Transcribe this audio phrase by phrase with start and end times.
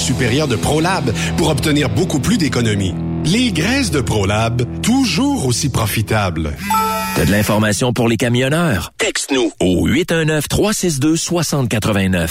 [0.00, 2.94] supérieure de ProLab pour obtenir beaucoup plus d'économies.
[3.24, 6.56] Les graisses de ProLab, toujours aussi profitables.
[7.16, 8.92] T'as de l'information pour les camionneurs?
[8.98, 12.30] Texte-nous au 819-362-6089.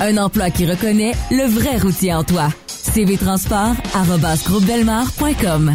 [0.00, 2.48] Un emploi qui reconnaît le vrai routier en toi.
[2.94, 5.74] cvtransport.com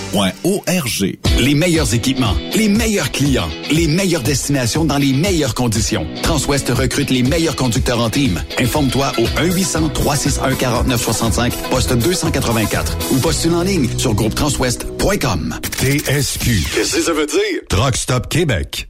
[1.39, 6.05] Les meilleurs équipements, les meilleurs clients, les meilleures destinations dans les meilleures conditions.
[6.21, 8.43] Transwest recrute les meilleurs conducteurs en team.
[8.59, 15.55] Informe-toi au 1-800-361-4965, poste 284 ou postule en ligne sur groupetranswest.com.
[15.79, 16.65] TSQ.
[16.75, 17.61] Qu'est-ce que ça veut dire?
[17.69, 18.89] Truck Stop Québec.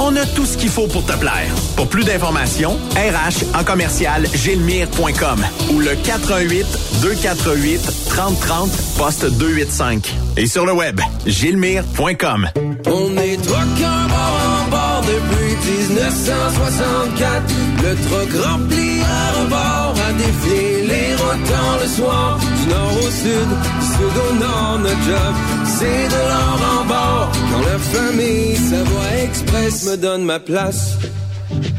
[0.00, 1.52] On a tout ce qu'il faut pour te plaire.
[1.76, 6.66] Pour plus d'informations, RH en commercial gilmire.com ou le 418
[7.02, 10.14] 248 3030 poste 285.
[10.36, 12.48] Et sur le web, gilmire.com.
[12.86, 15.54] On est bord en bord depuis
[15.88, 17.42] 1964.
[17.82, 22.38] Le truck rempli à rebord a défié les rotants le soir.
[22.38, 23.48] Du nord au sud,
[23.80, 25.34] du sud au nord, notre job,
[25.78, 27.32] c'est de l'or en bord.
[27.52, 30.98] Quand la famille Savoie Express me donne ma place.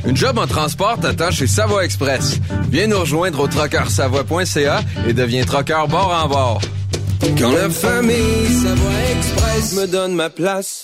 [0.06, 2.40] Une job en transport t'attend chez Savoie Express.
[2.70, 6.62] Viens nous rejoindre au trockeursavoie.ca et deviens trockeur bord en bord.
[7.38, 10.84] Quand la famille Savoie Express me donne ma place.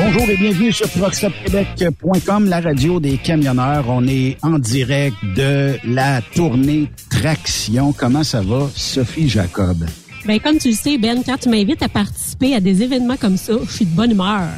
[0.00, 3.84] Bonjour et bienvenue sur truckstopquebec.com, la radio des camionneurs.
[3.88, 7.92] On est en direct de la tournée Traction.
[7.92, 9.84] Comment ça va, Sophie Jacob?
[10.24, 13.36] Ben, comme tu le sais, Ben, quand tu m'invites à participer à des événements comme
[13.36, 14.48] ça, je suis de bonne humeur.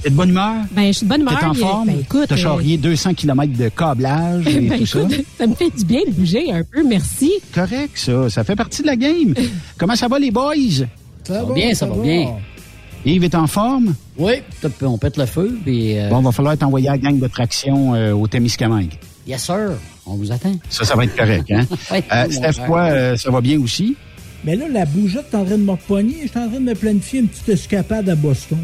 [0.00, 0.54] T'es de bonne humeur?
[0.70, 1.40] Ben, je suis de bonne humeur.
[1.40, 1.88] T'es en forme?
[1.88, 2.26] Ben, écoute.
[2.28, 5.00] T'as euh, charrié 200 km de câblage et ben, tout ça?
[5.00, 5.46] écoute, ça?
[5.48, 7.32] me fait du bien de bouger un peu, merci.
[7.52, 8.30] Correct, ça.
[8.30, 9.34] Ça fait partie de la game.
[9.76, 10.54] Comment ça va, les boys?
[11.24, 12.36] Ça va bien, ça va bien.
[13.04, 13.94] Yves est en forme?
[14.16, 14.34] Oui,
[14.82, 15.98] on pète le feu, puis...
[15.98, 18.92] euh, Bon, va falloir t'envoyer à la gang de traction euh, au Témiscamingue.
[19.26, 19.72] Yes, sir.
[20.06, 20.54] On vous attend.
[20.68, 21.64] Ça, ça va être correct, hein?
[21.92, 23.96] Oui, Euh, Steph, toi, euh, ça va bien aussi?
[24.44, 26.16] Mais là, la bougeotte est en train de me repogner.
[26.24, 28.58] Je suis en train de me planifier une petite escapade à Boston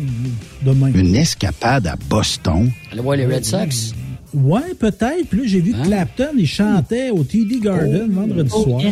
[0.62, 0.90] demain.
[0.92, 2.70] Une escapade à Boston?
[2.90, 3.94] Allez voir les Red Sox.
[4.34, 5.26] Ouais, peut-être.
[5.30, 8.82] Puis là, j'ai vu que Clapton, il chantait au TD Garden vendredi soir.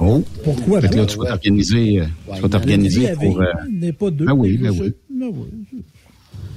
[0.00, 0.24] Oh.
[0.42, 1.00] Pourquoi Fait que pas?
[1.00, 2.04] là, tu vas t'organiser, euh,
[2.34, 3.40] tu vas t'organiser pour...
[3.40, 4.24] euh, n'est pas deux.
[4.24, 4.92] Ben oui, ben oui.
[5.10, 5.82] Ben oui.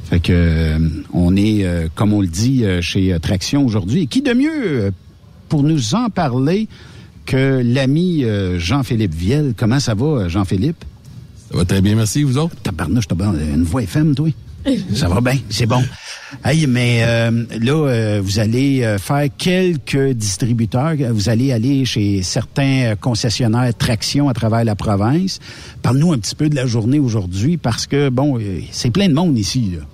[0.06, 0.80] Fait que euh,
[1.14, 4.04] on est, euh, comme on le dit, euh, chez euh, Traction aujourd'hui.
[4.04, 4.92] Et qui de mieux euh,
[5.50, 6.68] pour nous en parler
[7.26, 9.54] que l'ami euh, Jean-Philippe Viel?
[9.56, 10.84] Comment ça va, Jean-Philippe?
[11.52, 12.56] Ça va très bien, merci, vous autres?
[12.64, 14.30] Tabarnouche, t'as une voix FM, toi?
[14.94, 15.82] Ça va bien, c'est bon.
[16.44, 20.96] Hey, mais euh, là, euh, vous allez euh, faire quelques distributeurs.
[21.12, 25.40] Vous allez aller chez certains concessionnaires traction à travers la province.
[25.82, 28.40] Parle-nous un petit peu de la journée aujourd'hui parce que, bon,
[28.72, 29.72] c'est plein de monde ici.
[29.76, 29.86] Là.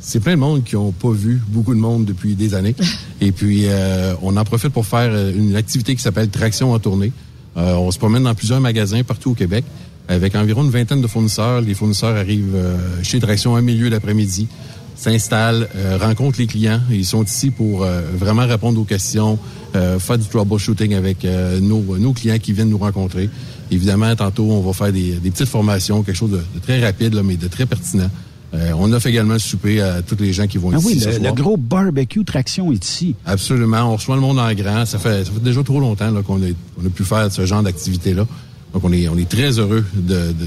[0.00, 2.74] C'est plein de monde qui n'ont pas vu beaucoup de monde depuis des années.
[3.20, 7.12] Et puis, euh, on en profite pour faire une activité qui s'appelle Traction en tournée.
[7.56, 9.64] On se promène dans plusieurs magasins partout au Québec
[10.08, 11.60] avec environ une vingtaine de fournisseurs.
[11.60, 14.48] Les fournisseurs arrivent euh, chez Traction un milieu d'après-midi,
[14.96, 16.80] s'installent, euh, rencontrent les clients.
[16.90, 19.38] Ils sont ici pour euh, vraiment répondre aux questions,
[19.74, 23.28] euh, faire du troubleshooting avec euh, nos, nos clients qui viennent nous rencontrer.
[23.70, 27.14] Évidemment, tantôt, on va faire des, des petites formations, quelque chose de, de très rapide,
[27.14, 28.10] là, mais de très pertinent.
[28.52, 31.00] Euh, on offre également le souper à tous les gens qui vont Ah ici oui,
[31.00, 31.34] ce le, soir.
[31.34, 33.16] le gros barbecue traction est ici.
[33.26, 33.90] Absolument.
[33.90, 34.86] On reçoit le monde en grand.
[34.86, 36.46] Ça fait, ça fait déjà trop longtemps qu'on a,
[36.80, 38.26] on a pu faire ce genre d'activité-là.
[38.74, 39.84] Donc, on est, on est très heureux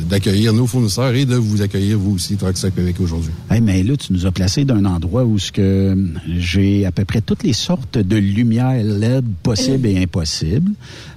[0.09, 3.31] d'accueillir nos fournisseurs et de vous accueillir, vous aussi, Truck Stop Québec aujourd'hui.
[3.49, 6.91] Hey, mais là, tu nous as placé d'un endroit où ce que hum, j'ai à
[6.91, 10.71] peu près toutes les sortes de lumières LED possibles et impossibles.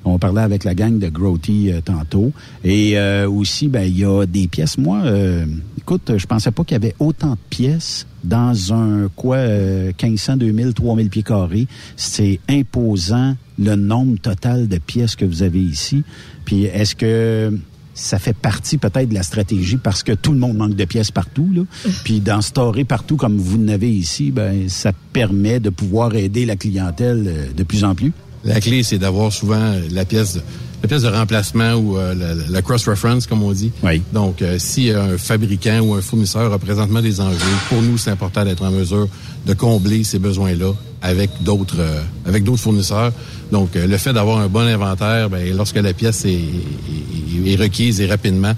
[0.04, 2.32] On parlait avec la gang de Growty euh, tantôt.
[2.62, 4.78] Et euh, aussi, ben il y a des pièces.
[4.78, 5.44] Moi, euh,
[5.78, 10.36] écoute, je pensais pas qu'il y avait autant de pièces dans un quoi euh, 1500,
[10.36, 11.66] 2000, 3000 pieds carrés.
[11.96, 16.02] C'est imposant le nombre total de pièces que vous avez ici.
[16.44, 17.52] Puis est-ce que
[17.94, 21.10] ça fait partie peut-être de la stratégie parce que tout le monde manque de pièces
[21.10, 21.48] partout.
[21.54, 21.62] Là?
[22.04, 26.56] Puis d'en storer partout comme vous n'avez ici, ben ça permet de pouvoir aider la
[26.56, 28.12] clientèle euh, de plus en plus.
[28.44, 30.40] La clé, c'est d'avoir souvent la pièce de,
[30.82, 33.70] la pièce de remplacement ou euh, la, la cross-reference, comme on dit.
[34.14, 37.36] Donc, euh, si un fabricant ou un fournisseur a présentement des enjeux,
[37.68, 39.08] pour nous, c'est important d'être en mesure
[39.46, 43.12] de combler ces besoins-là avec d'autres euh, avec d'autres fournisseurs.
[43.52, 47.56] Donc, euh, le fait d'avoir un bon inventaire, ben, lorsque la pièce est, est- est
[47.56, 48.52] requise et rapidement,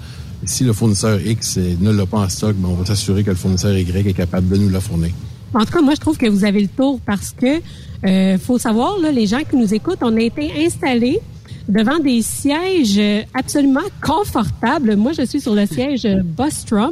[0.45, 3.35] si le fournisseur X ne l'a pas en stock, ben, on va s'assurer que le
[3.35, 5.11] fournisseur Y est capable de nous la fournir.
[5.53, 7.61] En tout cas, moi, je trouve que vous avez le tour parce que
[8.05, 11.19] euh, faut savoir, là, les gens qui nous écoutent, on a été installés
[11.67, 12.99] devant des sièges
[13.33, 14.95] absolument confortables.
[14.95, 16.91] Moi, je suis sur le siège Bostrom.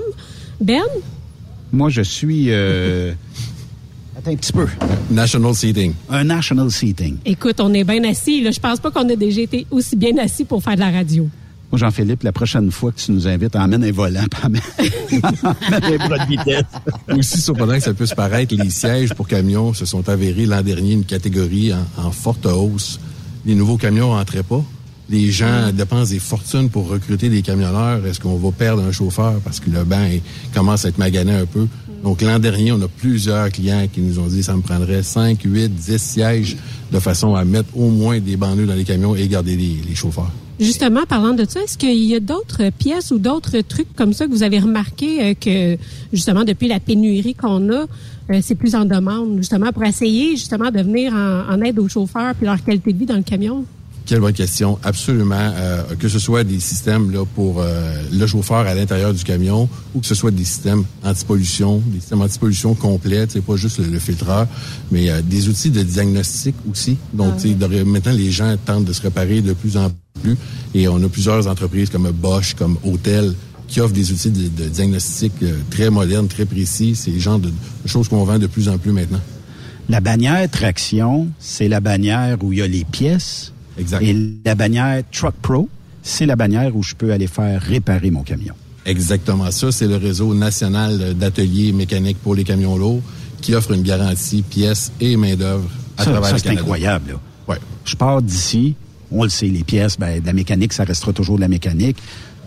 [0.60, 0.82] Ben?
[1.74, 2.46] Moi, je suis...
[2.50, 3.14] euh,
[4.18, 4.68] Attends un petit peu.
[5.10, 5.94] National Seating.
[6.10, 7.18] Un national seating.
[7.26, 8.42] Écoute, on est bien assis.
[8.42, 8.52] Là.
[8.52, 11.28] Je pense pas qu'on ait déjà été aussi bien assis pour faire de la radio.
[11.72, 14.62] Moi, Jean-Philippe, la prochaine fois que tu nous invites, emmène un volant, emmène
[15.44, 16.66] emmène un bras de vitesse.
[17.18, 20.94] Aussi surprenant que ça puisse paraître, les sièges pour camions se sont avérés l'an dernier
[20.94, 23.00] une catégorie en, en forte hausse.
[23.46, 24.64] Les nouveaux camions rentraient pas.
[25.10, 28.06] Les gens dépensent des fortunes pour recruter des camionneurs.
[28.06, 30.08] Est-ce qu'on va perdre un chauffeur parce que le banc
[30.54, 31.68] commence à être magané un peu?
[32.04, 35.40] Donc, l'an dernier, on a plusieurs clients qui nous ont dit ça me prendrait 5,
[35.44, 36.58] 8, 10 sièges
[36.92, 39.96] de façon à mettre au moins des bandeaux dans les camions et garder les, les
[39.96, 40.32] chauffeurs.
[40.60, 44.28] Justement, parlant de ça, est-ce qu'il y a d'autres pièces ou d'autres trucs comme ça
[44.28, 45.82] que vous avez remarqué euh, que,
[46.14, 47.86] justement, depuis la pénurie qu'on a,
[48.30, 51.88] euh, c'est plus en demande, justement, pour essayer, justement, de venir en, en aide aux
[51.88, 53.66] chauffeurs puis leur qualité de vie dans le camion?
[54.12, 54.78] Quelle bonne question.
[54.84, 55.36] Absolument.
[55.40, 59.70] euh, que ce soit des systèmes là, pour euh, le chauffeur à l'intérieur du camion
[59.96, 63.86] ou que ce soit des systèmes anti-pollution, des systèmes anti-pollution complets, c'est pas juste le,
[63.86, 64.48] le filtreur,
[64.92, 66.98] mais euh, des outils de diagnostic aussi.
[67.14, 69.90] Donc, tu sais, de- maintenant, les gens tentent de se réparer de plus en
[70.22, 70.36] plus
[70.76, 73.34] et on a plusieurs entreprises comme Bosch, comme Hotel,
[73.70, 76.96] qui offrent des outils de, de diagnostic euh, très modernes, très précis.
[76.98, 79.22] C'est le genre de, de choses qu'on vend de plus en plus maintenant.
[79.88, 83.54] La bannière traction, c'est la bannière où il y a les pièces.
[83.78, 84.02] Exact.
[84.04, 85.70] Et la bannière Truck Pro,
[86.04, 88.54] c'est la bannière où je peux aller faire réparer mon camion.
[88.86, 89.72] Exactement ça.
[89.72, 93.02] C'est le réseau national d'ateliers mécaniques pour les camions lourds
[93.42, 96.62] qui offre une garantie pièces et main-d'œuvre à Ça, travers ça, le c'est Canada.
[96.62, 97.12] incroyable.
[97.12, 97.20] là.
[97.48, 97.58] Ouais.
[97.86, 98.76] Je pars d'ici,
[99.12, 101.98] on le sait, les pièces, ben, de la mécanique, ça restera toujours de la mécanique.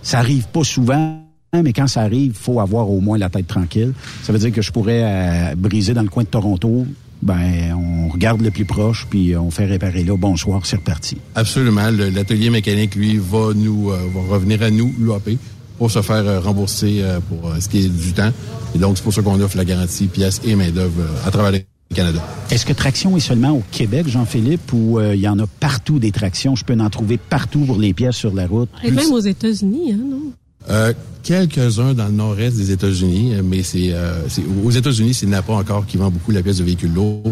[0.03, 1.21] Ça arrive pas souvent,
[1.53, 3.93] mais quand ça arrive, il faut avoir au moins la tête tranquille.
[4.23, 6.87] Ça veut dire que je pourrais euh, briser dans le coin de Toronto.
[7.25, 10.15] Ben, on regarde le plus proche, puis on fait réparer là.
[10.17, 11.17] Bonsoir, c'est reparti.
[11.35, 11.91] Absolument.
[11.91, 15.39] L'atelier mécanique, lui, va nous euh, va revenir à nous, UAP,
[15.79, 18.31] pour se faire euh, rembourser euh, pour euh, ce qui est du temps.
[18.75, 21.51] Et donc, c'est pour ça qu'on offre la garantie pièces et main-d'œuvre euh, à travers
[21.51, 21.61] le
[21.95, 22.23] Canada.
[22.51, 25.99] Est-ce que traction est seulement au Québec, Jean-Philippe, ou euh, il y en a partout
[25.99, 26.55] des tractions?
[26.57, 28.69] Je peux en trouver partout pour les pièces sur la route.
[28.83, 30.33] Et même aux États-Unis, hein, non?
[30.71, 30.93] Euh,
[31.23, 35.55] Quelques-uns dans le nord-est des États-Unis, euh, mais c'est euh, c'est- aux États-Unis, c'est Napa
[35.55, 37.23] encore qui vend beaucoup la pièce de véhicules lourds.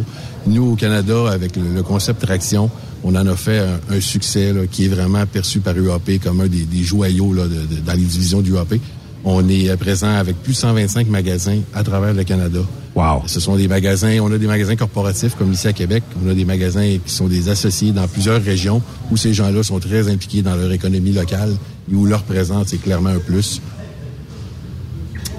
[0.47, 2.71] Nous, au Canada, avec le, concept traction,
[3.05, 3.59] on en a fait
[3.91, 7.99] un, succès qui est vraiment perçu par UAP comme un des, joyaux de- dans les
[8.05, 8.77] divisions du UAP.
[9.25, 12.59] On est présent avec plus de 125 magasins à travers le Canada.
[12.95, 13.23] Wow.
[13.26, 16.35] Ce sont des magasins, on a des magasins corporatifs comme ici à Québec, on a
[16.35, 20.43] des magasins qui sont des associés dans plusieurs régions où ces gens-là sont très impliqués
[20.43, 21.55] dans leur économie locale
[21.91, 23.61] et où leur présence est clairement un plus.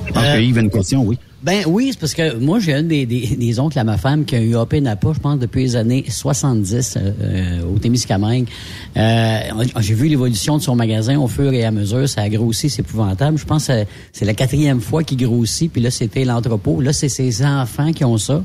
[0.07, 1.17] Je pense Euh, que Yves a une question, oui.
[1.43, 4.23] Ben oui, c'est parce que moi, j'ai un des, des, des oncles à ma femme
[4.23, 8.47] qui a eu AP Napa, je pense, depuis les années 70 euh, euh, au Témiscamingue.
[8.95, 9.39] Euh,
[9.81, 12.07] j'ai vu l'évolution de son magasin au fur et à mesure.
[12.07, 13.37] Ça a grossi, c'est épouvantable.
[13.37, 13.83] Je pense que
[14.13, 16.79] c'est- la quatrième fois qu'il grossit, puis là, c'était l'entrepôt.
[16.79, 18.41] Là, c'est ses enfants qui ont ça.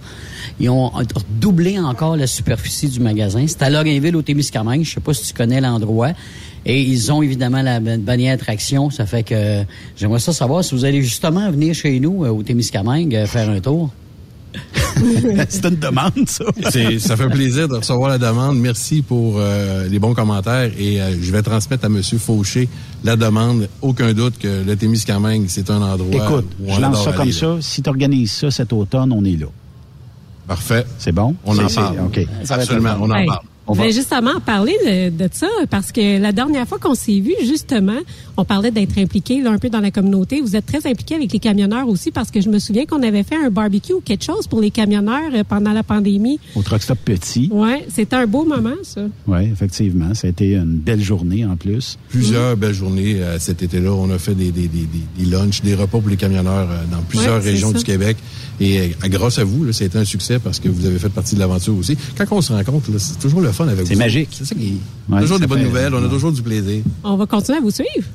[0.58, 0.90] Ils ont
[1.40, 3.44] doublé encore la superficie du magasin.
[3.46, 4.82] C'est à Lorrainville, au Témiscamingue.
[4.82, 6.10] Je sais pas si tu connais l'endroit.
[6.66, 8.90] Et ils ont évidemment la ban- bannière traction.
[8.90, 9.62] Ça fait que
[9.96, 13.48] j'aimerais ça savoir si vous allez justement venir chez nous euh, au Témiscamingue euh, faire
[13.48, 13.90] un tour.
[15.48, 16.44] c'est une demande, ça.
[16.98, 18.58] Ça fait plaisir de recevoir la demande.
[18.58, 22.00] Merci pour euh, les bons commentaires et euh, je vais transmettre à M.
[22.02, 22.68] Fauché
[23.04, 23.68] la demande.
[23.82, 27.20] Aucun doute que le Témiscamingue, c'est un endroit Écoute, où on je lance ça comme
[27.22, 27.46] aller, ça.
[27.46, 27.56] là.
[27.60, 29.46] Si tu organises ça cet automne, on est là.
[30.46, 30.84] Parfait.
[30.98, 31.34] C'est bon?
[31.44, 32.00] On en parle.
[32.06, 32.26] OK.
[32.48, 33.40] Absolument, on en Hey, parle.
[33.68, 37.20] On je va- justement parler de, de ça parce que la dernière fois qu'on s'est
[37.20, 37.98] vu, justement,
[38.36, 40.40] on parlait d'être impliqué là, un peu dans la communauté.
[40.40, 43.22] Vous êtes très impliqué avec les camionneurs aussi parce que je me souviens qu'on avait
[43.22, 46.40] fait un barbecue ou quelque chose pour les camionneurs euh, pendant la pandémie.
[46.56, 47.48] Au Truck Stop Petit.
[47.52, 49.02] Ouais, c'était un beau moment, ça.
[49.26, 50.14] Oui, effectivement.
[50.14, 51.98] Ça a été une belle journée en plus.
[52.08, 53.92] Plusieurs belles journées euh, cet été-là.
[53.92, 54.86] On a fait des, des, des,
[55.18, 58.16] des, lunchs, des repas pour les camionneurs euh, dans plusieurs Ouais, régions du Québec.
[58.60, 60.98] Et euh, grâce à vous, là, ça a été un succès parce que vous avez
[60.98, 61.96] fait partie de l'aventure aussi.
[62.16, 63.86] Quand on se rencontre, là, c'est toujours le fun avec vous.
[63.86, 64.30] C'est magique.
[64.32, 66.82] C'est ça qui Ouais, toujours des bonnes nouvelles, on a toujours du plaisir.
[67.04, 68.06] On va continuer à vous suivre.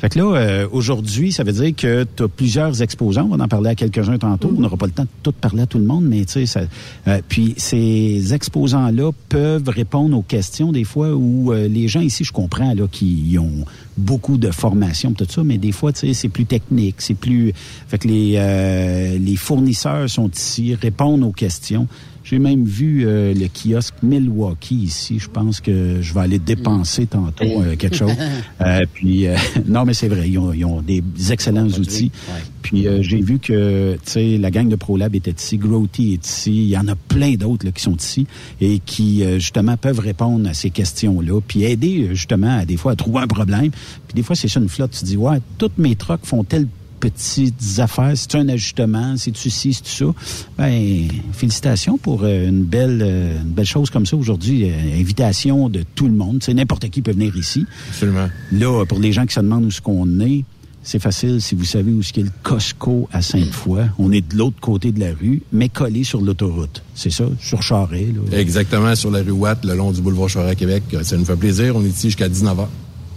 [0.00, 3.28] Fait que là, euh, aujourd'hui, ça veut dire que tu as plusieurs exposants.
[3.30, 4.50] On va en parler à quelques-uns tantôt.
[4.56, 6.60] On n'aura pas le temps de tout parler à tout le monde, mais tu sais,
[7.06, 12.24] euh, puis ces exposants-là peuvent répondre aux questions des fois où euh, les gens ici,
[12.24, 13.66] je comprends, là, qui ont
[13.98, 17.52] beaucoup de formation, tout ça, mais des fois, tu sais, c'est plus technique, c'est plus...
[17.88, 21.86] Fait que les, euh, les fournisseurs sont ici, répondent aux questions.
[22.30, 25.18] J'ai même vu euh, le kiosque Milwaukee ici.
[25.18, 28.12] Je pense que je vais aller dépenser tantôt euh, quelque chose.
[28.60, 32.12] Euh, puis euh, non, mais c'est vrai, ils ont, ils ont des excellents outils.
[32.60, 36.26] Puis euh, j'ai vu que tu sais la gang de ProLab était ici, Growty est
[36.26, 38.26] ici, il y en a plein d'autres là, qui sont ici
[38.60, 42.92] et qui euh, justement peuvent répondre à ces questions-là, puis aider justement à des fois
[42.92, 43.70] à trouver un problème.
[43.70, 46.66] Puis des fois c'est ça une flotte, tu dis ouais, toutes mes trucks font tel
[47.00, 50.12] petites affaires, c'est un ajustement, c'est tu ci, c'est ça.
[50.58, 54.70] Ben, félicitations pour euh, une belle, euh, une belle chose comme ça aujourd'hui.
[54.70, 56.42] Euh, invitation de tout le monde.
[56.42, 57.66] C'est n'importe qui peut venir ici.
[57.88, 58.28] Absolument.
[58.52, 60.44] Là, pour les gens qui se demandent où ce qu'on est,
[60.82, 63.82] c'est facile si vous savez où est le Costco à Sainte-Foy.
[63.98, 66.82] On est de l'autre côté de la rue, mais collé sur l'autoroute.
[66.94, 68.08] C'est ça, sur Charret.
[68.14, 68.38] Là.
[68.38, 70.84] Exactement, sur la rue Watt, le long du boulevard Charret à Québec.
[71.02, 71.76] Ça nous fait plaisir.
[71.76, 72.66] On est ici jusqu'à 19h.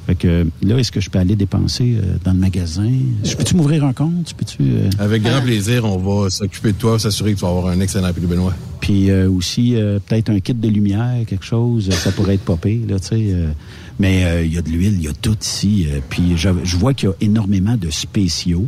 [0.05, 2.91] Fait que là, est-ce que je peux aller dépenser euh, dans le magasin?
[3.23, 4.33] Je peux-tu m'ouvrir un compte?
[4.35, 7.67] Peux-tu, euh, Avec grand plaisir, on va s'occuper de toi, s'assurer que tu vas avoir
[7.67, 8.53] un excellent prix, Benoît.
[8.81, 12.81] Puis euh, aussi, euh, peut-être un kit de lumière, quelque chose, ça pourrait être popé,
[12.87, 13.15] là, tu sais.
[13.33, 13.47] euh,
[13.99, 15.87] mais euh, il y a de l'huile, il y a tout ici.
[15.89, 18.67] euh, puis je, je vois qu'il y a énormément de spéciaux.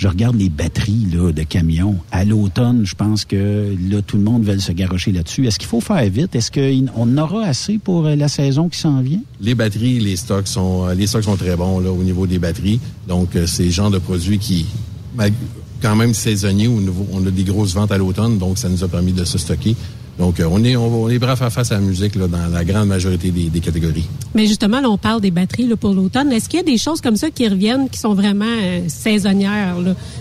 [0.00, 1.94] Je regarde les batteries là, de camions.
[2.10, 5.46] À l'automne, je pense que là, tout le monde veut se garrocher là-dessus.
[5.46, 6.34] Est-ce qu'il faut faire vite?
[6.34, 9.20] Est-ce qu'on aura assez pour euh, la saison qui s'en vient?
[9.42, 12.38] Les batteries, les stocks sont euh, les stocks sont très bons là au niveau des
[12.38, 12.80] batteries.
[13.06, 14.64] Donc euh, c'est le genre de produits qui
[15.82, 19.12] quand même niveau on a des grosses ventes à l'automne donc ça nous a permis
[19.12, 19.76] de se stocker.
[20.20, 22.28] Donc euh, on est on, on est prêt à faire face à la musique dans
[22.52, 24.04] la grande majorité des, catégories.
[24.34, 26.30] Mais justement, là, on parle des batteries pour l'automne.
[26.30, 29.76] Est-ce qu'il y a des choses comme ça qui reviennent, qui sont vraiment euh, saisonnières?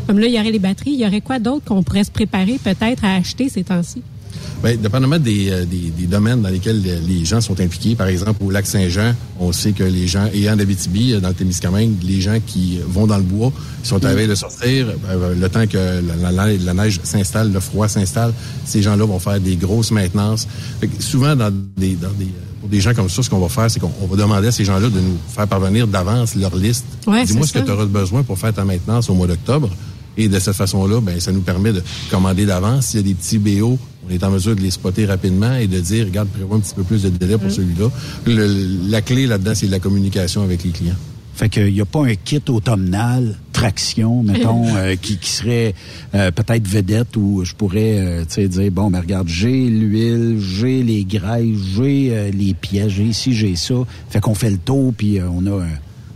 [0.08, 0.92] Comme là, il y aurait les batteries.
[0.92, 4.02] Il y aurait quoi d'autre qu'on pourrait se préparer peut-être à acheter ces temps-ci?
[4.64, 8.08] Bien, dépendamment des, euh, des, des domaines dans lesquels euh, les gens sont impliqués, par
[8.08, 11.34] exemple au lac Saint-Jean, on sait que les gens, et en Abitibi, euh, dans le
[11.34, 15.34] Témiscamingue, les gens qui vont dans le bois sont à la veille de sortir, euh,
[15.34, 15.78] le temps que
[16.22, 18.34] la, la- la neige s'installe, le froid s'installe,
[18.66, 20.46] ces gens-là vont faire des grosses maintenances.
[20.82, 22.28] Fait que souvent, dans des, dans des,
[22.60, 24.52] pour des gens comme ça, ce qu'on va faire, c'est qu'on on va demander à
[24.52, 26.84] ces gens-là de nous faire parvenir d'avance leur liste.
[27.08, 29.70] Ouais, Dis-moi ce que tu auras besoin pour faire ta maintenance au mois d'octobre.
[30.18, 32.88] Et de cette façon-là, ben, ça nous permet de commander d'avance.
[32.88, 35.68] S'il y a des petits BO, on est en mesure de les spotter rapidement et
[35.68, 37.90] de dire, regarde, prévois un petit peu plus de délai pour celui-là.
[38.26, 40.96] Le- la clé là-dedans, c'est la communication avec les clients.
[41.36, 45.74] Fait qu'il n'y a pas un kit automnal, traction, mettons, euh, qui, qui serait
[46.14, 50.38] euh, peut-être vedette où je pourrais euh, tu sais, dire, bon, ben regarde, j'ai l'huile,
[50.40, 53.76] j'ai les graisses, j'ai euh, les pièces, j'ai ici, j'ai ça.
[54.10, 55.68] Fait qu'on fait le tour, puis euh, on, a un,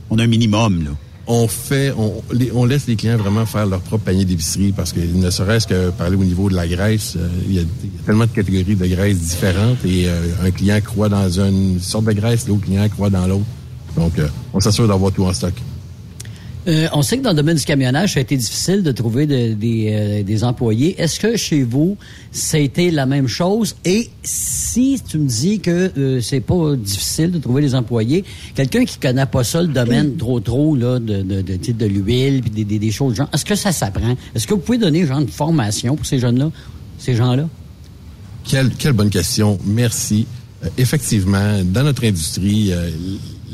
[0.09, 0.91] on a un minimum, là.
[1.25, 1.93] On fait,
[2.53, 5.89] on, laisse les clients vraiment faire leur propre panier d'épicerie parce que ne serait-ce que
[5.91, 8.31] parler au niveau de la graisse, euh, il y, a il y a tellement de
[8.31, 12.63] catégories de graisse différentes et euh, un client croit dans une sorte de graisse, l'autre
[12.65, 13.45] client croit dans l'autre.
[13.95, 15.53] Donc, euh, on s'assure d'avoir tout en stock.
[16.67, 19.25] Euh, on sait que dans le domaine du camionnage, ça a été difficile de trouver
[19.27, 20.95] de- euh, des employés.
[21.01, 21.97] Est-ce que chez vous,
[22.31, 23.75] ça a été la même chose?
[23.83, 28.23] Et si tu me dis que euh, c'est pas difficile de trouver des employés,
[28.55, 32.51] quelqu'un qui connaît pas ça, le domaine trop trop là, de, de, de, l'huile puis
[32.51, 34.15] des, des, des choses genre, est-ce que ça s'apprend?
[34.33, 36.49] Est-ce que vous pouvez donner genre de formation pour ces jeunes-là,
[36.97, 37.49] ces gens-là?
[38.45, 39.57] Quelle, quelle bonne question.
[39.65, 40.25] Merci.
[40.63, 42.89] Euh, effectivement, dans notre industrie, euh,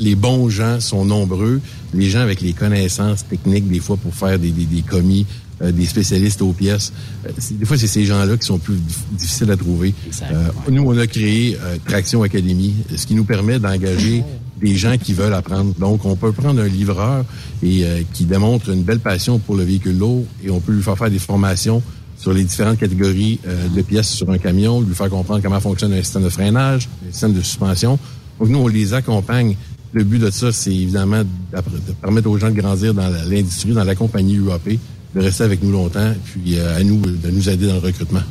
[0.00, 1.60] les bons gens sont nombreux.
[1.94, 5.26] Les gens avec les connaissances techniques, des fois, pour faire des, des, des commis,
[5.62, 6.92] euh, des spécialistes aux pièces.
[7.26, 9.94] euh, des fois, c'est ces gens-là qui sont plus dif- difficiles à trouver.
[10.32, 14.24] Euh, nous, on a créé euh, Traction Academy, ce qui nous permet d'engager
[14.60, 15.74] des gens qui veulent apprendre.
[15.78, 17.24] Donc, on peut prendre un livreur
[17.62, 20.82] et euh, qui démontre une belle passion pour le véhicule lourd et on peut lui
[20.82, 21.82] faire faire des formations
[22.18, 25.92] sur les différentes catégories euh, de pièces sur un camion, lui faire comprendre comment fonctionne
[25.94, 27.98] un système de freinage, un système de suspension.
[28.38, 29.56] Donc, nous, on les accompagne.
[29.92, 33.84] Le but de ça, c'est évidemment de permettre aux gens de grandir dans l'industrie, dans
[33.84, 34.78] la compagnie UAP,
[35.14, 38.22] de rester avec nous longtemps, puis euh, à nous de nous aider dans le recrutement.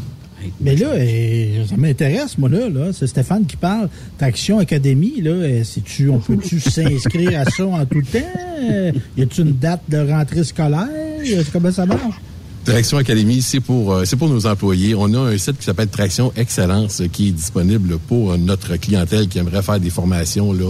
[0.61, 2.69] Mais là, euh, ça m'intéresse, moi, là.
[2.69, 2.93] là.
[2.93, 3.89] C'est Stéphane qui parle.
[4.17, 8.19] Traction Academy, là, euh, c'est-tu, on peut-tu s'inscrire à ça en tout temps?
[9.17, 10.87] Y a-tu une date de rentrée scolaire?
[11.51, 12.15] Comment ça marche?
[12.65, 14.93] Traction Academy, c'est pour euh, c'est pour nos employés.
[14.95, 18.75] On a un site qui s'appelle Traction Excellence euh, qui est disponible pour euh, notre
[18.75, 20.65] clientèle qui aimerait faire des formations là,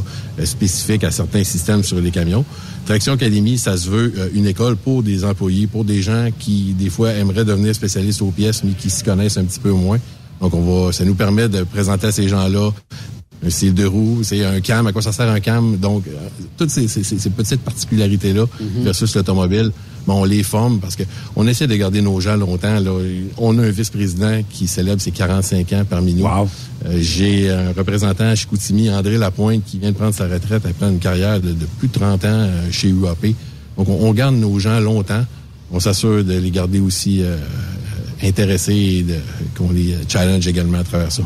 [0.45, 2.45] spécifiques à certains systèmes sur les camions.
[2.85, 6.89] Traction Academy, ça se veut une école pour des employés, pour des gens qui des
[6.89, 9.99] fois aimeraient devenir spécialistes aux pièces mais qui s'y connaissent un petit peu moins.
[10.41, 12.71] Donc on va ça nous permet de présenter à ces gens-là
[13.45, 15.77] un style de roue, c'est un cam, à quoi ça sert un cam?
[15.77, 16.11] Donc, euh,
[16.57, 18.45] toutes ces, ces- ces- petites particularités-là
[18.83, 19.71] versus l'automobile,
[20.05, 21.03] bon, on les forme parce que
[21.37, 22.79] on essaie de garder nos gens longtemps.
[22.79, 22.91] Là.
[23.37, 26.23] On a un vice-président qui célèbre ses 45 ans parmi nous.
[26.85, 30.89] Euh, J'ai un représentant à Chicoutimi, André Lapointe, qui vient de prendre sa retraite après
[30.89, 33.27] une carrière de, de plus de 30 ans euh, chez UAP.
[33.77, 35.25] Donc, on, on garde nos gens longtemps.
[35.71, 37.37] On s'assure de les garder aussi euh,
[38.23, 39.05] intéressés et
[39.57, 41.23] qu'on les challenge également à travers ça.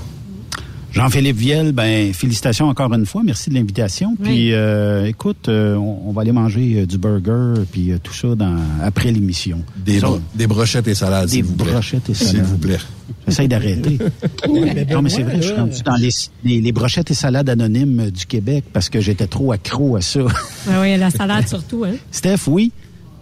[0.93, 4.15] Jean-Philippe Viel, ben félicitations encore une fois, merci de l'invitation.
[4.21, 8.13] Puis euh, écoute, euh, on, on va aller manger euh, du burger puis euh, tout
[8.13, 9.63] ça dans après l'émission.
[9.75, 11.71] Des, bro- des brochettes et salades, Des s'il vous plaît.
[11.71, 12.45] brochettes et S'il salades.
[12.45, 12.77] vous plaît.
[13.27, 13.97] J'essaie d'arrêter.
[14.91, 16.10] non, mais c'est vrai, je suis rendu dans les,
[16.43, 20.19] les, les brochettes et salades anonymes du Québec parce que j'étais trop accro à ça.
[20.69, 21.93] Ah oui, la salade surtout, hein?
[22.12, 22.71] Steph, oui?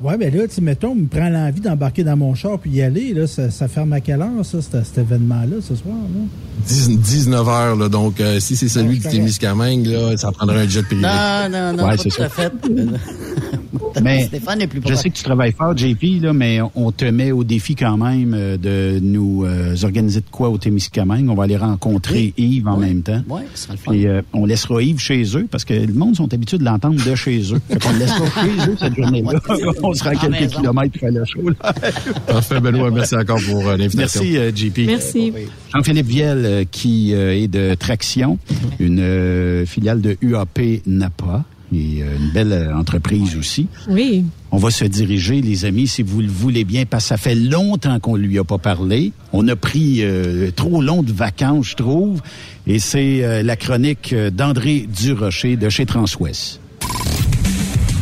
[0.04, 3.14] Ouais, ben là, tu mettons, me prend l'envie d'embarquer dans mon char puis y aller,
[3.14, 6.22] là, ça, ça ferme à quelle heure, ça, cet, cet événement-là, ce soir, là?
[6.68, 10.68] 19 heures, là, donc euh, si c'est celui de c'est Témiscamingue, là, ça prendrait un
[10.68, 11.02] jet privé.
[11.02, 12.26] Non, non, non, Ouais, pas c'est tout ça.
[12.26, 12.52] à fait.
[14.04, 17.06] Mais Stéphane est plus je sais que tu travailles fort, JP, là, mais on te
[17.06, 21.30] met au défi quand même euh, de nous euh, organiser de quoi au Témiscamingue.
[21.30, 23.22] On va aller rencontrer Yves en même temps.
[23.30, 23.92] Oui, ce sera le fun.
[23.92, 27.04] Puis euh, on laissera Yves chez eux parce que le monde sont habitués de l'entendre
[27.04, 27.62] de chez eux.
[27.70, 29.40] Fait qu'on le laissera chez eux cette journée-là.
[29.92, 30.60] on sera à En quelques maison.
[30.60, 31.50] kilomètres pour le show.
[31.50, 31.74] là.
[32.28, 34.22] Parfait, Benoît, merci encore pour euh, l'invitation.
[34.24, 34.78] Merci, euh, JP.
[34.88, 35.34] Merci.
[35.74, 38.38] Jean-Philippe Viel, euh, qui euh, est de Traction,
[38.80, 43.68] une euh, filiale de UAP Napa, et une belle entreprise aussi.
[43.88, 44.26] Oui.
[44.52, 47.34] On va se diriger, les amis, si vous le voulez bien, parce que ça fait
[47.34, 49.14] longtemps qu'on lui a pas parlé.
[49.32, 52.22] On a pris euh, trop long de vacances, je trouve.
[52.68, 56.60] Et c'est euh, la chronique d'André Durocher de chez Transwest.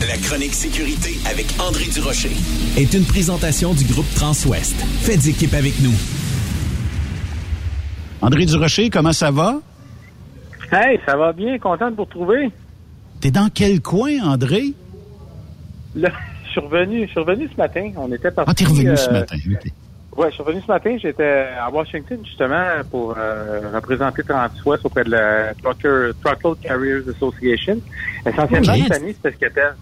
[0.08, 2.32] La chronique sécurité avec André Durocher.
[2.78, 4.76] Est une présentation du groupe Transwest.
[5.02, 5.92] Faites équipe avec nous.
[8.22, 9.60] André Durocher, comment ça va?
[10.72, 12.50] Hey, ça va bien, content de vous retrouver.
[13.20, 14.74] T'es dans quel coin, André?
[15.96, 16.12] Là,
[16.46, 17.92] je suis revenu, je suis revenu ce matin.
[17.98, 18.50] On était parti.
[18.50, 19.36] Ah, t'es revenu ce euh, matin.
[19.52, 19.72] ok.
[20.20, 20.98] Ouais, je suis revenu ce matin.
[21.02, 27.78] J'étais à Washington justement pour euh, représenter Transwest auprès de la Trucker, Truckload Carriers Association.
[28.26, 29.76] Essentiellement, cette année, c'était ce qu'on appelle,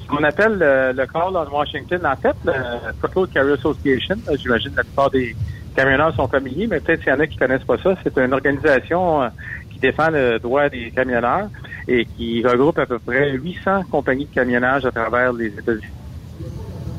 [0.00, 2.06] ce qu'on appelle le, le call on Washington.
[2.06, 2.52] En fait, le
[3.00, 5.36] Truckload Carrier Association, j'imagine la plupart des
[5.76, 8.32] camionneurs sont familiers, mais peut-être s'il y en a qui connaissent pas ça, c'est une
[8.32, 9.28] organisation euh,
[9.70, 11.50] qui défend le droit des camionneurs
[11.86, 16.05] et qui regroupe à peu près 800 compagnies de camionnage à travers les États-Unis.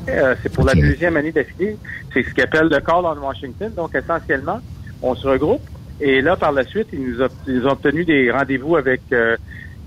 [0.08, 1.76] Euh, c'est pour la deuxième année d'affilée.
[2.12, 3.72] C'est ce qu'ils appellent le Call on Washington.
[3.74, 4.60] Donc, essentiellement,
[5.02, 5.62] on se regroupe.
[6.00, 9.36] Et là, par la suite, ils nous ont, ils ont obtenu des rendez-vous avec euh,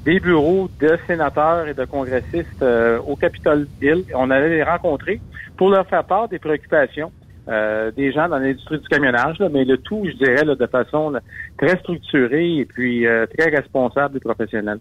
[0.05, 4.03] des bureaux de sénateurs et de congressistes euh, au Capitole Hill.
[4.13, 5.21] On allait les rencontrer
[5.57, 7.11] pour leur faire part des préoccupations
[7.47, 10.67] euh, des gens dans l'industrie du camionnage, là, mais le tout, je dirais, là, de
[10.67, 11.21] façon là,
[11.57, 14.79] très structurée et puis euh, très responsable et professionnelle.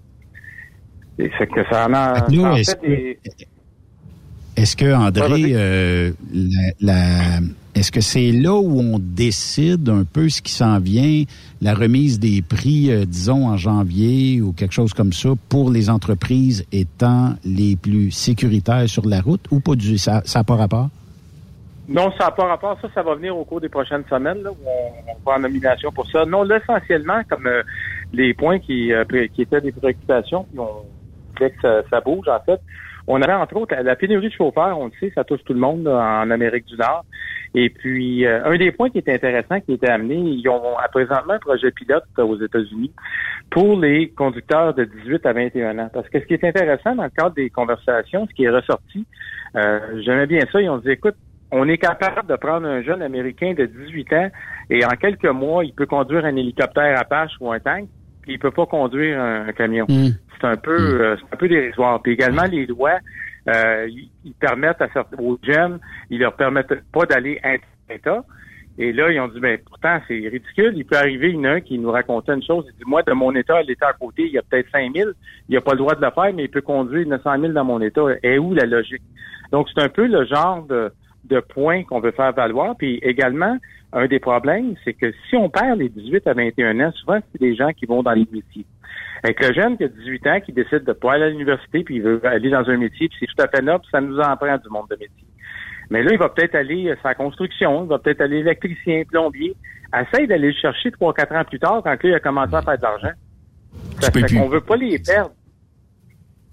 [1.18, 3.18] Et c'est que ça en a, en fait des...
[4.56, 7.40] Est-ce que André, euh, la, la-
[7.74, 11.22] est-ce que c'est là où on décide un peu ce qui s'en vient,
[11.62, 15.88] la remise des prix, euh, disons en janvier ou quelque chose comme ça, pour les
[15.88, 20.56] entreprises étant les plus sécuritaires sur la route ou pas du ça, ça n'a pas
[20.56, 20.88] rapport?
[21.88, 22.76] Non, ça n'a pas rapport.
[22.82, 25.40] Ça, ça va venir au cours des prochaines semaines, là, où on, on va en
[25.40, 26.24] nomination pour ça.
[26.24, 27.62] Non, là, essentiellement, comme euh,
[28.12, 29.04] les points qui, euh,
[29.38, 30.84] étaient des préoccupations, puis on
[31.36, 32.60] voulait que ça, ça bouge, en fait.
[33.12, 35.58] On avait, entre autres, la, pénurie de chauffeurs, on le sait, ça touche tout le
[35.58, 37.04] monde là, en Amérique du Nord.
[37.56, 40.86] Et puis, euh, un des points qui était intéressant, qui était amené, ils ont à
[40.86, 42.92] présentement un projet pilote aux États-Unis
[43.50, 45.90] pour les conducteurs de 18 à 21 ans.
[45.92, 49.04] Parce que ce qui est intéressant dans le cadre des conversations, ce qui est ressorti,
[49.56, 51.16] euh, j'aimais bien ça, ils ont dit, écoute,
[51.50, 54.30] on est capable de prendre un jeune Américain de 18 ans
[54.70, 57.88] et en quelques mois, il peut conduire un hélicoptère Apache ou un tank,
[58.22, 59.86] puis il peut pas conduire un, camion.
[59.88, 62.00] C'est un peu, euh, c'est un peu dérisoire.
[62.02, 62.98] Puis également, les lois,
[63.48, 63.88] euh,
[64.24, 65.78] ils, permettent à certains, aux jeunes,
[66.10, 68.24] ils leur permettent pas d'aller inter-État.
[68.78, 70.72] Et là, ils ont dit, ben pourtant, c'est ridicule.
[70.74, 72.64] Il peut arriver, il y en a un qui nous racontait une chose.
[72.68, 74.94] Il dit, moi, de mon État à l'État à côté, il y a peut-être 5
[74.94, 75.10] 000.
[75.48, 77.64] Il n'a pas le droit de le faire, mais il peut conduire 900 000 dans
[77.64, 78.02] mon État.
[78.22, 79.02] Et où la logique?
[79.52, 80.92] Donc, c'est un peu le genre de,
[81.24, 82.74] de point qu'on veut faire valoir.
[82.76, 83.58] Puis également,
[83.92, 87.40] un des problèmes, c'est que si on perd les 18 à 21 ans, souvent, c'est
[87.40, 88.66] des gens qui vont dans les métiers.
[89.22, 91.96] Avec le jeune qui a 18 ans, qui décide de pas aller à l'université, puis
[91.96, 94.36] il veut aller dans un métier, puis c'est tout à fait noble, ça nous en
[94.36, 95.26] prend du monde de métier.
[95.90, 99.56] Mais là, il va peut-être aller à sa construction, il va peut-être aller électricien, plombier.
[99.92, 102.62] Essaye d'aller le chercher trois, quatre ans plus tard, quand là, il a commencé à
[102.62, 103.10] faire de l'argent.
[104.00, 105.32] Ça peux fait qu'on veut pas les perdre.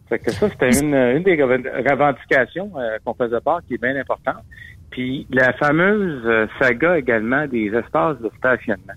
[0.09, 3.81] Fait que ça, c'était une, une des reven- revendications euh, qu'on faisait part qui est
[3.81, 4.43] bien importante.
[4.91, 8.93] Puis la fameuse euh, saga également des espaces de stationnement.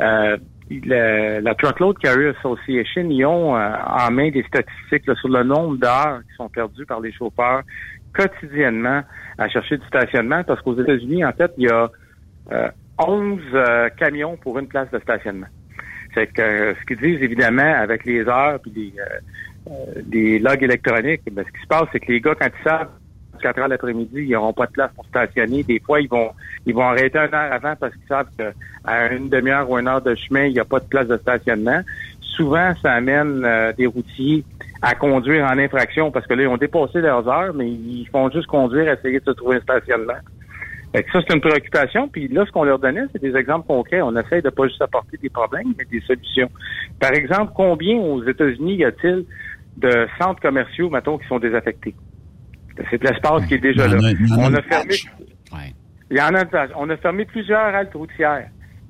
[0.00, 0.36] Euh,
[0.70, 5.42] le- la Truckload Carrier Association, ils ont euh, en main des statistiques là, sur le
[5.42, 7.62] nombre d'heures qui sont perdues par les chauffeurs
[8.14, 9.02] quotidiennement
[9.38, 11.88] à chercher du stationnement parce qu'aux États-Unis, en fait, il y a
[12.52, 15.46] euh, 11 euh, camions pour une place de stationnement.
[16.14, 18.92] C'est que euh, ce qu'ils disent, évidemment, avec les heures puis les,
[20.02, 22.88] des logs électroniques, ben, ce qui se passe, c'est que les gars, quand ils savent
[23.38, 25.62] 4 heures l'après-midi, ils n'auront pas de place pour stationner.
[25.62, 26.30] Des fois, ils vont
[26.66, 30.02] ils vont arrêter une heure avant parce qu'ils savent qu'à une demi-heure ou une heure
[30.02, 31.80] de chemin, il n'y a pas de place de stationnement.
[32.20, 34.44] Souvent, ça amène euh, des routiers
[34.82, 38.30] à conduire en infraction parce que là, ils ont dépassé leurs heures, mais ils font
[38.30, 40.20] juste conduire, essayer de se trouver un stationnement.
[40.94, 42.08] Ça, c'est une préoccupation.
[42.08, 44.00] Puis là, ce qu'on leur donnait, c'est des exemples concrets.
[44.00, 46.50] On essaye de pas juste apporter des problèmes, mais des solutions.
[46.98, 49.24] Par exemple, combien aux États-Unis y a-t-il
[49.76, 51.94] de centres commerciaux, mettons, qui sont désaffectés?
[52.90, 53.96] C'est de l'espace qui est déjà là.
[53.96, 54.94] a- il y en a On a fermé.
[56.10, 56.44] Il y en a.
[56.76, 58.48] On a fermé plusieurs haltes routières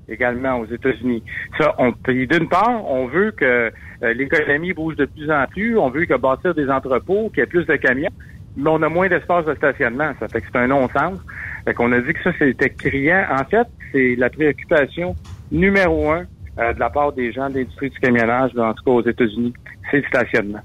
[0.08, 1.22] également aux États-Unis.
[1.58, 3.70] Ça, on, puis d'une part, on veut que
[4.02, 5.76] euh, l'économie bouge de plus en plus.
[5.78, 8.10] On veut que bâtir des entrepôts, qu'il y ait plus de camions,
[8.56, 10.12] mais on a moins d'espace de stationnement.
[10.18, 11.18] Ça fait que c'est un non-sens.
[11.64, 13.24] Fait qu'on a dit que ça, c'était criant.
[13.30, 15.14] En fait, c'est la préoccupation
[15.52, 16.24] numéro un
[16.58, 19.52] euh, de la part des gens de l'industrie du camionnage, en tout cas aux États-Unis,
[19.90, 20.60] c'est le stationnement.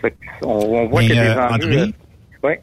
[0.00, 1.54] Fait qu'on on voit Mais, qu'il y a des euh, enjeux.
[1.80, 1.94] André?
[2.42, 2.54] Oui.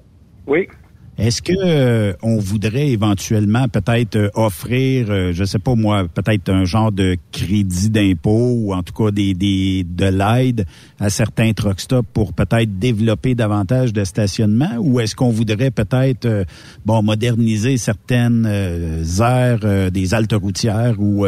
[0.46, 0.68] Oui.
[1.16, 6.50] Est-ce que euh, on voudrait éventuellement peut-être euh, offrir, euh, je sais pas moi, peut-être
[6.50, 10.66] un genre de crédit d'impôt ou en tout cas des, des de l'aide
[11.00, 14.72] à certains truck stops pour peut-être développer davantage de stationnement?
[14.80, 16.46] Ou est-ce qu'on voudrait peut-être euh,
[16.84, 21.28] bon moderniser certaines euh, aires des haltes routières ou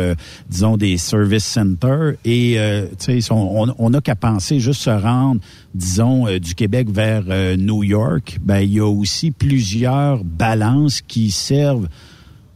[0.49, 2.13] disons des service centers?
[2.25, 2.57] Et
[2.99, 5.41] tu sais on, on n'a qu'à penser juste se rendre
[5.75, 11.01] disons euh, du Québec vers euh, New York, ben il y a aussi plusieurs balances
[11.01, 11.87] qui servent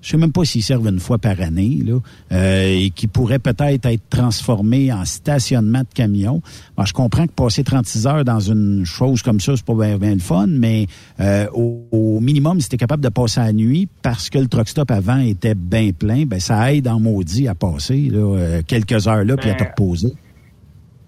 [0.01, 1.99] je sais même pas s'ils servent une fois par année, là,
[2.31, 6.41] euh, et qui pourraient peut-être être transformés en stationnement de camions.
[6.77, 9.97] Bon, je comprends que passer 36 heures dans une chose comme ça, c'est pas bien,
[9.97, 10.87] bien le fun, mais
[11.19, 14.69] euh, au, au minimum, si tu capable de passer la nuit parce que le truck
[14.69, 19.07] stop avant était bien plein, ben ça aide en maudit à passer là, euh, quelques
[19.07, 20.13] heures là, puis à te Ben, reposer.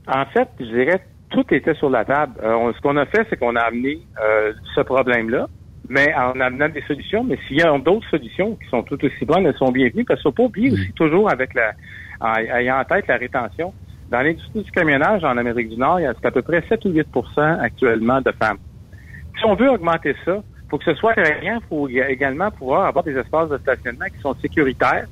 [0.08, 2.34] En fait, je dirais tout était sur la table.
[2.44, 5.48] Euh, on- ce qu'on a fait, c'est qu'on a amené euh, ce problème-là,
[5.90, 7.24] mais en amenant des solutions.
[7.24, 10.06] Mais s'il y a d'autres solutions qui sont tout aussi bonnes, elles sont bienvenues.
[10.06, 11.74] Parce qu'il ne faut pas oublier aussi toujours avec la,
[12.20, 13.74] en ayant en tête la rétention.
[14.10, 16.84] Dans l'industrie du camionnage en Amérique du Nord, il y a à peu près 7
[16.86, 18.58] ou 8% actuellement de femmes.
[19.40, 23.04] Si on veut augmenter ça, pour que ce soit attrayant, il faut également pouvoir avoir
[23.04, 25.06] des espaces de stationnement qui sont sécuritaires.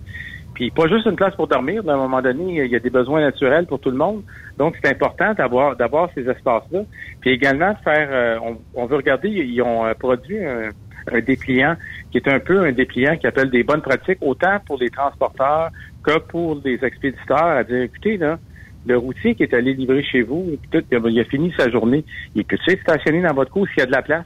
[0.60, 1.84] Puis pas juste une place pour dormir.
[1.88, 4.24] À un moment donné, il y a des besoins naturels pour tout le monde.
[4.58, 6.82] Donc, c'est important d'avoir d'avoir ces espaces-là.
[7.22, 10.72] Puis également faire, euh, on, on veut regarder, ils ont euh, produit un,
[11.14, 11.78] un dépliant
[12.12, 15.70] qui est un peu un dépliant qui appelle des bonnes pratiques, autant pour les transporteurs
[16.04, 18.38] que pour les expéditeurs, à dire, écoutez, là,
[18.86, 22.04] le routier qui est allé livrer chez vous, tout, il, a, fini sa journée,
[22.36, 24.26] il peut être stationné dans votre cours s'il y a de la place.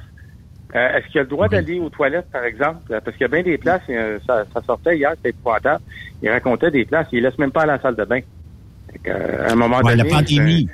[0.76, 2.80] Euh, Est-ce qu'il a le droit d'aller aux toilettes, par exemple?
[2.92, 5.84] Euh, Parce qu'il y a bien des places, euh, ça, ça sortait hier, c'était épouvantable.
[6.22, 8.20] Il racontait des places, il laisse même pas à la salle de bain.
[9.04, 10.10] Fait à un moment Ouais, donné...
[10.10, 10.68] la pandémie,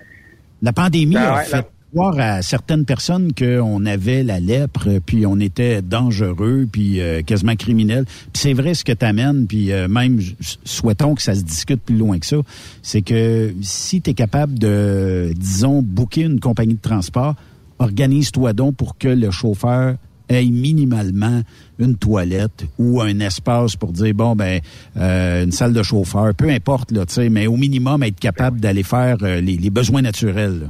[0.62, 4.88] la pandémie Ben a ouais, fait la- voir à certaines personnes qu'on avait la lèpre,
[5.06, 8.06] puis on était dangereux, puis euh, quasiment criminel.
[8.06, 10.20] Puis c'est vrai ce que t'amènes, puis euh, même
[10.64, 12.38] souhaitons que ça se discute plus loin que ça,
[12.84, 17.36] c'est que si tu es capable de, disons, booker une compagnie de transport,
[17.80, 19.96] organise-toi donc pour que le chauffeur
[20.30, 21.42] ait minimalement
[21.80, 24.60] une toilette ou un espace pour dire bon ben
[24.98, 28.60] euh, une salle de chauffeur, peu importe là, tu sais, mais au minimum être capable
[28.60, 30.60] d'aller faire euh, les, les besoins naturels.
[30.62, 30.68] là.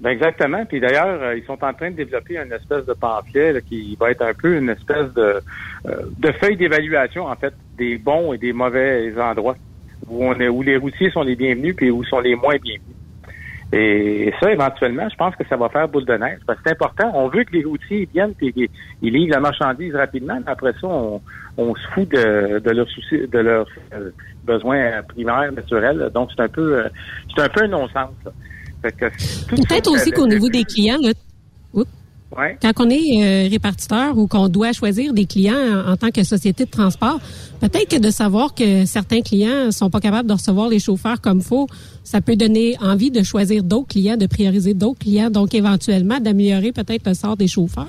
[0.00, 0.64] Ben exactement.
[0.64, 3.96] Puis d'ailleurs, euh, ils sont en train de développer une espèce de pamphlet là, qui
[4.00, 5.42] va être un peu une espèce de,
[5.84, 9.56] de feuille d'évaluation, en fait, des bons et des mauvais endroits
[10.08, 12.96] où on est, où les routiers sont les bienvenus puis où sont les moins bienvenus.
[13.72, 16.40] Et ça, éventuellement, je pense que ça va faire boule de neige.
[16.46, 17.12] Parce que c'est important.
[17.14, 18.68] On veut que les routiers viennent et qu'ils
[19.00, 20.38] ils livrent la marchandise rapidement.
[20.44, 21.20] mais Après ça, on,
[21.56, 24.10] on se fout de, de leurs soucis, de leurs euh,
[24.44, 26.10] besoins primaires, naturels.
[26.12, 26.88] Donc, c'est un peu, euh,
[27.36, 28.10] c'est un peu un non-sens.
[28.82, 31.10] Peut-être aussi qu'au niveau des clients, là,
[31.74, 31.88] oups,
[32.36, 32.56] Ouais.
[32.62, 36.22] quand on est euh, répartiteur ou qu'on doit choisir des clients en, en tant que
[36.22, 37.18] société de transport,
[37.60, 41.40] peut-être que de savoir que certains clients sont pas capables de recevoir les chauffeurs comme
[41.40, 41.66] faut,
[42.04, 46.70] ça peut donner envie de choisir d'autres clients, de prioriser d'autres clients, donc éventuellement d'améliorer
[46.70, 47.86] peut-être le sort des chauffeurs.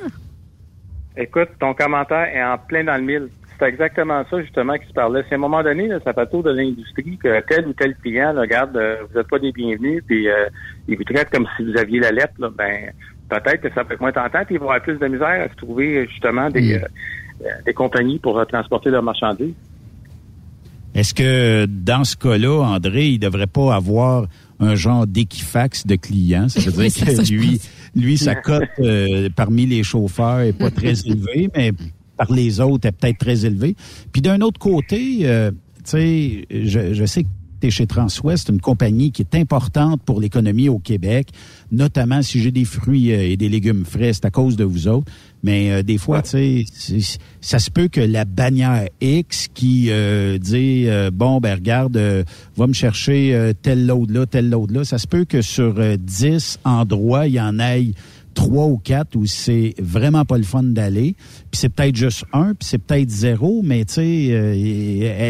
[1.18, 3.30] Écoute, ton commentaire est en plein dans le mille.
[3.60, 5.24] C'est exactement ça, justement, qui se parlait.
[5.30, 7.96] C'est à un moment donné, là, ça fait tour de l'industrie que tel ou tel
[7.98, 10.48] client, là, regarde, euh, vous n'êtes pas des bienvenus, puis euh,
[10.88, 12.92] il vous traite comme si vous aviez la lettre, là, ben
[13.40, 15.50] peut-être que ça peut être moins tentant, puis ils vont avoir plus de misère à
[15.50, 16.80] se trouver, justement, des, euh,
[17.44, 19.54] euh, des compagnies pour euh, transporter leurs marchandises.
[20.94, 24.28] Est-ce que dans ce cas-là, André, il devrait pas avoir
[24.60, 26.50] un genre d'équifax de clients?
[26.50, 27.60] Ça veut dire ça, que lui,
[27.96, 31.72] lui, sa cote euh, parmi les chauffeurs est pas très élevée, mais
[32.18, 33.76] par les autres est peut-être très élevée.
[34.12, 37.30] Puis d'un autre côté, euh, tu sais, je, je sais que
[37.70, 41.30] chez Transwest, une compagnie qui est importante pour l'économie au Québec,
[41.72, 44.88] notamment si j'ai des fruits euh, et des légumes frais, c'est à cause de vous
[44.88, 45.12] autres.
[45.44, 50.38] Mais euh, des fois, tu sais, ça se peut que la bannière X qui euh,
[50.38, 51.98] dit bon ben regarde,
[52.56, 55.98] va me chercher tel load là, tel load là, ça se peut que sur euh,
[55.98, 57.92] 10 endroits, il y en ait
[58.34, 61.16] trois ou quatre où c'est vraiment pas le fun d'aller.
[61.52, 64.54] Puis c'est peut-être juste un, puis c'est peut-être zéro, mais tu sais, euh,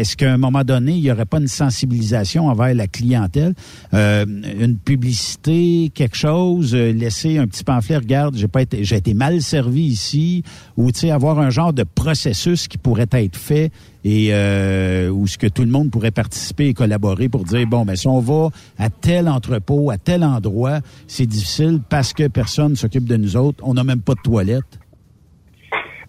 [0.00, 3.54] est-ce qu'à un moment donné, il y aurait pas une sensibilisation envers la clientèle,
[3.94, 8.96] euh, une publicité, quelque chose, euh, laisser un petit pamphlet, regarde, j'ai pas été, j'ai
[8.96, 10.42] été mal servi ici,
[10.76, 13.70] ou tu sais, avoir un genre de processus qui pourrait être fait
[14.04, 17.84] et euh, où ce que tout le monde pourrait participer et collaborer pour dire bon
[17.84, 22.76] ben si on va à tel entrepôt, à tel endroit, c'est difficile parce que personne
[22.76, 24.78] s'occupe de nous autres, on n'a même pas de toilette.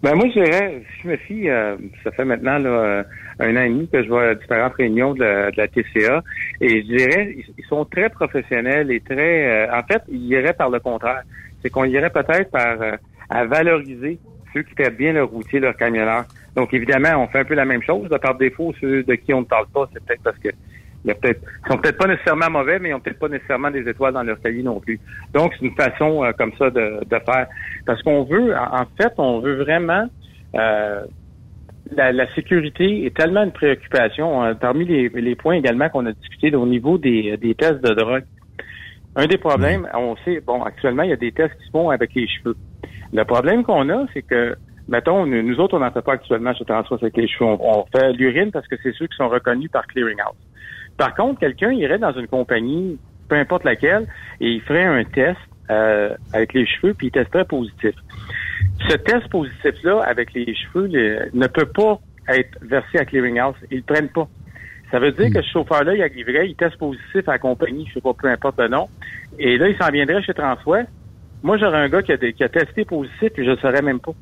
[0.02, 3.04] Ben moi, je dirais, je me fie, euh, ça fait maintenant là,
[3.40, 6.22] un an et demi que je vois différentes réunions de la, TCA,
[6.60, 10.70] et je dirais, ils, sont très professionnels et très, euh, en fait, ils iraient par
[10.70, 11.22] le contraire.
[11.62, 12.92] C'est qu'on irait peut-être par euh,
[13.30, 14.18] à valoriser
[14.54, 16.24] ceux qui traitent bien leur routier, leur camionneur.
[16.56, 18.08] Donc, évidemment, on fait un peu la même chose.
[18.08, 20.48] De par défaut, ceux de qui on ne parle pas, c'est peut-être parce que
[21.04, 23.28] il y a peut-être, ils sont peut-être pas nécessairement mauvais, mais ils ont peut-être pas
[23.28, 24.98] nécessairement des étoiles dans leur cahier non plus.
[25.34, 27.46] Donc, c'est une façon euh, comme ça de, de faire.
[27.84, 30.06] Parce qu'on veut, en, en fait, on veut vraiment
[30.54, 31.04] euh,
[31.94, 34.42] la, la, sécurité est tellement une préoccupation.
[34.42, 37.92] Hein, parmi les, les, points également qu'on a discuté au niveau des, des tests de
[37.92, 38.24] drogue.
[39.16, 41.90] Un des problèmes, on sait, bon, actuellement, il y a des tests qui se font
[41.90, 42.56] avec les cheveux.
[43.14, 44.56] Le problème qu'on a, c'est que
[44.88, 47.46] mettons, nous autres, on n'en fait pas actuellement chez Transforce avec les cheveux.
[47.48, 50.36] On, fait l'urine parce que c'est ceux qui sont reconnus par Clearinghouse.
[50.96, 52.98] Par contre, quelqu'un irait dans une compagnie,
[53.28, 54.06] peu importe laquelle,
[54.40, 55.38] et il ferait un test
[55.70, 57.94] euh, avec les cheveux, puis il testerait positif.
[58.88, 60.88] Ce test positif-là, avec les cheveux,
[61.32, 61.98] ne peut pas
[62.28, 63.56] être versé à Clearinghouse.
[63.70, 64.28] Ils le prennent pas.
[64.90, 67.94] Ça veut dire que ce chauffeur-là, il arriverait, il teste positif à la compagnie, je
[67.94, 68.86] sais pas, peu importe le nom,
[69.38, 70.88] et là, il s'en viendrait chez Transwest.
[71.44, 74.00] Moi, j'aurais un gars qui a, qui a testé positif, puis je ne saurais même
[74.00, 74.12] pas.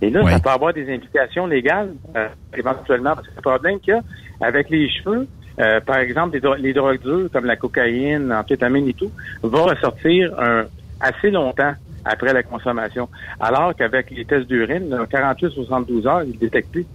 [0.00, 0.32] Et là, oui.
[0.32, 4.02] ça peut avoir des implications légales, euh, éventuellement, parce que le problème qu'il y a
[4.40, 5.28] avec les cheveux,
[5.60, 9.64] euh, par exemple, les, dro les, drogues dures comme la cocaïne, l'amphétamine et tout, va
[9.64, 10.64] ressortir un,
[10.98, 11.74] assez longtemps
[12.06, 13.10] après la consommation.
[13.38, 16.86] Alors qu'avec les tests d'urine, 48-72 heures, ils détectent plus.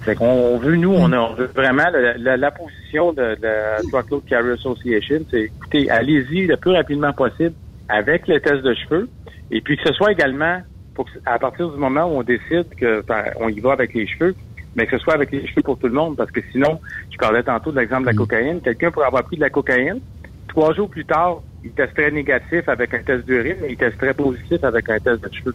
[0.00, 3.42] Fait qu'on veut, nous, on, a, on veut vraiment la, la, la position de, de
[3.42, 7.54] la Truckload Carrier Association, c'est écoutez, allez-y le plus rapidement possible
[7.90, 9.10] avec les tests de cheveux,
[9.50, 10.62] et puis que ce soit également
[10.94, 13.94] pour que, à partir du moment où on décide que ben, on y va avec
[13.94, 14.34] les cheveux,
[14.74, 17.16] mais que ce soit avec les cheveux pour tout le monde, parce que sinon, je
[17.18, 20.00] parlais tantôt de l'exemple de la cocaïne, quelqu'un pourrait avoir pris de la cocaïne,
[20.48, 24.62] trois jours plus tard, il testerait négatif avec un test d'urine, et il testerait positif
[24.62, 25.54] avec un test de cheveux.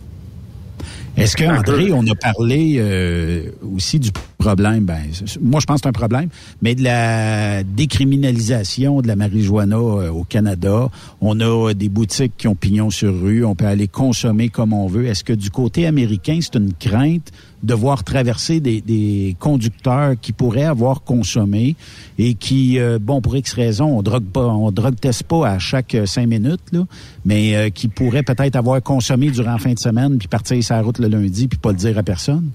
[1.17, 4.99] Est-ce que, André, on a parlé euh, aussi du problème, ben,
[5.41, 6.27] moi je pense que c'est un problème,
[6.61, 10.89] mais de la décriminalisation de la marijuana euh, au Canada.
[11.21, 14.87] On a des boutiques qui ont pignon sur rue, on peut aller consommer comme on
[14.87, 15.05] veut.
[15.07, 17.31] Est-ce que du côté américain, c'est une crainte
[17.65, 21.75] de voir traverser des, des, conducteurs qui pourraient avoir consommé
[22.17, 25.59] et qui, euh, bon, pour X raison, on drogue pas, on drogue teste pas à
[25.59, 26.81] chaque cinq minutes, là,
[27.25, 30.81] mais euh, qui pourraient peut-être avoir consommé durant la fin de semaine puis partir sa
[30.81, 32.51] route le lundi puis pas le dire à personne?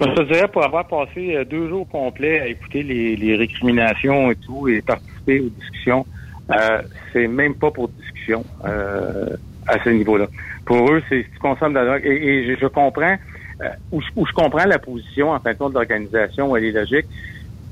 [0.00, 4.36] Je me dirais pour avoir passé deux jours complets à écouter les, les récriminations et
[4.36, 6.06] tout et participer aux discussions,
[6.50, 10.26] euh, c'est même pas pour discussion euh, à ce niveau-là.
[10.64, 12.02] Pour eux, c'est si tu consommes de la drogue.
[12.04, 13.16] Et, je, comprends euh,
[13.92, 16.64] où, je, où, je, comprends la position en fin de compte de l'organisation, où elle
[16.64, 17.06] est logique.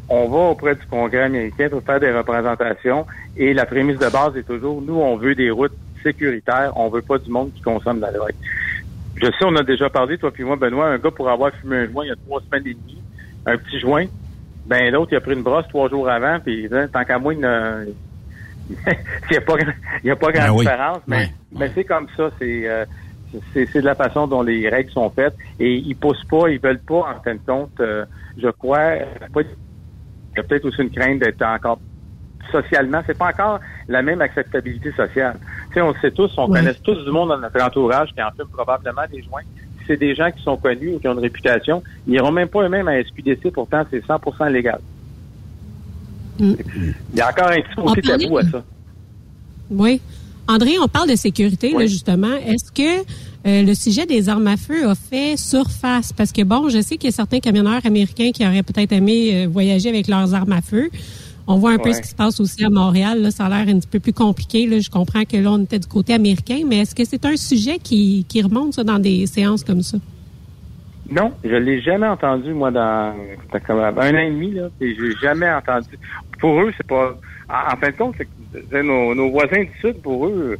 [0.09, 4.37] On va auprès du Congrès américain pour faire des représentations et la prémisse de base
[4.37, 7.98] est toujours nous, on veut des routes sécuritaires, on veut pas du monde qui consomme
[7.98, 8.35] de la drogue.
[9.16, 11.77] Je sais, on a déjà parlé, toi puis moi, Benoît, un gars pour avoir fumé
[11.77, 13.03] un joint il y a trois semaines et demie,
[13.44, 14.07] un petit joint,
[14.66, 17.35] ben l'autre, il a pris une brosse trois jours avant, puis hein, tant qu'à moi,
[17.35, 19.55] il n'y a pas,
[20.05, 21.03] il y a pas grande ben différence, oui.
[21.09, 22.85] mais, mais c'est comme ça, c'est, euh,
[23.53, 26.81] c'est, de la façon dont les règles sont faites, et ils poussent pas, ils veulent
[26.81, 28.05] pas, en fin de compte, euh,
[28.37, 29.47] je crois, il
[30.37, 31.79] y a peut-être aussi une crainte d'être encore
[32.51, 35.37] socialement, c'est pas encore la même acceptabilité sociale.
[35.69, 36.59] Tu sais, on sait tous, on oui.
[36.59, 39.43] connaît tous du monde dans notre entourage qui en fume probablement des joints.
[39.87, 41.83] C'est des gens qui sont connus ou qui ont une réputation.
[42.07, 44.81] Ils n'iront même pas eux-mêmes à SQDC, pourtant c'est 100% légal.
[46.38, 46.53] Mm.
[47.12, 48.62] Il y a encore un petit côté tabou à ça.
[49.71, 50.01] Oui.
[50.49, 51.83] André, on parle de sécurité, oui.
[51.83, 52.35] là, justement.
[52.47, 53.03] Est-ce que
[53.47, 56.15] euh, le sujet des armes à feu a fait surface?
[56.15, 59.45] Parce que, bon, je sais qu'il y a certains camionneurs américains qui auraient peut-être aimé
[59.45, 60.89] euh, voyager avec leurs armes à feu.
[61.47, 63.21] On voit un peu ce qui se passe aussi à Montréal.
[63.21, 64.67] Là, ça a l'air un petit peu plus compliqué.
[64.67, 64.81] Là.
[64.81, 67.79] Je comprends que là, on était du côté américain, mais est-ce que c'est un sujet
[67.79, 69.99] qui, qui remonte ça, dans des séances comme ça?
[71.11, 75.15] Non, je l'ai jamais entendu, moi, dans un an et demi, là, et je l'ai
[75.23, 75.99] jamais entendu.
[76.39, 77.18] Pour eux, c'est pas.
[77.49, 78.29] En, en, fin de compte, c'est
[78.82, 80.57] nos, nos, voisins du Sud, pour eux,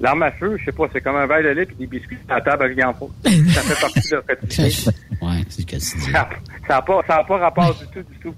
[0.00, 2.18] l'arme à feu, je sais pas, c'est comme un verre de lait et des biscuits
[2.28, 3.10] à la table en faux.
[3.24, 3.30] Ça
[3.62, 4.64] fait partie de leur quotidien.
[5.22, 6.28] ouais, c'est ce que Ça
[6.68, 8.34] n'a pas, pas rapport du tout, du tout.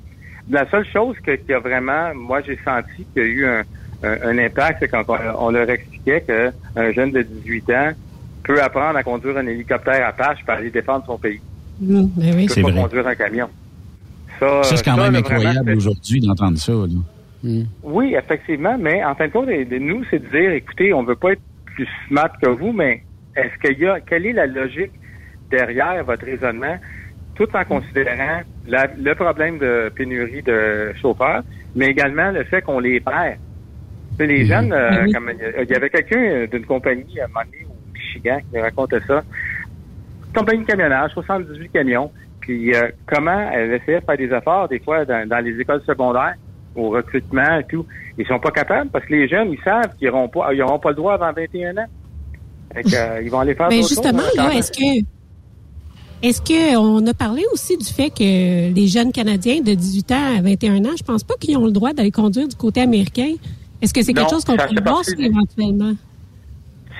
[0.51, 3.63] La seule chose que, qui a vraiment, moi, j'ai senti qu'il y a eu un,
[4.03, 7.91] un, un impact, c'est quand on, on leur expliquait qu'un jeune de 18 ans
[8.43, 11.41] peut apprendre à conduire un hélicoptère Apache pour aller défendre son pays.
[11.81, 12.47] Mm, ben oui.
[12.47, 13.49] Peut pas conduire un camion.
[14.41, 16.73] Ça, Ça, c'est quand ça, même incroyable c'est- aujourd'hui d'entendre ça.
[16.73, 16.87] là.
[17.83, 21.17] Oui, effectivement, mais en fin de compte, de nous, c'est de dire, écoutez, on veut
[21.17, 24.93] pas être plus smart que vous, mais est-ce qu'il y a, quelle est la logique
[25.51, 26.79] derrière votre raisonnement,
[27.35, 31.43] tout en considérant la- le problème de pénurie de chauffeurs,
[31.75, 33.39] mais également le fait qu'on les perd?
[34.19, 35.13] Les jeunes, euh, Mhm.
[35.13, 39.01] comme, il y avait quelqu'un d'une compagnie à un moment donné au Michigan qui racontait
[39.09, 39.25] ça.
[40.35, 44.79] Compagnie de camionnage, 78 camions, puis euh, comment elle essayait de faire des efforts des
[44.79, 46.35] fois dans, dans les écoles secondaires
[46.75, 47.87] au recrutement et tout.
[48.19, 50.79] Ils sont pas capables parce que les jeunes, ils savent qu'ils n'auront pas, ils auront
[50.79, 51.87] pas le droit avant 21 ans.
[52.75, 55.05] Fait que, euh, ils vont aller faire d'autres justement, choses, hein, là, est-ce que
[56.23, 60.37] est-ce que on a parlé aussi du fait que les jeunes Canadiens de 18 ans
[60.39, 63.33] à 21 ans, je pense pas qu'ils ont le droit d'aller conduire du côté américain.
[63.81, 65.93] Est-ce que c'est quelque Non, chose qu'on peut voir éventuellement?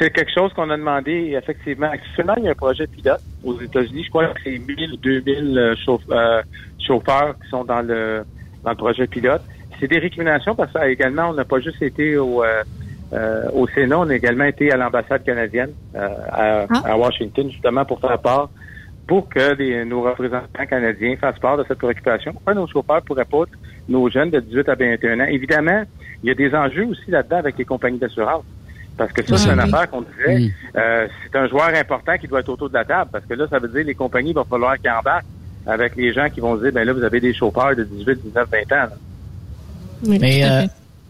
[0.01, 1.87] C'est quelque chose qu'on a demandé, effectivement.
[1.93, 4.03] Actuellement, il y a un projet pilote aux États-Unis.
[4.05, 6.43] Je crois que c'est 1000 ou 2000 euh, chauffe- euh,
[6.85, 8.25] chauffeurs qui sont dans le,
[8.65, 9.43] dans le projet pilote.
[9.83, 12.63] C'est des récriminations parce que également, on n'a pas juste été au, euh,
[13.13, 17.85] euh, au Sénat, on a également été à l'ambassade canadienne euh, à, à Washington, justement,
[17.85, 18.51] pour faire part,
[19.09, 22.33] pour que les- nos représentants canadiens fassent part de cette préoccupation.
[22.33, 23.43] Pourquoi nos chauffeurs pourraient pas,
[23.89, 25.27] nos jeunes de 18 à 21 ans?
[25.29, 25.83] Évidemment,
[26.23, 28.45] il y a des enjeux aussi là-dedans avec les compagnies d'assurance.
[28.97, 29.73] Parce que ça, c'est Ah, une oui.
[29.75, 30.53] affaire qu'on disait.
[30.77, 33.11] euh, c'est un joueur important qui doit être autour de la table.
[33.13, 35.27] Parce que là, ça veut dire les compagnies, va falloir qu'ils embarquent
[35.67, 38.49] avec les gens qui vont dire, ben là, vous avez des chauffeurs de 18, 19,
[38.53, 38.89] 20 ans.
[38.91, 38.97] là.
[40.07, 40.67] Mais, euh,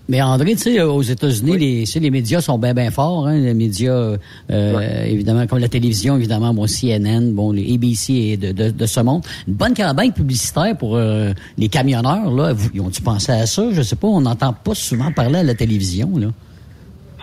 [0.09, 3.27] mais André, tu sais, aux États-Unis, les, les médias sont bien, bien forts.
[3.27, 4.17] Hein, les médias,
[4.51, 8.87] euh, évidemment, comme la télévision, évidemment, bon, CNN, bon, les ABC et de, de, de
[8.87, 9.23] ce monde.
[9.49, 12.53] Une bonne campagne publicitaire pour euh, les camionneurs, là.
[12.53, 13.65] Vous, ils ont-tu pensé à ça?
[13.73, 16.29] Je sais pas, on n'entend pas souvent parler à la télévision, là.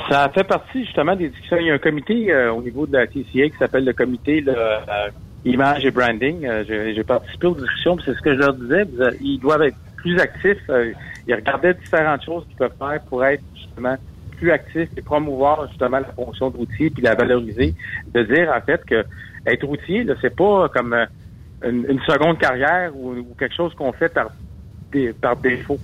[0.10, 1.58] Ça fait partie justement des discussions.
[1.60, 4.42] Il y a un comité euh, au niveau de la TCA qui s'appelle le comité
[4.42, 5.10] là, euh,
[5.46, 6.46] image et branding.
[6.46, 6.64] Euh,
[6.96, 8.86] J'ai participé aux discussions, puis c'est ce que je leur disais.
[9.02, 10.58] Euh, Ils doivent être plus actifs.
[10.70, 10.92] Euh,
[11.28, 13.98] ils regardaient différentes choses qu'ils peuvent faire pour être justement
[14.38, 17.76] plus actifs et promouvoir justement la fonction de routier puis la valoriser.
[18.14, 19.06] De dire en fait que
[19.46, 21.06] être routier, là, c'est pas comme euh,
[21.64, 24.32] une, une seconde carrière ou, ou quelque chose qu'on fait par,
[24.92, 25.80] dé- par défaut.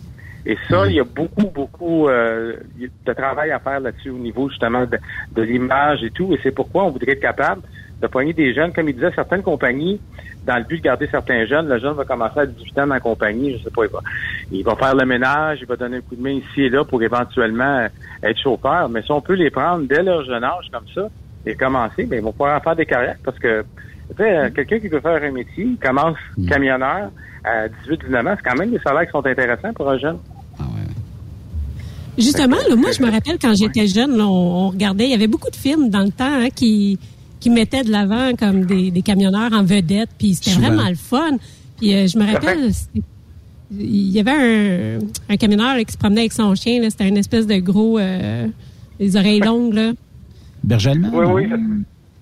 [0.46, 4.48] Et ça, il y a beaucoup, beaucoup euh, de travail à faire là-dessus au niveau
[4.50, 5.00] justement de,
[5.32, 6.34] de l'image et tout.
[6.34, 7.64] Et c'est pourquoi on voudrait être capable
[8.02, 8.74] de poigner des jeunes.
[8.74, 10.00] Comme il disait, certaines compagnies,
[10.46, 12.94] dans le but de garder certains jeunes, le jeune va commencer à 18 ans dans
[12.94, 14.00] la compagnie, je sais pas, il va,
[14.52, 16.84] il va faire le ménage, il va donner un coup de main ici et là
[16.84, 17.88] pour éventuellement euh,
[18.24, 18.90] être chauffeur.
[18.90, 21.08] Mais si on peut les prendre dès leur jeune âge comme ça
[21.46, 23.64] et commencer, ben, ils vont pouvoir en faire des carrières parce que
[24.10, 26.18] tu sais, euh, quelqu'un qui veut faire un métier, il commence
[26.48, 27.10] camionneur
[27.44, 30.18] à 18-19 ans, c'est quand même des salaires qui sont intéressants pour un jeune.
[32.18, 35.14] Justement, là, moi, je me rappelle quand j'étais jeune, là, on, on regardait, il y
[35.14, 36.98] avait beaucoup de films dans le temps hein, qui,
[37.40, 41.38] qui mettaient de l'avant comme des, des camionneurs en vedette, puis c'était vraiment le fun.
[41.78, 42.72] Puis euh, je me rappelle,
[43.78, 47.18] il y avait un, un camionneur là, qui se promenait avec son chien, c'était une
[47.18, 48.48] espèce de gros, euh,
[49.00, 49.92] les oreilles longues, là.
[50.64, 51.12] Berger allemand?
[51.14, 51.48] Oui, oui.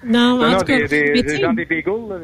[0.05, 2.15] Non, Non, en non, tout cas, des, gens des bagels, là.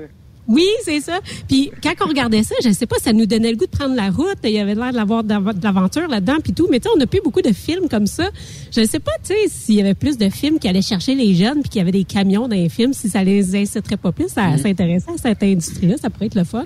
[0.49, 1.19] Oui, c'est ça.
[1.47, 3.95] Puis quand on regardait ça, je sais pas, ça nous donnait le goût de prendre
[3.95, 4.35] la route.
[4.43, 6.67] Il y avait l'air de l'avoir d'av- de l'aventure là-dedans, puis tout.
[6.71, 8.29] Mais tu sais, on n'a plus beaucoup de films comme ça.
[8.75, 11.15] Je ne sais pas, tu sais, s'il y avait plus de films qui allaient chercher
[11.15, 13.97] les jeunes, puis qu'il y avait des camions dans les films, si ça les inciterait
[13.97, 16.65] pas plus à s'intéresser à cette industrie-là, ça pourrait être le fun.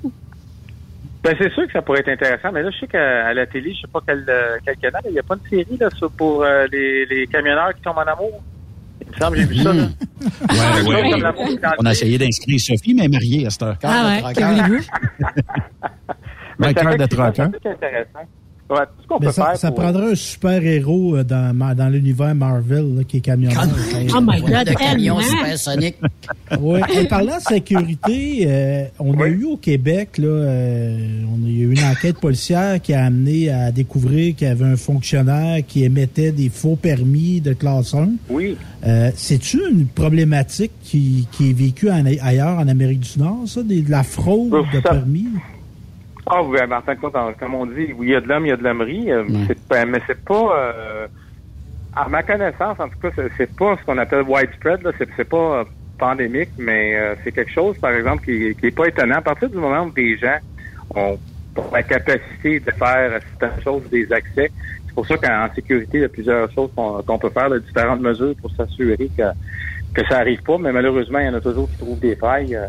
[1.24, 3.74] Ben, c'est sûr que ça pourrait être intéressant, mais là, je sais qu'à la télé,
[3.74, 6.12] je sais pas quel, euh, quel canal, il n'y a pas une série là, sur-
[6.12, 8.42] pour euh, les, les camionneurs qui tombent en amour.
[9.06, 9.72] Il me semble que j'ai vu ça.
[9.74, 9.88] Là.
[10.24, 11.22] Ouais, ouais.
[11.22, 13.78] dans On a essayé d'inscrire Sophie, mais mariée à cette heure.
[13.84, 14.34] Ah ouais,
[16.98, 18.28] de être intéressant.
[18.70, 21.90] Ouais, tout ce qu'on Mais peut ça, faire ça pour- prendrait un super-héros euh, dans,
[21.92, 23.64] l'univers Marvel là, qui est camionneur.
[24.16, 25.38] Oh my God, de camions tellement.
[25.38, 25.98] supersoniques.
[26.60, 26.80] Oui.
[26.96, 31.58] Et parlant de sécurité, euh, on a eu au Québec, là, euh, on a il
[31.58, 34.76] y a eu une enquête policière qui a amené à découvrir qu'il y avait un
[34.78, 38.10] fonctionnaire qui émettait des faux permis de classe 1.
[38.30, 38.56] Oui.
[38.86, 43.64] Euh, C'est-tu une problématique qui, qui est vécue en- ailleurs en Amérique du Nord, ça,
[43.64, 45.26] des- de la fraude de Ça- permis?
[46.26, 48.46] Ah oui, en fin de compte, comme on dit, oui, il y a de l'homme,
[48.46, 49.24] il y a de l'hommerie, euh,
[49.68, 51.08] pas- mais c'est pas, euh,
[51.92, 55.62] à ma connaissance, en tout cas, c'est- pas ce qu'on appelle widespread, là, c'est pas
[55.62, 55.66] euh,
[55.98, 59.18] pandémique, mais euh, c'est quelque chose, par exemple, qui, qui est pas étonnant.
[59.18, 60.38] À partir du moment où des gens
[60.96, 61.20] ont,
[61.58, 64.52] ont la capacité de faire certaines choses, des accès,
[64.86, 68.02] c'est pour ça qu'en sécurité, il y a plusieurs choses qu'on peut faire, là, différentes
[68.02, 69.24] mesures pour s'assurer que,
[69.94, 72.56] que ça arrive pas, mais malheureusement, il y en a toujours qui trouvent des failles.
[72.56, 72.68] euh,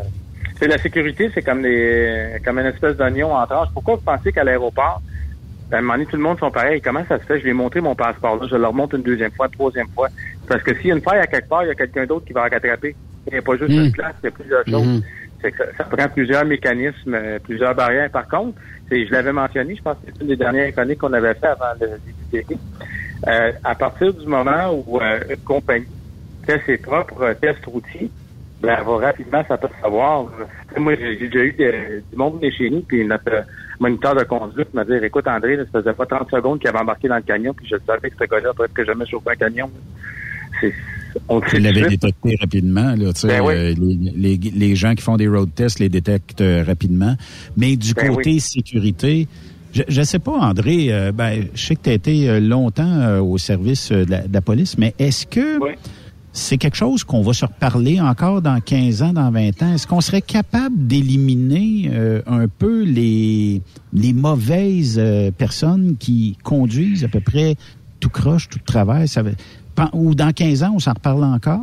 [0.59, 3.69] c'est la sécurité, c'est comme des comme une espèce d'oignon en tranche.
[3.73, 5.01] Pourquoi vous pensez qu'à l'aéroport,
[5.71, 6.79] À un moment donné, tout le monde sont pareils?
[6.81, 7.39] Comment ça se fait?
[7.39, 8.47] Je lui ai montré mon passeport là.
[8.49, 10.09] Je le remonte une deuxième fois, une troisième fois.
[10.47, 12.25] Parce que s'il y a une faille à quelque part, il y a quelqu'un d'autre
[12.25, 12.95] qui va la rattraper.
[13.27, 13.85] Il n'y a pas juste Mm.
[13.85, 15.01] une place, il y a plusieurs choses.
[15.41, 18.09] Que ça, ça prend plusieurs mécanismes, euh, plusieurs barrières.
[18.11, 21.13] Par contre, c'est- je l'avais mentionné, je pense que c'est une des dernières chroniques qu'on
[21.13, 21.99] avait fait avant le
[22.31, 22.57] début.
[23.27, 25.87] Euh, à partir du moment où euh, une compagnie
[26.45, 28.11] fait ses propres euh, tests routiers,
[28.65, 30.25] ben, elle va rapidement s'apercevoir.
[30.77, 33.41] Moi, j'ai déjà eu de- du monde venu chez nous, puis notre euh,
[33.79, 36.79] moniteur de conduite m'a dit, écoute, André, là, ça faisait pas 30 secondes qu'il avait
[36.79, 39.69] embarqué dans le camion, puis je savais que ce gars-là, presque jamais chauffé un camion.
[40.61, 40.73] C'est,
[41.59, 42.01] de l'avais suite.
[42.01, 42.93] détecté rapidement.
[42.95, 43.53] Là, tu sais, Ben oui.
[43.53, 47.15] euh, les, les, les gens qui font des road tests les détectent euh, rapidement.
[47.57, 48.39] Mais du Ben côté oui.
[48.41, 49.27] sécurité,
[49.73, 53.37] je ne sais pas, André, euh, ben, je sais que tu as été longtemps au
[53.37, 55.57] service de la, de la police, mais est-ce que
[56.35, 59.73] c'est quelque chose qu'on va se reparler encore dans 15 ans, dans 20 ans?
[59.73, 63.61] Est-ce qu'on serait capable d'éliminer euh, un peu les,
[63.93, 67.55] les mauvaises euh, personnes qui conduisent à peu près
[68.01, 69.07] tout croche, tout travers?
[69.07, 69.23] Ça
[69.93, 71.59] ou dans 15 ans, on s'en reparle encore?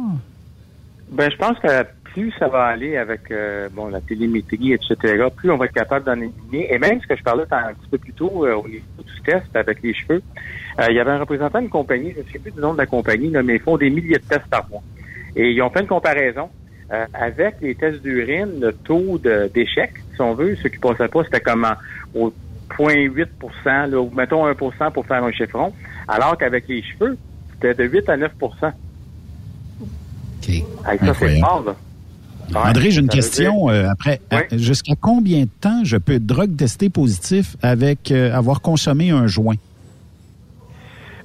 [1.12, 4.96] Ben, je pense que plus ça va aller avec euh, bon la télémétrie, etc.,
[5.34, 6.72] plus on va être capable d'en éliminer.
[6.72, 9.22] Et même ce que je parlais un petit peu plus tôt euh, au niveau du
[9.24, 10.22] test avec les cheveux,
[10.80, 12.78] euh, il y avait un représentant d'une compagnie, je ne sais plus du nom de
[12.78, 14.82] la compagnie, là, mais ils font des milliers de tests par mois.
[15.36, 16.48] Et ils ont fait une comparaison.
[16.92, 19.18] euh, avec les tests d'urine, le taux
[19.54, 22.30] d'échec, si on veut, ceux qui passaient pas, c'était comme en- au
[22.78, 23.28] 0,8
[23.64, 25.72] là, ou mettons 1% pour faire un chiffron,
[26.06, 27.16] alors qu'avec les cheveux,
[27.54, 28.32] c'était de 8 à 9
[30.86, 31.76] Hey, ça, c'est fort, là.
[32.54, 33.70] André, j'ai une question.
[33.70, 38.60] euh, après, à- jusqu'à combien de temps je peux drug tester positif avec euh, avoir
[38.60, 39.54] consommé un joint?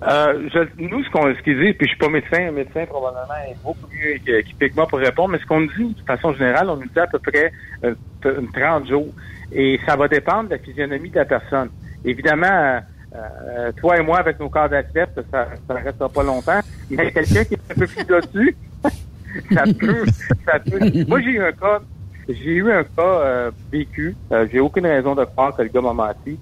[0.08, 2.86] Euh, je- nous, ce qu'on ce qu'ils disent, puis je suis pas médecin, un médecin
[2.86, 6.06] probablement est beaucoup mieux équipé que moi pour répondre, mais ce qu'on nous dit de
[6.06, 7.52] façon générale, on nous dit à peu près
[7.84, 9.08] euh, t- une 30 jours.
[9.52, 11.70] Et ça va dépendre de la physionomie de la personne.
[12.06, 12.80] Évidemment, euh,
[13.16, 16.60] euh, toi et moi, avec nos corps d'athlète, ça ne restera pas longtemps.
[16.92, 18.56] Mais quelqu'un qui est un peu plus dessus,
[19.54, 20.06] ça peut,
[20.46, 20.80] ça peut.
[21.08, 21.80] Moi, j'ai eu un cas,
[22.28, 24.16] j'ai eu un cas euh, vécu.
[24.32, 26.38] Euh, j'ai aucune raison de croire que le gars m'a menti.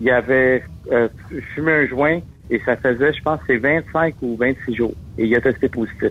[0.00, 1.08] Il avait euh,
[1.54, 2.20] fumé un joint
[2.50, 4.94] et ça faisait, je pense, c'est 25 ou 26 jours.
[5.18, 6.10] Et il a testé positif.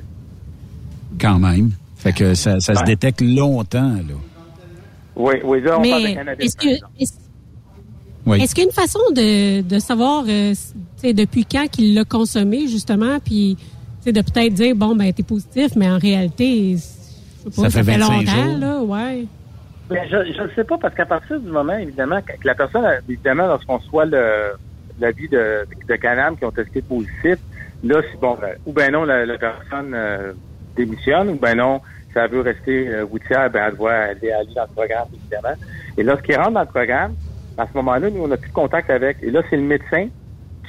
[1.20, 1.72] Quand même.
[1.98, 4.16] Fait que ça, ça se détecte longtemps, là.
[5.16, 6.46] Oui, oui, là, on parle de Mais cannabis.
[6.46, 6.70] est-ce que
[7.00, 7.14] est-ce
[8.26, 8.42] Oui.
[8.42, 10.54] est-ce qu'il y a une façon de, de savoir euh,
[11.04, 13.58] depuis quand qu'il l'a consommé, justement, puis
[14.04, 17.62] tu sais, de peut-être dire, bon, ben, t'es positif, mais en réalité, je sais pas,
[17.64, 18.58] Ça ça, fait fait 25 longtemps, jours.
[18.60, 19.26] là, ouais.
[19.90, 23.48] Mais je ne sais pas, parce qu'à partir du moment, évidemment, que la personne, évidemment,
[23.48, 24.52] lorsqu'on soit le
[25.00, 27.38] l'avis de, de Canam qui ont testé positif,
[27.84, 30.34] là, c'est bon, ben, ou ben non, la, la personne euh,
[30.76, 31.82] démissionne, ou ben non,
[32.12, 35.56] si elle veut rester euh, routière, ben elle doit aller, aller dans le programme, évidemment.
[35.98, 37.14] Et lorsqu'il rentre dans le programme,
[37.58, 39.18] à ce moment-là, nous, on n'a plus de contact avec.
[39.24, 40.08] Et là, c'est le médecin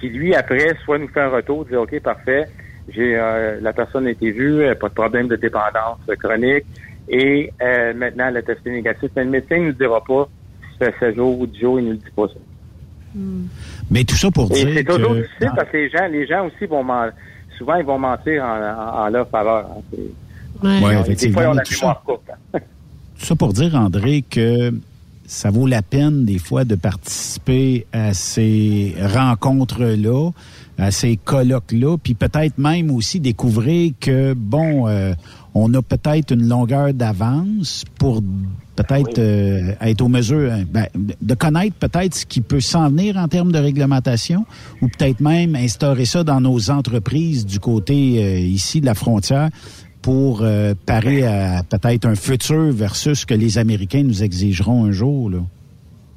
[0.01, 2.49] qui, lui, après, soit nous fait un retour, dit OK, parfait,
[2.89, 6.65] j'ai euh, la personne a été vue, pas de problème de dépendance chronique,
[7.09, 9.11] et euh, maintenant, elle a testé négatif.
[9.17, 10.29] Mais le médecin ne nous dira pas
[10.73, 12.35] si ça fait 7 jours ou 10 jours, il ne nous dit pas ça.
[13.91, 15.21] Mais tout ça pour Et dire c'est toujours que...
[15.23, 17.13] difficile parce que les gens, les gens aussi vont men-
[17.59, 19.67] souvent ils vont mentir en, en, en leur faveur.
[19.71, 19.83] hein.
[19.91, 19.99] C'est-
[20.65, 21.75] Ouais, Des effectivement, fois, on a tout
[22.07, 22.23] courte.
[22.55, 22.59] hein.
[23.19, 24.73] Tout ça pour dire, André, que
[25.27, 30.31] ça vaut la peine des fois de participer à ces rencontres-là,
[30.83, 35.15] à ces colloques-là, puis peut-être même aussi découvrir que, bon, euh,
[35.55, 38.23] on a peut-être une longueur d'avance pour
[38.77, 43.17] peut-être euh, être aux mesures, hein, ben, de connaître peut-être ce qui peut s'en venir
[43.17, 44.47] en termes de réglementation,
[44.81, 49.51] ou peut-être même instaurer ça dans nos entreprises du côté euh, ici de la frontière
[50.01, 54.91] pour euh, parer à peut-être un futur versus ce que les Américains nous exigeront un
[54.91, 55.31] jour.
[55.31, 55.39] Là.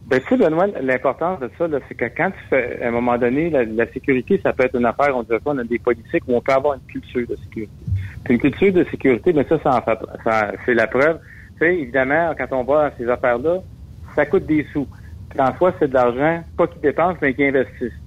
[0.07, 3.17] Ben, tu sais, Benoît, l'importance de ça, c'est que quand tu fais, à un moment
[3.17, 5.79] donné, la, la sécurité, ça peut être une affaire, on dirait pas, on a des
[5.79, 7.73] politiques où on peut avoir une culture de sécurité.
[8.23, 11.19] Puis une culture de sécurité, mais ça, ça en fait, ça, c'est la preuve.
[11.53, 13.61] Tu sais, évidemment, quand on va dans ces affaires-là,
[14.15, 14.87] ça coûte des sous.
[15.29, 17.99] Puis en soi, c'est de l'argent, pas qu'ils dépensent, mais qu'ils investissent.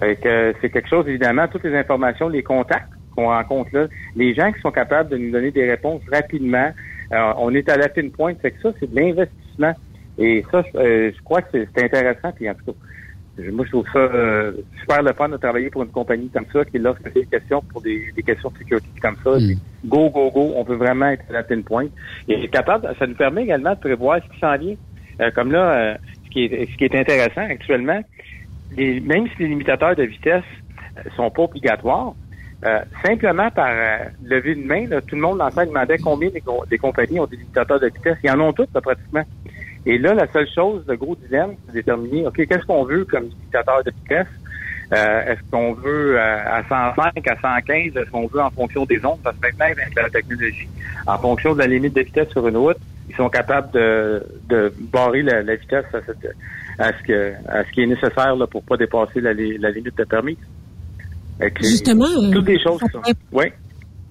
[0.00, 3.86] Fait que, euh, c'est quelque chose, évidemment, toutes les informations, les contacts qu'on rencontre là,
[4.14, 6.70] les gens qui sont capables de nous donner des réponses rapidement,
[7.12, 8.38] euh, on est à la fine pointe.
[8.40, 9.72] Fait que ça, c'est de l'investissement.
[10.18, 12.32] Et ça, je, euh, je crois que c'est intéressant.
[12.32, 12.78] Puis en tout cas,
[13.38, 16.46] je- moi, je trouve ça euh, super le fun de travailler pour une compagnie comme
[16.52, 19.88] ça, qui lorsque c'est des questions pour des, des questions de sécurité comme ça, c'est
[19.88, 21.92] go, go, go, on peut vraiment être à la fine pointe.
[22.28, 24.76] Et capable, ça nous permet également de prévoir ce qui s'en vient.
[25.20, 25.94] Euh, comme là, euh,
[26.24, 28.00] ce, qui est, ce qui est intéressant actuellement,
[28.70, 30.44] les, même si les limitateurs de vitesse
[30.98, 32.14] euh, sont pas obligatoires,
[32.64, 36.40] euh, simplement par euh, lever une main, là, tout le monde salle demandait combien des,
[36.40, 38.16] co- des compagnies ont des limitateurs de vitesse.
[38.24, 39.22] Ils en ont toutes, là, pratiquement.
[39.86, 43.04] Et là, la seule chose, le gros dilemme, c'est de déterminer, OK, qu'est-ce qu'on veut
[43.04, 44.26] comme indicateur de vitesse?
[44.92, 47.96] Euh, est-ce qu'on veut euh, à 105, à 115?
[47.96, 49.18] Est-ce qu'on veut en fonction des ondes?
[49.22, 50.68] Parce que maintenant, avec la technologie,
[51.06, 52.76] en fonction de la limite de vitesse sur une route,
[53.08, 56.34] ils sont capables de, de barrer la, la vitesse à, cette-
[56.78, 59.96] à ce que à ce qui est nécessaire là, pour pas dépasser la, la limite
[59.96, 60.36] de permis.
[61.64, 62.80] Justement, euh, toutes les choses.
[62.80, 63.44] ça pourrait- Oui?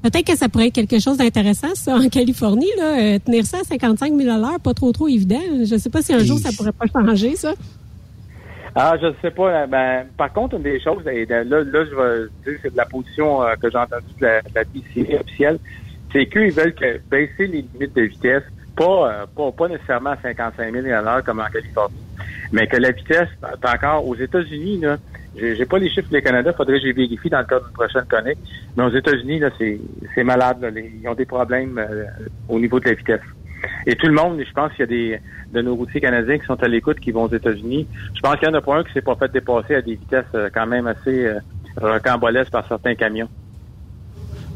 [0.05, 3.57] Peut-être que ça pourrait être quelque chose d'intéressant, ça, en Californie, là, euh, tenir ça
[3.61, 5.41] à 55 000 à l'heure, pas trop, trop évident.
[5.63, 7.53] Je ne sais pas si un jour ça pourrait pas changer, ça.
[8.75, 9.49] Ah, je ne sais pas.
[9.63, 12.77] euh, Ben, par contre, une des choses, et là, là, je vais dire, c'est de
[12.77, 15.57] la position euh, que j'ai entendue de la, de la officielle,
[16.13, 18.43] c'est qu'eux, ils veulent que baisser les limites de vitesse,
[18.77, 21.95] pas, euh, pas, pas nécessairement à 55 000 à l'heure comme en Californie,
[22.51, 23.29] mais que la vitesse,
[23.59, 24.97] t'as encore aux États-Unis, là,
[25.37, 28.05] j'ai pas les chiffres le Canada, faudrait que je vérifie dans le cadre d'une prochaine
[28.05, 28.39] connect,
[28.75, 30.61] mais aux États-Unis, là, c'est malade.
[30.61, 32.05] là, ils ont des problèmes euh,
[32.47, 33.21] au niveau de la vitesse.
[33.85, 35.19] Et tout le monde, je pense qu'il y a des
[35.53, 37.87] de nos routiers canadiens qui sont à l'écoute, qui vont aux États-Unis.
[38.13, 39.95] Je pense qu'il y en a pas un qui s'est pas fait dépasser à des
[39.95, 41.39] vitesses euh, quand même assez euh,
[42.51, 43.29] par certains camions.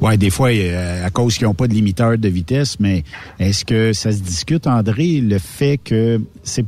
[0.02, 3.04] Ouais, des fois, à cause qu'ils n'ont pas de limiteur de vitesse, mais
[3.38, 6.66] est-ce que ça se discute, André, le fait que c'est,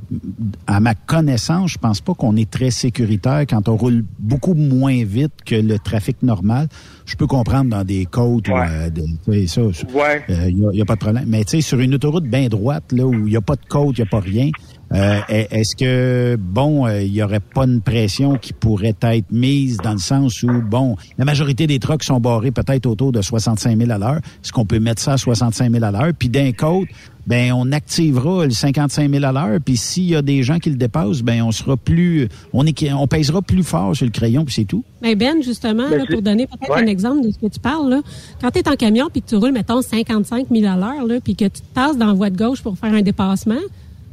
[0.68, 5.06] à ma connaissance, je pense pas qu'on est très sécuritaire quand on roule beaucoup moins
[5.06, 6.68] vite que le trafic normal.
[7.12, 10.24] Je peux comprendre dans des côtes ou euh, de- ça, Ouais.
[10.30, 11.26] il n'y a, pas de problème.
[11.28, 13.66] Mais tu sais, sur une autoroute bien droite, là, où il n'y a pas de
[13.68, 14.50] côte, il n'y a pas rien,
[14.94, 19.30] euh, est- est-ce que, bon, euh, il n'y aurait pas une pression qui pourrait être
[19.30, 23.22] mise dans le sens où, bon, la majorité des trucks sont barrés peut-être autour de
[23.22, 24.22] 65 000 à l'heure.
[24.42, 26.14] Est-ce qu'on peut mettre ça à 65 000 à l'heure?
[26.18, 26.88] Puis d'un côte,
[27.32, 29.60] ben on activera le 55 000 à l'heure.
[29.64, 32.92] Puis s'il y a des gens qui le dépassent, ben on sera plus, on, est,
[32.92, 34.84] on pèsera plus fort sur le crayon, puis c'est tout.
[35.02, 36.84] Mais Ben, justement, Ben, là, pour donner peut-être Ouais.
[36.84, 38.02] un exemple de ce que tu parles, là,
[38.42, 41.20] quand tu es en camion puis que tu roules, mettons, 55 000 à l'heure, là,
[41.24, 43.56] puis que tu te passes dans la voie de gauche pour faire un dépassement,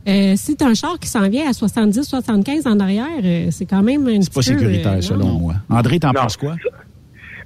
[0.08, 3.66] euh, si tu as un char qui s'en vient à 70-75 en arrière, euh, c'est
[3.66, 5.54] quand même un C'est pas sécuritaire, selon moi.
[5.68, 6.54] André, t'en penses quoi?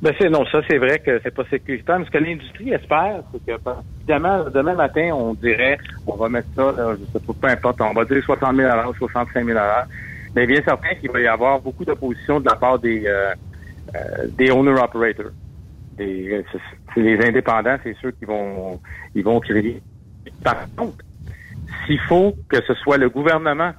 [0.03, 2.01] Ben c'est non, ça c'est vrai que c'est pas sécuritaire.
[2.01, 5.79] Mais ce que l'industrie espère, c'est que ben, évidemment, demain matin, on dirait
[6.09, 8.69] on va mettre ça, là, je sais pas, peu importe, on va dire 60 000
[8.69, 9.87] à l'heure, 65 000 à l'heure.
[10.35, 13.33] Mais bien certain qu'il va y avoir beaucoup d'opposition de la part des euh,
[13.95, 15.31] euh, des owner operators.
[15.97, 16.43] Des, euh,
[16.97, 18.81] les indépendants, c'est ceux qui vont
[19.15, 19.81] ils vont crier.
[20.43, 21.05] Par contre,
[21.87, 23.71] s'il faut que ce soit le gouvernement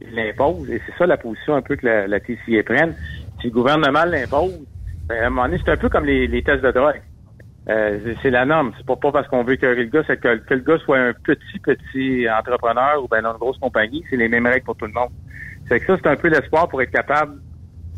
[0.00, 2.96] qui l'impose, et c'est ça la position un peu que la, la TCA prenne,
[3.40, 4.58] si le gouvernement l'impose,
[5.10, 7.00] à un moment donné, c'est un peu comme les, les tests de drogue.
[7.68, 8.72] Euh, c'est- la norme.
[8.78, 10.98] C'est pas, pas parce qu'on veut que le gars, c'est que, que le gars soit
[10.98, 14.76] un petit, petit entrepreneur ou ben dans une grosse compagnie, c'est les mêmes règles pour
[14.76, 15.10] tout le monde.
[15.68, 17.40] C'est que ça, c'est un peu l'espoir pour être capable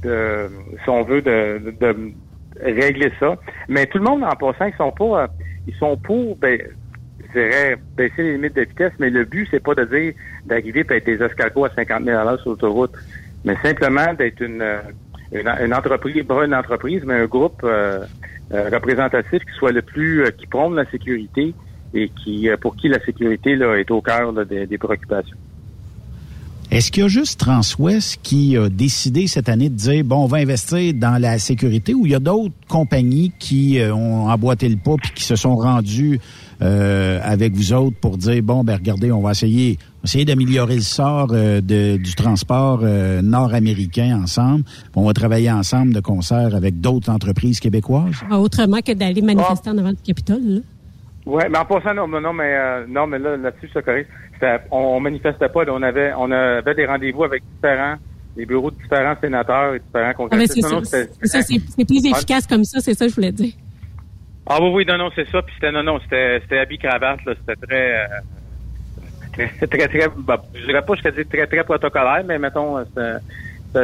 [0.02, 0.48] de,
[0.82, 2.14] si on veut, de, de, de
[2.60, 3.36] régler ça.
[3.68, 5.26] Mais tout le monde, en passant, ils sont pas, euh,
[5.68, 6.60] ils sont pour, ben,
[7.20, 10.14] je dirais, baisser les limites de vitesse, mais le but, c'est pas de dire
[10.46, 12.92] d'arriver et être des escargots à 50 000 à l'heure sur l'autoroute,
[13.44, 14.80] mais simplement d'être une, euh,
[15.32, 18.04] une, une entreprise, pas une entreprise, mais un groupe euh,
[18.52, 21.54] euh, représentatif qui soit le plus, euh, qui prône la sécurité
[21.94, 25.36] et qui, euh, pour qui la sécurité là, est au cœur là, des, des préoccupations.
[26.72, 30.26] Est-ce qu'il y a juste Transwest qui a décidé cette année de dire, bon, on
[30.26, 34.76] va investir dans la sécurité ou il y a d'autres compagnies qui ont emboîté le
[34.76, 36.20] pas puis qui se sont rendues
[36.62, 40.80] euh, avec vous autres pour dire, bon, ben regardez, on va essayer, essayer d'améliorer le
[40.82, 44.64] sort euh, de- du transport euh, nord-américain ensemble.
[44.94, 48.14] On va travailler ensemble de concert avec d'autres entreprises québécoises.
[48.30, 50.42] Ah, Autrement que d'aller manifester en avant du Capitole.
[50.44, 50.60] Là.
[51.26, 53.84] Ouais, mais en passant, non, mais non, mais euh, non, mais là, là-dessus, je te
[53.84, 54.06] corrige.
[54.70, 57.96] On, on manifestait pas, on avait, on avait des rendez-vous avec différents,
[58.36, 60.68] des bureaux de différents sénateurs et différents Ah, ben, congressistes.
[60.84, 63.52] c'est ça, ça, plus efficace comme ça, c'est ça que je voulais dire.
[64.52, 65.42] Ah oui, oui, non, non, c'est ça.
[65.42, 67.34] Puis c'était non, non, c'était c'était habit cravate, là.
[67.38, 68.06] C'était très, euh,
[69.32, 72.78] très, très, très, bah, je dirais pas, je te dis très, très protocolaire, mais mettons,
[72.78, 73.24] euh, c'était-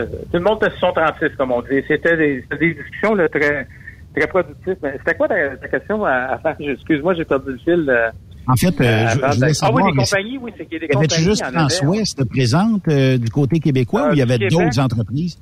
[0.06, 1.82] c'était- tout le monde était sur son 36, comme on dit.
[1.86, 2.44] C'était des,
[2.74, 3.68] discussions là, très,
[4.16, 4.76] très productives.
[4.82, 6.56] Mais c'était quoi ta, ta question à, à faire?
[6.58, 7.88] Excuse-moi, j'ai perdu le fil.
[7.88, 8.10] euh,
[8.48, 10.80] En fait, euh, je, voulais savoir, ah oui, des compagnies, oui, c'est qu'il y a
[10.80, 11.24] des compagnies.
[11.24, 11.68] juste il y en avait, hein.
[11.68, 14.50] Transwest présente du côté québécois ou il y avait Québec.
[14.50, 15.38] d'autres entreprises?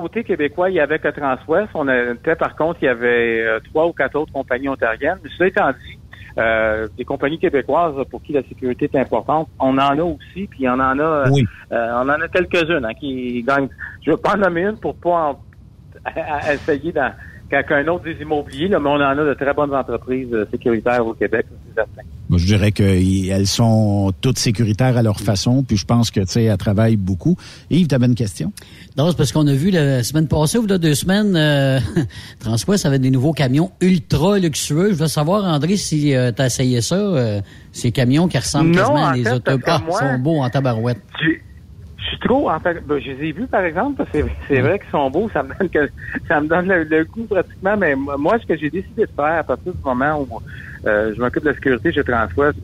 [0.00, 1.70] Côté québécois, il y avait que Transwest.
[1.74, 5.18] On était, par contre, il y avait euh, trois ou quatre autres compagnies ontariennes.
[5.24, 5.98] Mais cela étant dit,
[6.38, 10.68] euh, des compagnies québécoises pour qui la sécurité est importante, on en a aussi, puis
[10.68, 11.24] on en a, euh,
[11.72, 13.68] on en a quelques-unes hein, qui gagnent.
[14.06, 15.40] Je vais pas en nommer une pour pas en-
[16.04, 17.10] à- à essayer d'en-
[17.48, 21.06] qu'un autre des immobiliers, là, mais on en a de très bonnes entreprises euh, sécuritaires
[21.06, 22.02] au Québec, c'est certain.
[22.28, 26.26] Moi, je dirais qu'elles sont toutes sécuritaires à leur façon, puis je pense que, tu
[26.26, 27.36] sais, elles travaillent beaucoup.
[27.70, 28.52] Yves, tu avais une question?
[28.98, 31.78] Non, c'est parce qu'on a vu la semaine passée ou a deux semaines, euh,
[32.40, 34.90] Transwest avait des nouveaux camions ultra luxueux.
[34.90, 37.40] Je veux savoir, André, si euh, tu as essayé ça, euh,
[37.72, 41.00] ces camions qui ressemblent Non, quasiment à des parce Ah, sont beaux en tabarouette.
[42.08, 44.60] Suis trop, en fait, ben, je les ai vus, par exemple, parce que c'est, c'est
[44.60, 45.90] vrai qu'ils sont beaux, ça me donne, que,
[46.26, 49.38] ça me donne le, le goût pratiquement, mais moi, ce que j'ai décidé de faire
[49.38, 50.40] à partir du moment où
[50.86, 52.58] euh, je m'occupe de la sécurité chez Transwest,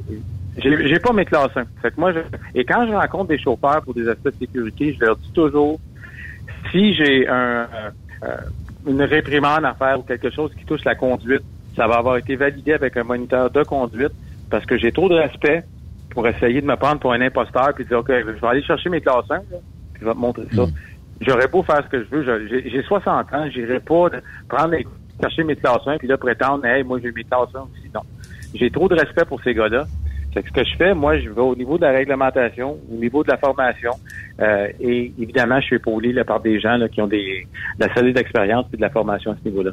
[0.57, 1.65] j'ai, j'ai pas mes classes 1.
[1.83, 2.21] Fait que moi, je,
[2.55, 5.81] et quand je rencontre des chauffeurs pour des aspects de sécurité, je leur dis toujours,
[6.71, 7.91] si j'ai un, euh,
[8.25, 8.37] euh,
[8.87, 11.43] une réprimande à faire ou quelque chose qui touche la conduite,
[11.77, 14.13] ça va avoir été validé avec un moniteur de conduite
[14.51, 15.65] parce que j'ai trop de respect
[16.15, 18.89] pour essayer de me prendre pour un imposteur puis dire OK, je vais aller chercher
[18.89, 19.41] mes classes 1, là,
[19.93, 20.63] puis je vais te montrer ça.
[21.21, 24.17] J'aurais beau faire ce que je veux, j'ai j'ai 60 ans, j'irai pas de
[24.49, 24.87] prendre les-
[25.21, 27.91] chercher mes classes 1 puis là prétendre hey, moi j'ai mes classes 1 aussi.
[27.95, 28.01] Non.
[28.55, 29.85] J'ai trop de respect pour ces gars-là.
[30.33, 32.95] Fait que ce que je fais, moi, je vais au niveau de la réglementation, au
[32.97, 33.93] niveau de la formation,
[34.41, 37.47] euh, et évidemment, je suis épaulé là, par des gens là, qui ont des,
[37.79, 39.71] de la solide expérience et de la formation à ce niveau-là.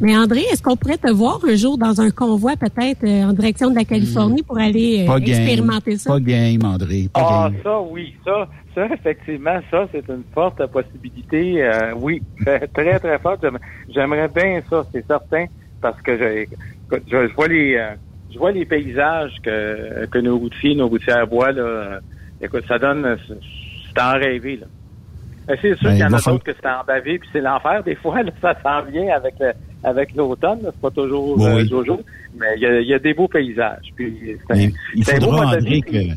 [0.00, 3.32] Mais André, est-ce qu'on pourrait te voir un jour dans un convoi peut-être euh, en
[3.32, 5.28] direction de la Californie pour aller euh, Pas game.
[5.30, 6.10] expérimenter ça?
[6.10, 7.08] Pas game, André.
[7.12, 7.60] Pas Ah, game.
[7.62, 11.62] ça, oui, ça, ça, effectivement, ça, c'est une forte possibilité.
[11.62, 12.22] euh, oui,
[12.74, 13.40] très, très, forte.
[13.42, 15.46] J'aime- J'aimerais bien ça, c'est certain,
[15.80, 16.44] parce que je,
[17.06, 17.94] je, je vois les, euh,
[18.32, 21.62] je vois les paysages que, que nos routiers, nos routières voient, là.
[21.62, 22.00] euh,
[22.40, 23.34] Écoute, ça donne, c'est
[23.94, 24.66] c'est en rêver, là.
[25.50, 27.40] Euh, C'est sûr Ben, qu'il y en a d'autres que c'est en bavé, puis c'est
[27.40, 27.82] l'enfer.
[27.84, 30.60] Des fois, là, ça s'en vient avec le- avec l'automne.
[30.62, 31.68] C'est pas toujours Oui, euh, oui.
[31.68, 32.00] Jojo,
[32.38, 33.90] mais il y a, il y a des beaux paysages.
[33.94, 34.36] Puis
[34.94, 35.90] il faudra, André, que...
[35.90, 36.12] puis-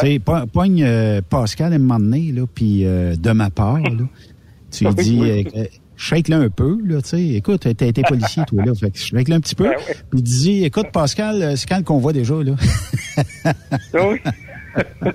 [0.00, 3.48] Tu sais, po- pogne euh, Pascal à un moment donné, là, puis euh, de ma
[3.50, 3.90] part, là,
[4.70, 5.48] tu lui Oui, dis, oui.
[5.56, 5.64] euh,
[5.96, 7.24] shake-le un peu, là, tu sais.
[7.28, 9.64] Écoute, t'as été policier, toi, là, fait que shake-le un petit peu.
[9.68, 9.76] Ben
[10.10, 12.52] Puis dis, écoute, Pascal, c'est quand qu'on voit déjà, là?
[13.94, 14.20] Oui.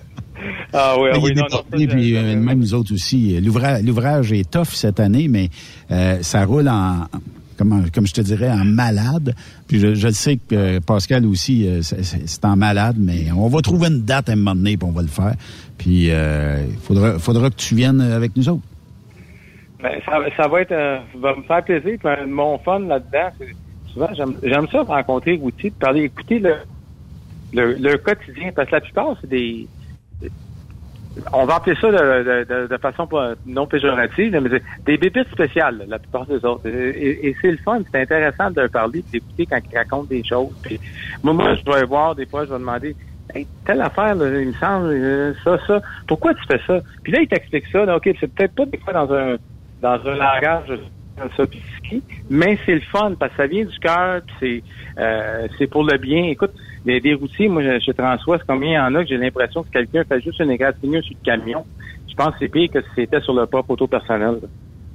[0.74, 3.40] ah oui, ah oui, est non, non, puis euh, même nous autres aussi.
[3.42, 5.50] L'ouvrage, l'ouvrage est tough cette année, mais
[5.92, 7.08] euh, ça roule en,
[7.58, 9.36] comment, comme je te dirais, en malade.
[9.68, 13.48] Puis je, je le sais que euh, Pascal aussi, euh, c'est- en malade, mais on
[13.48, 15.34] va trouver une date à un moment donné, puis on va le faire.
[15.78, 18.64] Puis euh, il faudra, faudra que tu viennes avec nous autres.
[19.82, 21.98] Ben, ça, ça va être, euh, va me faire plaisir.
[22.00, 23.30] Puis, euh, mon fun là-dedans,
[23.94, 26.56] souvent j'aime, j'aime ça rencontrer de parler, écouter le,
[27.54, 29.68] le, le quotidien, parce que la plupart c'est des,
[31.32, 33.08] on va appeler ça de, façon
[33.46, 36.68] non péjorative, mais des bébites spéciales, la plupart des autres.
[36.68, 40.54] Et, c'est le fun, c'est intéressant de leur parler, d'écouter quand ils racontent des choses.
[41.24, 42.96] Moi, moi, je vais voir des fois, je vais demander.
[43.66, 45.82] Telle affaire, il me semble, euh, ça, ça.
[46.08, 46.82] Pourquoi tu fais ça?
[47.04, 47.96] Puis là, il t'explique ça.
[47.96, 49.38] OK, c'est peut-être pas des fois dans un
[49.82, 50.80] dans un langage
[51.36, 55.68] sophistiqué, mais c'est le fun parce que ça vient du cœur, puis c'est euh, c'est
[55.68, 56.26] pour le bien.
[56.26, 56.54] Écoute,
[56.86, 59.70] les, des routiers, moi, chez Transwest, combien il y en a que j'ai l'impression que
[59.70, 61.64] quelqu'un fait juste une égratignure sur le camion?
[62.10, 64.40] Je pense que c'est pire que si c'était sur le propre auto personnel.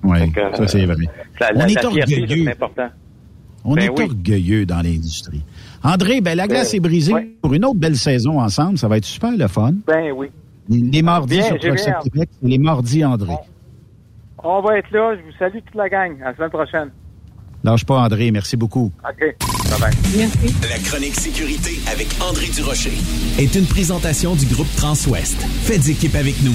[0.05, 0.95] Oui, euh, ça c'est vrai.
[1.41, 2.45] La, On est orgueilleux.
[2.45, 2.89] c'est important.
[3.65, 4.05] On Ben est oui.
[4.05, 5.43] orgueilleux dans l'industrie.
[5.83, 7.13] André, ben la glace Euh, est brisée
[7.43, 8.79] pour une autre belle saison ensemble.
[8.79, 9.73] Ça va être super le fun.
[9.87, 10.29] Ben oui.
[10.69, 12.03] Les, les mardis Bien, sur hâte.
[12.05, 13.35] Québec, c'est les mardis André.
[14.45, 15.17] On va être là.
[15.17, 16.13] Je vous salue toute la gang.
[16.23, 16.91] À la semaine prochaine.
[17.65, 18.93] Lâche pas André, merci beaucoup.
[19.09, 19.37] OK.
[19.71, 19.95] Bye-bye.
[20.17, 20.55] Merci.
[20.69, 22.93] La chronique sécurité avec André Durocher.
[23.39, 25.37] Est une présentation du groupe Transwest.
[25.63, 26.55] Faites équipe avec nous.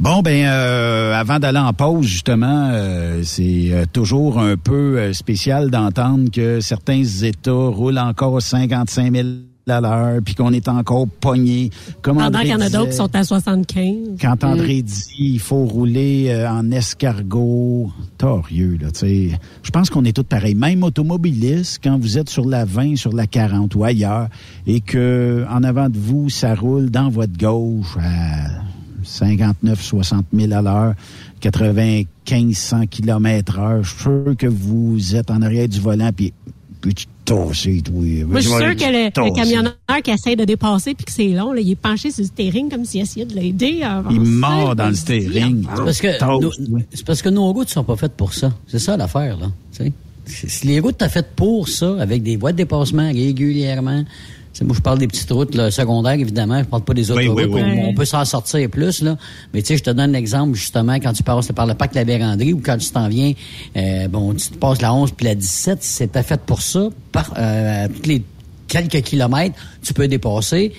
[0.00, 5.12] Bon, ben, euh, avant d'aller en pause, justement, euh, c'est euh, toujours un peu euh,
[5.12, 9.28] spécial d'entendre que certains États roulent encore 55 000
[9.68, 11.70] à l'heure, puis qu'on est encore pogné.
[12.02, 14.16] Comme Pendant qu'il y en a d'autres qui sont à 75.
[14.20, 19.38] Quand André dit il faut rouler euh, en escargot, torieux, là, tu sais.
[19.62, 20.54] Je pense qu'on est tous pareils.
[20.54, 24.28] Même automobilistes, quand vous êtes sur la 20, sur la 40 ou ailleurs,
[24.66, 28.62] et que en avant de vous, ça roule dans votre gauche à
[29.02, 30.94] 59, 60 000 à l'heure,
[31.40, 36.32] 95, 100 km heure, je suis sûr que vous êtes en arrière du volant, puis
[37.34, 37.52] toi.
[38.26, 39.74] Moi, je suis sûr que le, le camionneur
[40.04, 42.68] qui essaie de dépasser puis que c'est long, là, il est penché sur le steering
[42.70, 43.82] comme s'il essayait de l'aider.
[44.10, 45.64] Il mord dans le steering.
[45.66, 45.78] avance.
[45.78, 48.52] C'est parce que Toast, nos- c'est parce que nos routes sont pas faites pour ça.
[48.66, 49.46] C'est ça l'affaire là.
[50.26, 54.04] Si les routes sont faites pour ça, avec des voies de dépassement régulièrement.
[54.62, 56.58] Moi, je parle des petites routes là, secondaires, évidemment.
[56.58, 57.48] Je parle pas des autoroutes.
[57.50, 59.16] oui, On peut s'en sortir plus, là.
[59.54, 62.04] Mais tu sais, je te donne l'exemple, justement, quand tu passes par le parc La
[62.04, 63.32] Vérandrie ou quand tu t'en viens,
[63.76, 66.88] euh, bon, tu te passes la 11 puis la 17, c'était fait pour ça.
[67.12, 68.22] Par, euh, tous les
[68.68, 70.72] quelques kilomètres, tu peux dépasser.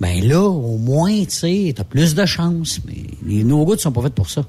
[0.00, 2.80] Ben là, au moins, tu sais, t'as plus de chance.
[2.86, 4.44] Mais les, nos routes sont pas faites pour ça.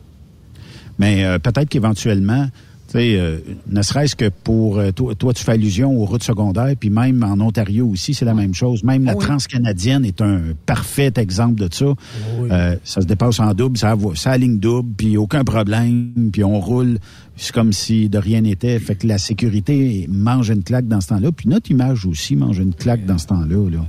[0.99, 2.47] Mais euh, peut-être qu'éventuellement,
[2.95, 3.37] euh,
[3.69, 7.23] ne serait-ce que pour euh, toi, toi, tu fais allusion aux routes secondaires, puis même
[7.23, 8.83] en Ontario aussi, c'est la même chose.
[8.83, 9.23] Même la Oui.
[9.23, 11.85] transcanadienne est un parfait exemple de ça.
[12.39, 12.49] Oui.
[12.51, 16.59] Euh, ça se dépasse en double, ça, ça ligne double, puis aucun problème, puis on
[16.59, 16.99] roule.
[17.35, 18.79] C'est comme si de rien n'était.
[18.79, 22.57] Fait que la sécurité mange une claque dans ce temps-là, puis notre image aussi mange
[22.57, 23.69] une claque dans ce temps-là.
[23.69, 23.85] Là.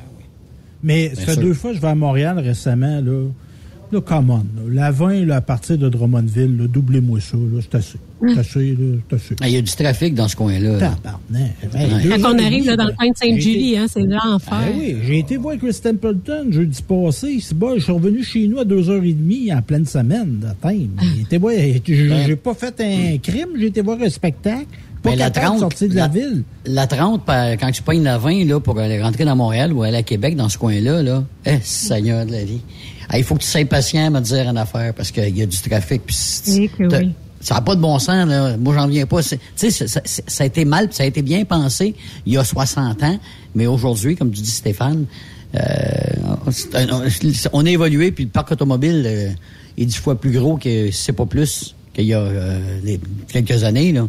[0.82, 3.28] Mais ça deux fois que je vais à Montréal récemment, là.
[3.90, 4.36] Là, come on.
[4.36, 4.42] là.
[4.70, 7.60] La 20, là, à partir de Drummondville, là, doublez-moi ça, là.
[7.62, 7.98] C'est assez.
[8.20, 8.96] C'est assez, là.
[9.08, 9.34] C'est assez.
[9.40, 10.72] Ah, Il y a du trafic dans ce coin-là.
[10.78, 10.78] là.
[10.78, 12.20] Tabarnak.
[12.22, 14.52] Quand on arrive là, dans le coin de Sainte-Julie, hein, c'est l'enfer.
[14.52, 17.38] Ah oui, j'ai été voir Chris Templeton jeudi passé.
[17.40, 20.90] C'est bon, je suis revenu chez nous à 2h30 en pleine semaine thème.
[22.26, 24.66] J'ai pas fait un crime, j'ai été voir un spectacle.
[25.02, 26.42] Pas la capable 30, de sortir de la, ville.
[26.66, 29.84] La 30, par- quand tu pognes la 20 là, pour aller rentrer dans Montréal ou
[29.84, 32.60] aller à Québec, dans ce coin-là, là, eh, Seigneur de la vie.
[33.14, 35.46] Il faut que tu sois patient à me dire une affaire parce qu'il y a
[35.46, 36.02] du trafic.
[36.88, 37.12] t'as- oui.
[37.40, 38.56] Ça n'a pas de bon sens, là.
[38.56, 39.22] Moi, j'en viens pas.
[39.22, 41.94] Tu sais, ça, ça- ça- ça a été mal, ça a été bien pensé
[42.26, 43.18] il y a 60 ans.
[43.54, 45.06] Mais aujourd'hui, comme tu dis, Stéphane,
[45.54, 45.60] euh,
[47.52, 49.30] on a évolué, puis le parc automobile euh,
[49.78, 53.00] est dix fois plus gros que, si c'est pas plus, qu'il y a euh, les-
[53.28, 54.08] quelques années, là.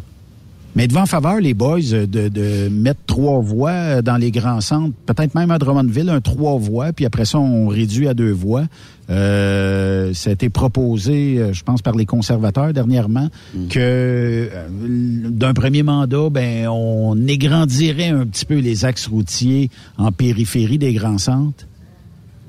[0.76, 4.62] Mais devant faveur, les boys, euh, de, de mettre trois voies euh, dans les grands
[4.62, 8.32] centres, peut-être même à Drummondville, un trois voies, puis après ça, on réduit à deux
[8.32, 8.66] voies.
[9.10, 13.30] Euh, ça a été proposé, euh, je pense, par les conservateurs dernièrement,
[13.70, 14.50] que euh,
[15.30, 20.94] d'un premier mandat, ben, on égrandirait un petit peu les axes routiers en périphérie des
[20.94, 21.66] grands centres.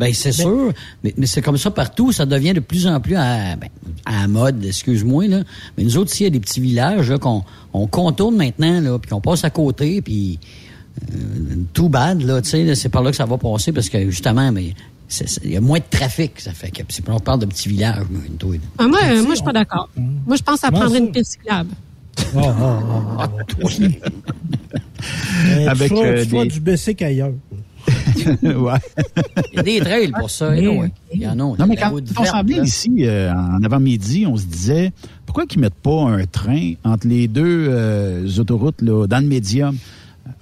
[0.00, 0.72] Ben c'est sûr,
[1.04, 2.10] mais, mais c'est comme ça partout.
[2.10, 3.68] Ça devient de plus en plus à, ben,
[4.06, 5.42] à la mode, excuse-moi là.
[5.76, 7.44] Mais nous autres, ici, il y a des petits villages là, qu'on
[7.74, 10.38] on contourne maintenant là, puis qu'on passe à côté, puis
[11.12, 11.14] euh,
[11.74, 14.50] tout bad là, tu sais, c'est par là que ça va passer parce que justement,
[14.50, 14.74] mais
[15.44, 17.98] il y a moins de trafic, ça fait que c'est on parle de petits villages.
[17.98, 18.60] là, une touille.
[18.78, 19.88] Ah, moi, euh, moi, je suis pas d'accord.
[19.96, 21.04] Moi, je pense que ça Comment prendrait ça?
[21.04, 21.70] une piste cyclable.
[22.34, 22.52] Oh, oh,
[23.18, 23.22] oh,
[23.62, 23.68] oh.
[25.46, 27.32] Euh, Avec, tu feras, euh, tu feras des- du BC ailleurs.
[28.42, 28.78] Ouais.
[29.52, 30.88] Il y a des trails pour ça, Oui.
[31.12, 31.34] Il y en a.
[31.34, 34.92] Non, mais quand on s'en ici, euh, en avant-midi, on se disait,
[35.26, 39.76] pourquoi qu'ils mettent pas un train entre les deux euh, autoroutes, là, dans le médium?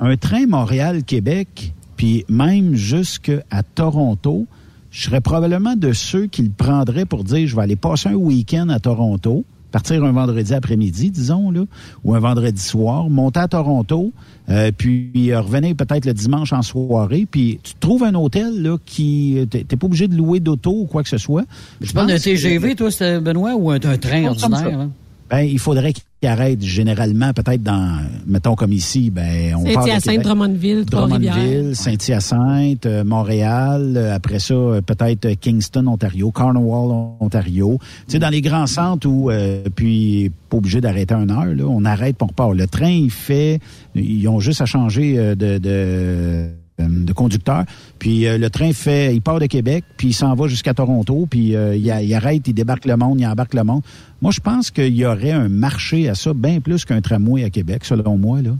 [0.00, 4.46] Un train Montréal-Québec, puis même jusqu'à Toronto,
[4.90, 8.14] je serais probablement de ceux qui le prendraient pour dire, je vais aller passer un
[8.14, 11.60] week-end à Toronto, partir un vendredi après-midi, disons, là,
[12.04, 14.12] ou un vendredi soir, monter à Toronto,
[14.48, 18.76] euh, puis euh, revenir peut-être le dimanche en soirée, puis tu trouves un hôtel là
[18.86, 21.44] qui t'es t'es pas obligé de louer d'auto ou quoi que ce soit.
[21.84, 22.88] Tu parles d'un que- TGV, toi,
[23.20, 24.88] Benoît, ou un, un train ordinaire?
[25.30, 30.22] Ben, il faudrait qu'il arrête généralement, peut-être dans, mettons comme ici, ben, on parle Saint-Hyacinthe.
[30.22, 30.84] Drummondville.
[30.86, 37.78] Drummondville, Saint-Hyacinthe, euh, Montréal, euh, après ça, euh, peut-être Kingston, Ontario, Cornwall, Ontario.
[38.06, 41.44] Tu sais, dans les grands centres où, euh, puis, pas obligé d'arrêter à une heure,
[41.44, 42.54] là, on arrête pour on repart.
[42.54, 43.60] Le train, il fait,
[43.94, 46.48] ils ont juste à changer de, de,
[46.78, 47.64] de conducteur.
[47.98, 51.26] Puis euh, le train fait, il part de Québec, puis il s'en va jusqu'à Toronto,
[51.28, 53.82] puis euh, il, arrête, il débarque le monde, il embarque le monde.
[54.22, 57.50] Moi, je pense qu'il y aurait un marché à ça, bien plus qu'un tramway à
[57.50, 58.50] Québec, selon moi, là.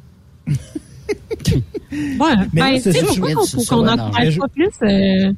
[1.90, 3.20] Ouais, Mais ben, c'est je-
[3.68, 5.32] qu'on plus euh,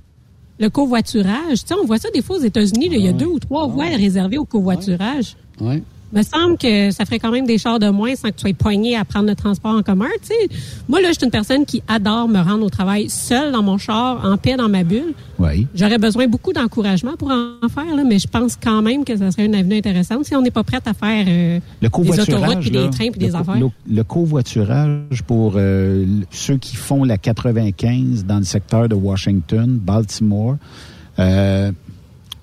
[0.58, 1.60] le covoiturage?
[1.60, 3.68] Tu sais, on voit ça des fois aux États-Unis, il y a deux ou trois
[3.68, 5.36] voies réservées au covoiturage.
[5.60, 5.82] Ouais.
[6.12, 8.52] Me semble que ça ferait quand même des chars de moins sans que tu sois
[8.54, 10.08] pogné à prendre le transport en commun.
[10.22, 10.56] Tu sais,
[10.88, 13.78] moi, là, je suis une personne qui adore me rendre au travail seule dans mon
[13.78, 15.14] char, en paix dans ma bulle.
[15.38, 15.66] Oui.
[15.74, 19.30] J'aurais besoin beaucoup d'encouragement pour en faire, là, mais je pense quand même que ça
[19.30, 22.28] serait une avenue intéressante si on n'est pas prête à faire euh, Le des covoiturage.
[22.34, 23.58] autoroutes, puis des trains, puis des affaires.
[23.58, 29.78] Le, le covoiturage pour euh, ceux qui font la 95 dans le secteur de Washington,
[29.80, 30.56] Baltimore,
[31.18, 31.72] euh,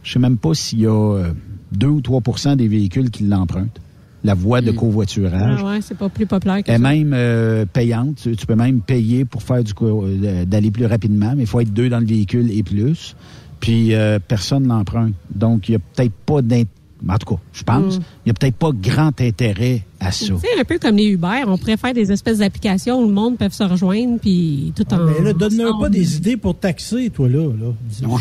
[0.04, 1.32] je sais même pas s'il y a euh,
[1.74, 3.80] 2 ou 3% des véhicules qui l'empruntent.
[4.24, 5.60] La voie de covoiturage.
[5.64, 6.80] Ah ouais, c'est pas plus populaire que est ça.
[6.80, 8.16] même euh, payante.
[8.24, 11.60] Tu, tu peux même payer pour faire du euh, d'aller plus rapidement, mais il faut
[11.62, 13.16] être deux dans le véhicule et plus.
[13.60, 15.14] Puis euh, personne l'emprunte.
[15.34, 16.64] Donc il y a peut-être pas d'int-
[17.08, 18.02] en tout cas, je pense, Mm.
[18.26, 20.26] il y a peut-être pas grand intérêt à ça.
[20.26, 23.14] Tu sais, un peu comme les Uber, on pourrait faire des espèces d'applications où le
[23.14, 24.98] monde peut se rejoindre, puis tout en...
[24.98, 27.44] Ah, Mais là, donne-leur pas des idées pour taxer, toi, là.
[27.46, 27.72] là.
[27.90, 28.20] Dis-moi.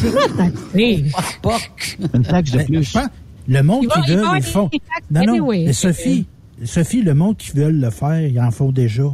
[2.15, 2.83] Une taxe de Ben, plus.
[2.85, 3.09] je pense-
[3.49, 4.69] Le monde Il qui il veut, ils font.
[4.69, 4.81] taxes
[5.11, 5.65] Non, non, anyway.
[5.67, 6.27] mais Sophie,
[6.65, 9.05] Sophie, le monde qui veut le faire, ils en font déjà.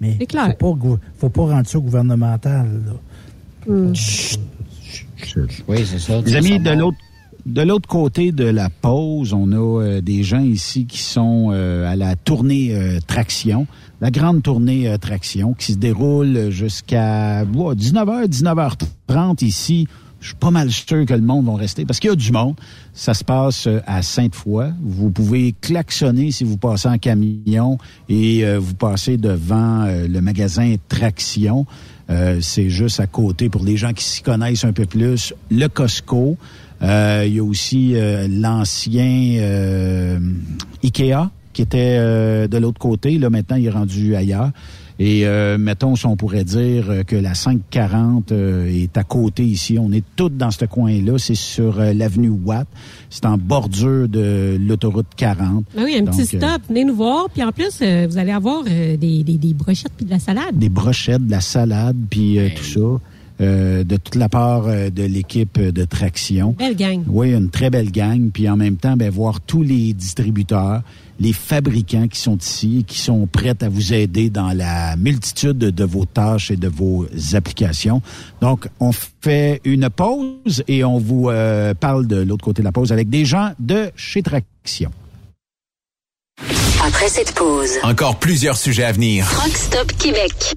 [0.00, 0.54] Mais C'est clair.
[0.60, 2.66] faut pas, gou- faut pas rendre ça gouvernemental.
[2.86, 2.92] là.
[5.68, 6.20] Oui, c'est ça.
[6.20, 6.98] Les amis, de l'autre
[7.44, 11.90] de l'autre côté de la pause, on a euh, des gens ici qui sont euh,
[11.90, 13.66] à la tournée euh, Traction,
[14.00, 19.88] la grande tournée euh, Traction qui se déroule jusqu'à 19h, 19h30 ici
[20.22, 22.30] je suis pas mal sûr que le monde va rester parce qu'il y a du
[22.30, 22.54] monde.
[22.94, 24.72] Ça se passe euh, à Sainte-Foy.
[24.80, 27.76] Vous pouvez klaxonner si vous passez en camion
[28.08, 31.66] et euh, vous passez devant euh, le magasin Traction.
[32.40, 35.34] c'est juste à côté pour les gens qui s'y connaissent un peu plus.
[35.50, 36.36] Le Costco.
[36.80, 37.94] il y a aussi
[38.28, 40.20] l'ancien
[40.84, 41.96] Ikea qui était
[42.48, 43.18] de l'autre côté.
[43.18, 44.50] Là, maintenant, il est rendu ailleurs.
[44.98, 49.42] Et euh, mettons, si on pourrait dire euh, que la 540 euh, est à côté
[49.42, 51.18] ici, on est tous dans ce coin-là.
[51.18, 52.66] C'est sur l'avenue Watt.
[53.10, 55.64] C'est en bordure de l'autoroute 40.
[55.74, 56.62] Ben oui, un petit stop.
[56.68, 57.28] Venez nous voir.
[57.30, 60.56] Puis en plus, vous allez avoir des, des, des, brochettes puis de la salade.
[60.56, 63.00] Des brochettes, de la salade, puis tout ça.
[63.42, 66.54] Euh, de toute la part euh, de l'équipe de traction.
[66.58, 67.02] Belle gang.
[67.08, 68.30] Oui, une très belle gang.
[68.30, 70.82] Puis en même temps, ben, voir tous les distributeurs,
[71.20, 75.58] les fabricants qui sont ici et qui sont prêts à vous aider dans la multitude
[75.58, 78.02] de vos tâches et de vos applications.
[78.40, 82.72] Donc, on fait une pause et on vous euh, parle de l'autre côté de la
[82.72, 84.90] pause avec des gens de chez Traction.
[86.84, 89.26] Après cette pause, encore plusieurs sujets à venir.
[89.40, 90.56] Rockstop Québec.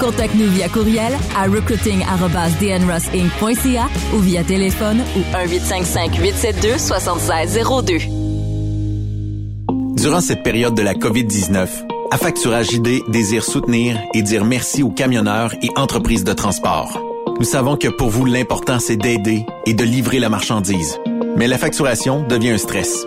[0.00, 8.08] Contacte-nous via courriel à recruiting.dnrossinc.ca ou via téléphone ou 1-855-872-7602.
[9.96, 11.68] Durant cette période de la COVID-19,
[12.10, 16.98] Affacturage ID désire soutenir et dire merci aux camionneurs et entreprises de transport.
[17.38, 20.98] Nous savons que pour vous, l'important, c'est d'aider et de livrer la marchandise.
[21.36, 23.06] Mais la facturation devient un stress.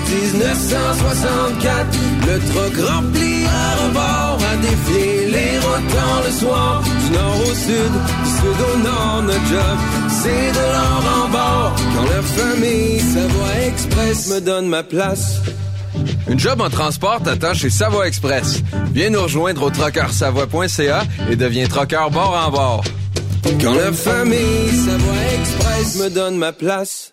[0.00, 1.86] 1964.
[2.26, 6.82] Le truck rempli à rebord a défié les routes le soir.
[6.82, 7.92] Du nord au sud,
[8.24, 9.76] du sud au nord, notre job,
[10.22, 11.72] c'est de l'or en bord.
[11.94, 15.40] Quand la famille Savoie Express me donne ma place.
[16.28, 18.62] Une job en transport t'attend chez Savoie Express.
[18.92, 22.84] Viens nous rejoindre au trockeursavoie.ca et deviens trockeur bord en bord.
[23.60, 27.12] Quand la famille Savoie Express me donne ma place.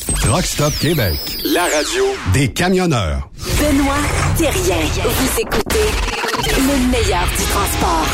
[0.29, 2.03] Rockstop Québec, la radio
[2.33, 3.29] des camionneurs.
[3.59, 3.95] Benoît
[4.37, 4.85] Thérien.
[5.03, 5.89] Vous écoutez
[6.45, 8.05] le meilleur du transport.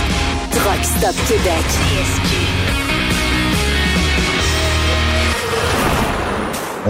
[0.52, 1.66] Truck Stop Québec.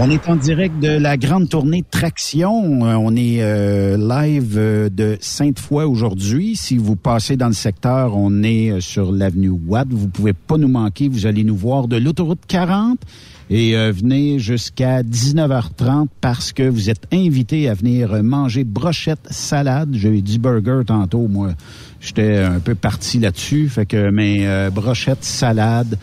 [0.00, 2.86] On est en direct de la grande tournée Traction.
[2.86, 6.54] Euh, On est euh, live euh, de Sainte-Foy aujourd'hui.
[6.54, 9.88] Si vous passez dans le secteur, on est sur l'avenue Watt.
[9.90, 11.08] Vous pouvez pas nous manquer.
[11.08, 12.98] Vous allez nous voir de l'autoroute 40
[13.50, 19.90] et euh, venez jusqu'à 19h30 parce que vous êtes invités à venir manger brochette salade.
[19.94, 21.52] J'ai dit burger tantôt, moi.
[22.00, 23.68] J'étais un peu parti là-dessus.
[23.68, 25.98] Fait que mais euh, brochette salade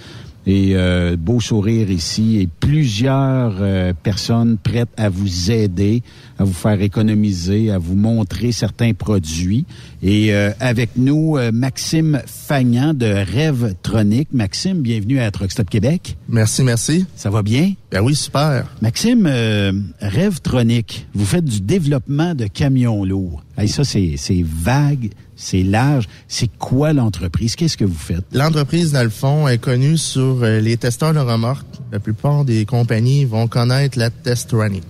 [0.48, 6.04] et euh, beau sourire ici et plusieurs euh, personnes prêtes à vous aider,
[6.38, 9.66] à vous faire économiser, à vous montrer certains produits.
[10.08, 14.28] Et euh, avec nous, euh, Maxime Fagnan de Rêve Tronic.
[14.32, 16.16] Maxime, bienvenue à Truck Stop Québec.
[16.30, 17.08] Merci, merci.
[17.16, 17.74] Ça va bien?
[17.90, 18.68] Ben oui, super.
[18.84, 23.44] Maxime, euh, Rêve Tronic, vous faites du développement de camions lourds.
[23.58, 26.08] Hey, ça, c'est c'est vague, c'est large.
[26.28, 27.56] C'est quoi l'entreprise?
[27.56, 28.26] Qu'est-ce que vous faites?
[28.32, 31.66] L'entreprise, dans le fond, est connue sur euh, les testeurs de remorques.
[31.92, 34.84] La plupart des compagnies vont connaître la Testronic.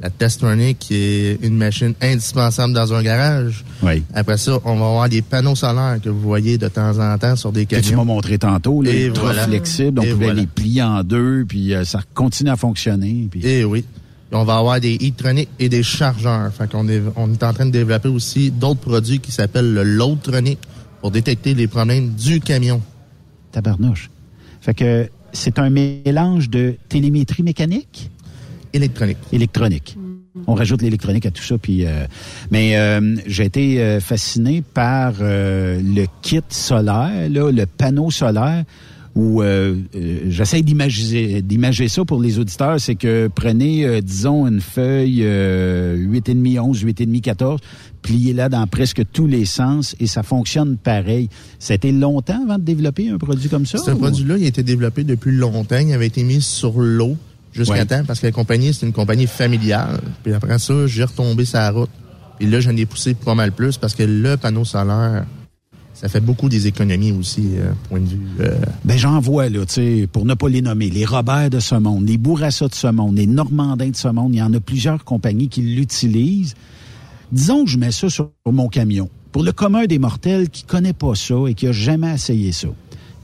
[0.00, 3.64] La Testronic qui est une machine indispensable dans un garage.
[3.82, 4.02] Oui.
[4.14, 7.34] Après ça, on va avoir des panneaux solaires que vous voyez de temps en temps
[7.34, 7.98] sur des Que tu camions.
[7.98, 9.44] m'as montré tantôt, là, Et voilà.
[9.46, 10.40] flexible, on Et pouvait voilà.
[10.42, 13.26] les plier en deux, puis euh, ça continue à fonctionner.
[13.30, 13.40] Puis...
[13.46, 13.84] Et oui.
[14.32, 16.52] On va avoir des e-tronics et des chargeurs.
[16.52, 19.82] Fait qu'on est, on est en train de développer aussi d'autres produits qui s'appellent le
[19.82, 20.58] load-tronic
[21.00, 22.82] pour détecter les problèmes du camion.
[23.52, 24.10] Tabarnouche.
[24.60, 28.10] Fait que c'est un mélange de télémétrie mécanique?
[28.76, 29.18] Électronique.
[29.32, 29.96] Électronique.
[30.46, 31.56] On rajoute l'électronique à tout ça.
[31.58, 32.06] Puis, euh,
[32.50, 38.64] mais euh, j'ai été euh, fasciné par euh, le kit solaire, là, le panneau solaire,
[39.14, 42.78] où euh, euh, j'essaie d'imager d'imager ça pour les auditeurs.
[42.78, 47.60] C'est que prenez, euh, disons, une feuille euh, 8,5, 11, 8,5, 14,
[48.02, 51.30] pliez-la dans presque tous les sens et ça fonctionne pareil.
[51.58, 53.78] Ça a été longtemps avant de développer un produit comme ça?
[53.78, 55.78] Ce ou- produit-là, il a été développé depuis longtemps.
[55.78, 57.16] Il avait été mis sur l'eau
[57.56, 57.86] jusqu'à Ouais.
[57.86, 60.00] temps parce que la compagnie, c'est une compagnie familiale.
[60.22, 61.90] Puis après ça, j'ai retombé sa route.
[62.38, 65.24] Puis là, j'en ai poussé pas mal plus parce que le panneau solaire,
[65.94, 68.20] ça fait beaucoup des économies aussi, euh, point de vue.
[68.40, 68.54] euh,
[68.84, 71.74] Ben j'en vois là, tu sais, pour ne pas les nommer, les Robert de ce
[71.74, 74.60] monde, les Bourassa de ce monde, les Normandins de ce monde, il y en a
[74.60, 76.54] plusieurs compagnies qui l'utilisent.
[77.32, 79.08] Disons que je mets ça sur mon camion.
[79.32, 82.68] Pour le commun des mortels qui connaît pas ça et qui a jamais essayé ça,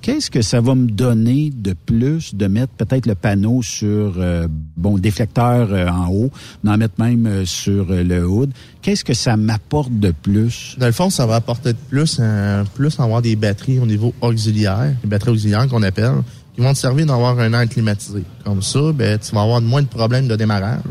[0.03, 4.47] qu'est-ce que ça va me donner de plus de mettre peut-être le panneau sur euh,
[4.77, 6.31] bon le déflecteur euh, en haut,
[6.65, 8.51] d'en mettre même euh, sur euh, le hood?
[8.83, 10.77] Qu'est-ce que ça m'apporte de plus?
[10.79, 14.13] Dans le fond, ça va apporter de plus, euh, plus avoir des batteries au niveau
[14.21, 16.17] auxiliaire, les batteries auxiliaires qu'on appelle,
[16.55, 18.25] qui vont te servir d'avoir un air climatisé.
[18.45, 20.83] Comme ça, ben, tu vas avoir moins de problèmes de démarrage.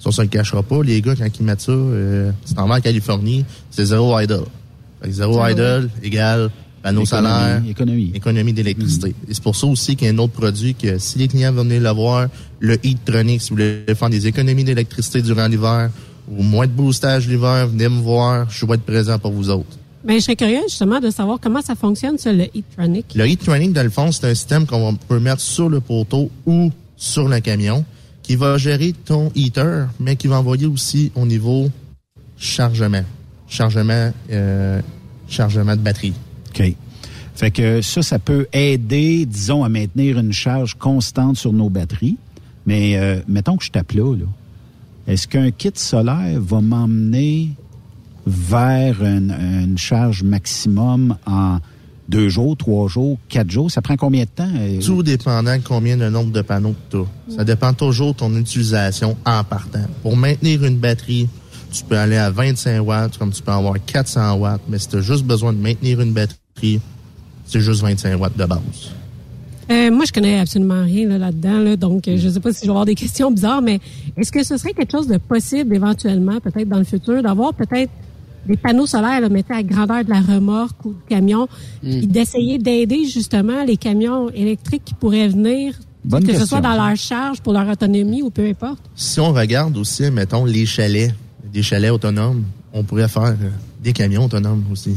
[0.00, 0.82] Ça, on se le cachera pas.
[0.82, 4.44] Les gars, quand ils mettent ça, euh, tu t'en vas en Californie, c'est zéro idle.
[5.00, 6.50] Fait que zéro idle égale
[6.82, 8.10] panneau Économie, solaire, économie.
[8.14, 9.14] économie d'électricité.
[9.28, 11.52] Et c'est pour ça aussi qu'il y a un autre produit que si les clients
[11.52, 12.28] venaient le voir,
[12.58, 15.90] le Heat-Tronic, si vous voulez faire des économies d'électricité durant l'hiver
[16.30, 19.78] ou moins de boostage l'hiver, venez me voir, je vais être présent pour vous autres.
[20.04, 23.06] Ben, je serais curieux justement de savoir comment ça fonctionne, ça, le e-tronic.
[23.14, 26.70] Le training, dans le fond, c'est un système qu'on peut mettre sur le poteau ou
[26.96, 27.84] sur le camion
[28.22, 31.70] qui va gérer ton heater, mais qui va envoyer aussi au niveau
[32.38, 33.04] chargement.
[33.48, 34.80] Chargement, euh,
[35.28, 36.14] chargement de batterie.
[36.54, 36.74] OK.
[37.34, 42.16] Fait que ça, ça peut aider, disons, à maintenir une charge constante sur nos batteries.
[42.66, 44.26] Mais euh, mettons que je tape là, là.
[45.06, 47.50] Est-ce qu'un kit solaire va m'emmener
[48.26, 51.58] vers une, charge maximum en
[52.08, 53.70] deux jours, trois jours, quatre jours?
[53.70, 54.50] Ça prend combien de temps?
[54.56, 57.36] euh, Tout dépendant de combien de nombre de panneaux que tu as.
[57.36, 59.84] Ça dépend toujours de ton utilisation en partant.
[60.02, 61.28] Pour maintenir une batterie,
[61.72, 64.96] tu peux aller à 25 watts, comme tu peux avoir 400 watts, mais si tu
[64.96, 66.36] as juste besoin de maintenir une batterie,
[67.46, 68.92] c'est juste 25 watts de base.
[69.70, 72.52] Euh, moi, je connais absolument rien là, là-dedans, là, donc euh, je ne sais pas
[72.52, 73.80] si je vais avoir des questions bizarres, mais
[74.16, 77.90] est-ce que ce serait quelque chose de possible éventuellement, peut-être dans le futur, d'avoir peut-être
[78.46, 81.46] des panneaux solaires là, mettez à grandeur de la remorque ou du camion,
[81.82, 86.74] puis d'essayer d'aider justement les camions électriques qui pourraient venir, Bonne que ce soit dans
[86.74, 88.80] leur charge, pour leur autonomie ou peu importe?
[88.96, 91.14] Si on regarde aussi, mettons, les chalets,
[91.52, 93.50] des chalets autonomes, on pourrait faire euh,
[93.82, 94.94] des camions autonomes aussi.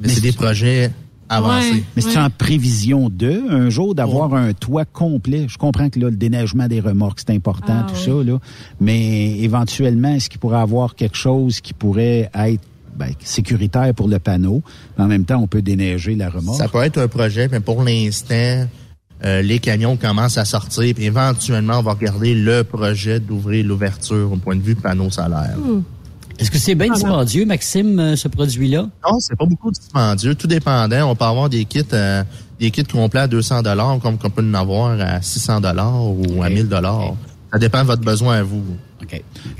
[0.00, 0.90] Mais, c'est des projets
[1.28, 1.84] avancés.
[1.96, 5.46] Mais c'est en prévision de un jour d'avoir un toit complet?
[5.48, 8.04] Je comprends que là, le déneigement des remorques, c'est important, Ah, tout oui.
[8.24, 8.38] ça, là.
[8.80, 12.62] Mais éventuellement, est-ce qu'il pourrait avoir quelque chose qui pourrait être
[12.96, 14.62] ben, sécuritaire pour le panneau,
[14.96, 16.58] mais en même temps, on peut déneiger la remorque?
[16.58, 18.66] Ça peut être un projet, mais pour l'instant,
[19.24, 24.30] euh, les camions commencent à sortir, puis éventuellement, on va regarder le projet d'ouvrir l'ouverture
[24.32, 25.56] au point de vue panneau solaire.
[26.38, 28.88] Est-ce que c'est bien dispendieux, Maxime, euh, ce produit-là?
[29.06, 30.34] Non, c'est pas beaucoup dispendieux.
[30.34, 31.10] Tout dépendant.
[31.10, 32.22] On peut avoir des kits, euh,
[32.58, 36.42] des kits complets à 200 dollars, comme qu'on peut en avoir à 600 dollars ou
[36.42, 37.14] à 1000 dollars.
[37.52, 38.64] Ça dépend de votre besoin à vous.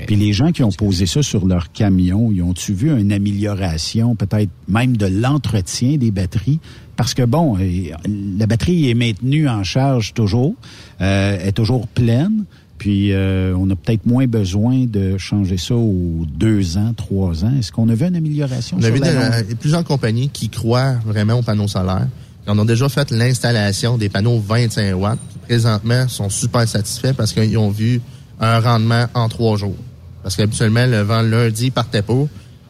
[0.05, 4.15] Puis les gens qui ont posé ça sur leur camion, ils ont-tu vu une amélioration,
[4.15, 6.59] peut-être même de l'entretien des batteries?
[6.95, 7.91] Parce que bon, euh,
[8.37, 10.55] la batterie est maintenue en charge toujours,
[11.01, 12.45] euh, est toujours pleine,
[12.85, 17.51] puis euh, on a peut-être moins besoin de changer ça aux deux ans, trois ans.
[17.57, 18.77] Est-ce qu'on a vu une amélioration?
[18.77, 22.07] On a sur vu de- euh, plusieurs compagnies qui croient vraiment aux panneaux solaires.
[22.45, 25.17] Ils ont déjà fait l'installation des panneaux 25 watts.
[25.47, 28.01] Présentement, ils sont super satisfaits parce qu'ils ont vu
[28.39, 29.73] un rendement en trois jours.
[30.21, 32.27] Parce qu'habituellement, le vent lundi partait pas.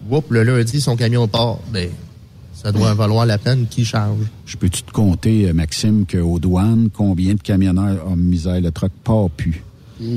[0.09, 1.57] Whoop, le lundi, son camion part.
[1.73, 1.89] Ben,
[2.53, 4.15] ça doit valoir la peine qu'il charge.
[4.45, 8.93] Je peux-tu te compter, euh, Maxime, qu'aux douanes, combien de camionneurs ont misère, le truck
[9.03, 9.61] part plus?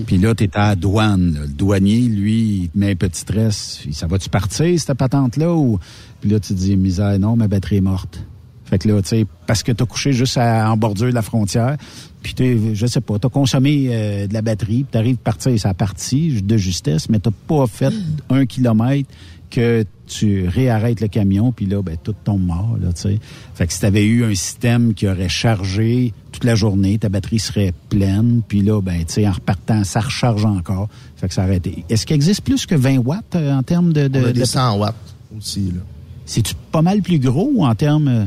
[0.06, 1.34] Puis là, t'es à la douane.
[1.34, 1.40] là.
[1.42, 3.80] Le douanier, lui, il te met un petit stress.
[3.92, 5.54] Ça va-tu partir, cette patente-là?
[5.54, 5.78] Ou...
[6.20, 8.20] Puis là, tu te dis, misère, non, ma batterie est morte.
[8.64, 11.22] Fait que là, tu sais, parce que t'as couché juste à- en bordure de la
[11.22, 11.76] frontière,
[12.22, 15.58] puis t'es, je sais pas, t'as consommé euh, de la batterie, puis t'arrives à partir
[15.58, 17.94] sa partie de justesse, mais t'as pas fait
[18.28, 19.08] un kilomètre
[19.50, 23.18] que tu réarrêtes le camion, puis là, ben, tout tombe mort, là, tu sais.
[23.54, 27.38] Fait que si t'avais eu un système qui aurait chargé toute la journée, ta batterie
[27.38, 30.88] serait pleine, puis là, ben, tu sais, en repartant, ça recharge encore.
[31.16, 31.84] Fait que ça aurait été...
[31.90, 34.08] Est-ce qu'il existe plus que 20 watts euh, en termes de...
[34.08, 34.94] de On a des de- 100 watts
[35.36, 35.80] aussi, là.
[36.24, 38.08] C'est-tu pas mal plus gros ou en termes...
[38.08, 38.24] euh,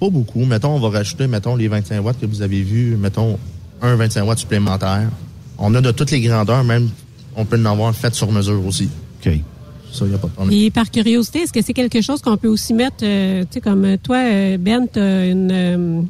[0.00, 0.44] Pas beaucoup.
[0.44, 3.38] Mettons, on va rajouter, mettons, les 25 watts que vous avez vus, mettons,
[3.82, 5.08] un 25 watts supplémentaire.
[5.58, 6.88] On a de toutes les grandeurs, même,
[7.36, 8.88] on peut en avoir fait sur mesure aussi.
[9.24, 9.32] OK.
[9.92, 10.56] Ça, il n'y a pas de problème.
[10.58, 13.60] Et par curiosité, est-ce que c'est quelque chose qu'on peut aussi mettre, euh, tu sais,
[13.60, 16.00] comme euh, toi, euh, Ben, t'as une, euh,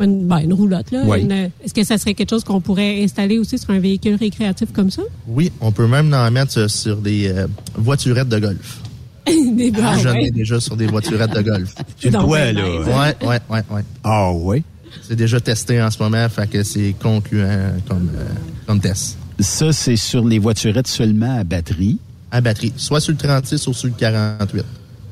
[0.00, 1.02] une, ben, une roulotte, là.
[1.06, 1.22] Oui.
[1.22, 4.72] Une, Est-ce que ça serait quelque chose qu'on pourrait installer aussi sur un véhicule récréatif
[4.72, 5.02] comme ça?
[5.28, 7.46] Oui, on peut même en mettre sur des euh,
[7.76, 8.80] voiturettes de golf.
[9.26, 11.74] Des Ah, J'en ai déjà sur des voiturettes de golf.
[12.02, 12.10] Bien
[12.52, 12.86] nice.
[12.86, 13.82] Ouais, ouais, ouais, ouais.
[14.02, 14.62] Ah oui?
[15.06, 18.24] C'est déjà testé en ce moment, fait que c'est concluant comme, euh,
[18.66, 19.18] comme test.
[19.38, 21.98] Ça, c'est sur les voiturettes seulement à batterie.
[22.30, 22.72] À batterie.
[22.76, 24.64] Soit sur le 36 ou sur le 48.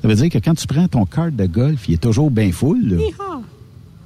[0.03, 2.53] Ça veut dire que quand tu prends ton cart de golf, il est toujours bien
[2.53, 2.79] full.
[2.89, 2.97] là.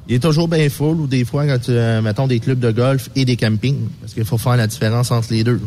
[0.09, 2.71] Il est toujours bien full ou des fois quand tu, euh, mettons, des clubs de
[2.71, 3.89] golf et des campings.
[4.01, 5.61] Parce qu'il faut faire la différence entre les deux.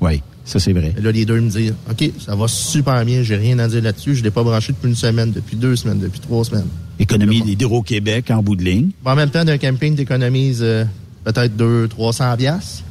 [0.00, 0.94] Oui, ça c'est vrai.
[0.96, 3.82] Et là, les deux me disent, OK, ça va super bien, j'ai rien à dire
[3.82, 6.66] là-dessus, je l'ai pas branché depuis une semaine, depuis deux semaines, depuis trois semaines.
[6.98, 8.90] Économie d'Hydro-Québec en bout de ligne.
[9.02, 10.84] Bon, en même temps, d'un camping, t'économises euh,
[11.24, 12.82] peut-être 200, 300 piastres.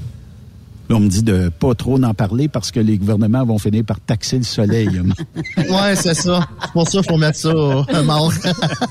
[0.90, 3.84] Là, on me dit de pas trop en parler parce que les gouvernements vont finir
[3.84, 4.90] par taxer le soleil.
[5.58, 6.48] ouais, c'est ça.
[6.62, 7.54] C'est pour ça qu'il faut mettre ça
[8.04, 8.32] mort.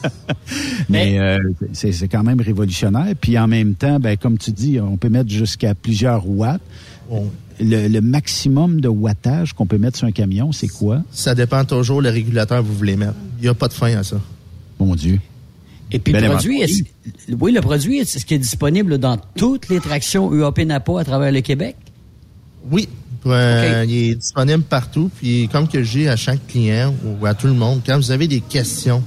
[0.89, 1.39] Mais euh,
[1.73, 3.15] c'est c'est quand même révolutionnaire.
[3.21, 6.61] Puis en même temps, ben, comme tu dis, on peut mettre jusqu'à plusieurs watts.
[7.61, 11.03] Le, le maximum de wattage qu'on peut mettre sur un camion, c'est quoi?
[11.13, 13.15] ça dépend toujours le régulateur que vous voulez mettre.
[13.39, 14.17] Il n'y a pas de fin à ça.
[14.81, 15.21] Mon Dieu.
[15.95, 16.85] Et puis Bel le produit, est,
[17.41, 21.05] oui, le produit, est ce qui est disponible dans toutes les tractions UAP Napa à
[21.05, 21.77] travers le Québec?
[22.69, 22.89] Oui.
[23.27, 25.09] Euh, Il est disponible partout.
[25.17, 28.27] Puis comme que j'ai à chaque client ou à tout le monde, quand vous avez
[28.27, 29.05] des questions,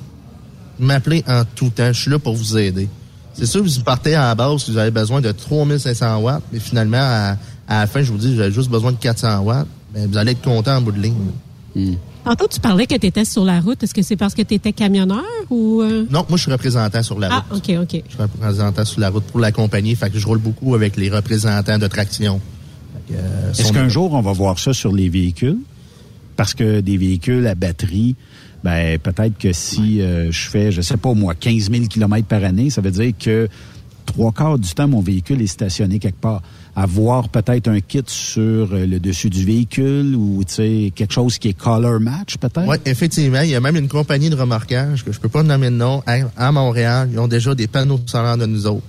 [0.80, 1.92] m'appelez en tout temps.
[1.92, 2.88] Je suis là pour vous aider.
[3.34, 6.98] C'est sûr, vous partez à la base, vous avez besoin de 3500 watts, mais finalement,
[7.02, 7.36] à,
[7.68, 9.68] à la fin, je vous dis, vous avez juste besoin de 400 watts.
[9.94, 11.96] Ben, vous allez être content en bout de ligne.
[12.28, 13.82] Tantôt, tu parlais que tu étais sur la route.
[13.82, 15.82] Est-ce que c'est parce que tu étais camionneur ou...
[15.82, 16.06] euh?
[16.12, 17.46] Non, moi, je suis représentant sur la route.
[17.50, 18.04] Ah, OK, OK.
[18.06, 19.96] Je suis représentant sur la route pour la compagnie.
[19.96, 22.42] Fait que je roule beaucoup avec les représentants de traction.
[23.14, 25.58] Euh, Est-ce qu'un jour, on va voir ça sur les véhicules?
[26.36, 28.16] Parce que des véhicules à batterie,
[28.64, 32.44] ben peut-être que si euh, je fais, je sais pas moi, 15 000 km par
[32.44, 33.48] année, ça veut dire que
[34.06, 36.42] trois quarts du temps, mon véhicule est stationné quelque part.
[36.80, 41.40] Avoir peut-être un kit sur euh, le dessus du véhicule ou tu sais quelque chose
[41.40, 42.68] qui est color match peut-être?
[42.68, 43.42] Oui, effectivement.
[43.42, 46.04] Il y a même une compagnie de remorquage que je peux pas nommer de nom
[46.06, 47.10] à, Montréal.
[47.12, 48.84] Ils ont déjà des panneaux solaires de nous autres.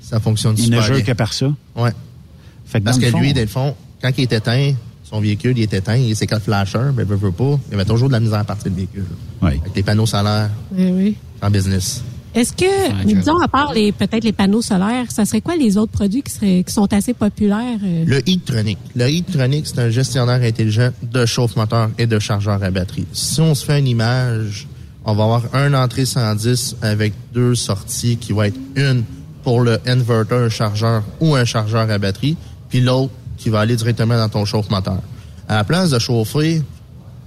[0.00, 1.04] Ça fonctionne Il ne super jure bien.
[1.04, 1.52] que par ça?
[1.76, 4.72] Que Parce dans que fond- lui, dans le fond, quand il est éteint,
[5.04, 7.84] son véhicule, il est éteint, il quatre flashers, ben, veut, veut pas, il y avait
[7.84, 9.04] toujours de la misère à partir du véhicule.
[9.42, 9.50] Oui.
[9.60, 11.16] Avec les panneaux solaires Oui, oui.
[11.42, 12.02] en business.
[12.34, 15.92] Est-ce que, disons, à part les peut-être les panneaux solaires, ça serait quoi les autres
[15.92, 17.78] produits qui, seraient, qui sont assez populaires?
[17.84, 18.04] euh?
[18.06, 18.78] Le e-tronic.
[18.96, 23.06] Le e-tronic, c'est un gestionnaire intelligent de chauffe-moteur et de chargeur à batterie.
[23.12, 24.66] Si on se fait une image,
[25.04, 29.04] on va avoir un entrée 110 avec deux sorties qui va être une
[29.44, 32.36] pour le inverter, un chargeur ou un chargeur à batterie,
[32.68, 35.00] puis l'autre qui va aller directement dans ton chauffe-moteur.
[35.48, 36.62] À la place de chauffer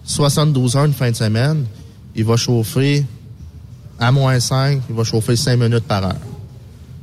[0.04, 1.66] 72 heures une fin de semaine,
[2.16, 3.06] il va chauffer
[4.00, 6.16] à moins 5, il va chauffer 5 minutes par heure.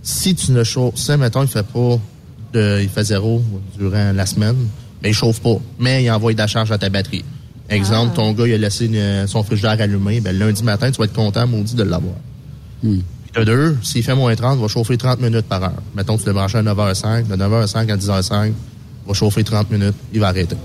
[0.02, 1.98] Si tu ne chauffes, si, mettons, il fait pas
[2.52, 3.42] de, il fait zéro
[3.78, 4.56] durant la semaine,
[5.02, 5.56] mais il chauffe pas.
[5.78, 7.24] Mais il envoie de la charge à ta batterie.
[7.70, 11.06] Exemple, ton gars, il a laissé une- son frigidaire allumé, ben, lundi matin, tu vas
[11.06, 12.14] être content, maudit, de l'avoir.
[13.32, 15.82] Puis de deux, s'il fait moins 30, il va chauffer 30 minutes par heure.
[15.96, 19.94] Mettons, tu le branches à 9h05, de 9h05 à 10h05, il va chauffer 30 minutes,
[20.12, 20.56] il va arrêter.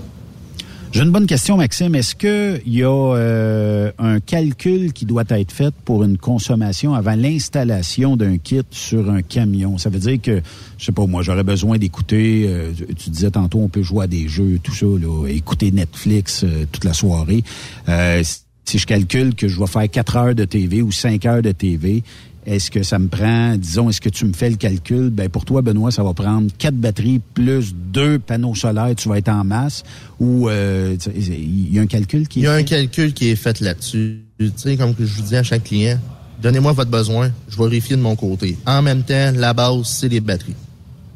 [0.92, 1.94] J'ai une bonne question, Maxime.
[1.94, 7.14] Est-ce qu'il y a euh, un calcul qui doit être fait pour une consommation avant
[7.14, 9.78] l'installation d'un kit sur un camion?
[9.78, 10.42] Ça veut dire que,
[10.78, 14.06] je sais pas, moi, j'aurais besoin d'écouter, euh, tu disais tantôt, on peut jouer à
[14.08, 17.44] des jeux, tout ça, là, écouter Netflix euh, toute la soirée.
[17.88, 18.24] Euh,
[18.64, 21.52] si je calcule que je vais faire 4 heures de TV ou 5 heures de
[21.52, 22.02] TV,
[22.46, 25.10] est-ce que ça me prend, disons, est-ce que tu me fais le calcul?
[25.10, 29.18] Ben pour toi, Benoît, ça va prendre quatre batteries plus deux panneaux solaires, tu vas
[29.18, 29.82] être en masse.
[30.18, 33.28] Ou euh, il y a un calcul qui Il y a est un calcul qui
[33.28, 34.20] est fait là-dessus.
[34.38, 35.98] Tu sais, comme que je vous dis à chaque client,
[36.40, 38.56] donnez-moi votre besoin, je vais vérifier de mon côté.
[38.66, 40.54] En même temps, la base, c'est les batteries.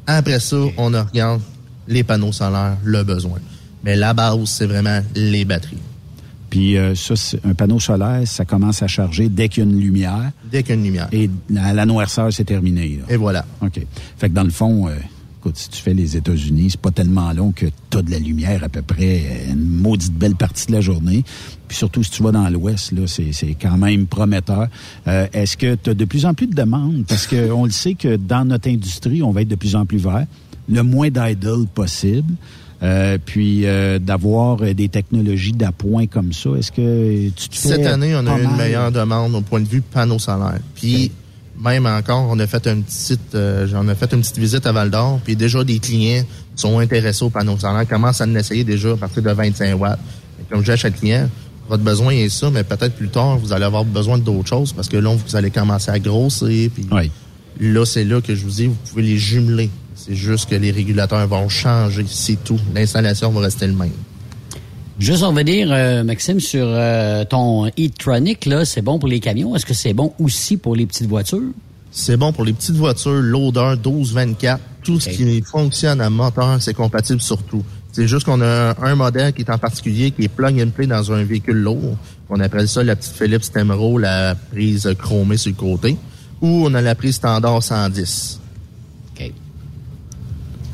[0.05, 1.41] Après ça, on regarde
[1.87, 3.39] les panneaux solaires, le besoin.
[3.83, 5.77] Mais la base, c'est vraiment les batteries.
[6.55, 9.69] Puis euh, ça, c'est un panneau solaire, ça commence à charger dès qu'il y a
[9.69, 10.31] une lumière.
[10.49, 11.09] Dès qu'il y a une lumière.
[11.11, 12.97] Et la, la noirceur, c'est terminé.
[13.01, 13.13] là.
[13.13, 13.45] Et voilà.
[13.61, 13.81] OK.
[14.17, 14.93] Fait que dans le fond, euh,
[15.41, 18.19] écoute, si tu fais les États-Unis, c'est pas tellement long que tu as de la
[18.19, 21.25] lumière à peu près euh, une maudite belle partie de la journée.
[21.67, 24.69] Puis surtout, si tu vas dans l'Ouest, là, c'est, c'est quand même prometteur.
[25.09, 27.03] Euh, est-ce que tu as de plus en plus de demandes?
[27.05, 29.85] Parce que on le sait que dans notre industrie, on va être de plus en
[29.85, 30.25] plus vert.
[30.69, 32.33] Le moins d'idle possible.
[32.83, 37.85] Euh, puis euh, d'avoir euh, des technologies d'appoint comme ça, est-ce que tu te Cette
[37.85, 40.59] année, on a eu une meilleure demande au point de vue panneaux solaires.
[40.75, 41.11] Puis,
[41.61, 44.71] même encore, on a fait une petite, euh, j'en ai fait une petite visite à
[44.71, 46.23] Val d'Or, puis déjà des clients
[46.55, 49.99] sont intéressés aux panneaux solaires, commencent à en essayer déjà à partir de 25 watts.
[50.41, 51.29] Et comme je dis à chaque client,
[51.69, 54.87] votre besoin est ça, mais peut-être plus tard, vous allez avoir besoin d'autres choses parce
[54.89, 56.69] que là, vous allez commencer à grossir.
[56.73, 56.87] Puis
[57.59, 59.69] là, c'est là que je vous dis, vous pouvez les jumeler.
[60.05, 62.59] C'est juste que les régulateurs vont changer, c'est tout.
[62.75, 63.89] L'installation va rester le même.
[64.99, 69.55] Juste revenir, euh, Maxime, sur euh, ton e-tronic, là, c'est bon pour les camions?
[69.55, 71.49] Est-ce que c'est bon aussi pour les petites voitures?
[71.89, 74.59] C'est bon pour les petites voitures, loader 12-24.
[74.83, 77.63] Tout ce qui fonctionne à moteur, c'est compatible sur tout.
[77.91, 80.85] C'est juste qu'on a un modèle qui est en particulier, qui est plug and play
[80.85, 81.97] dans un véhicule lourd.
[82.29, 85.97] On appelle ça la petite Philips Stemro, la prise chromée sur le côté.
[86.41, 88.41] Ou on a la prise standard 110.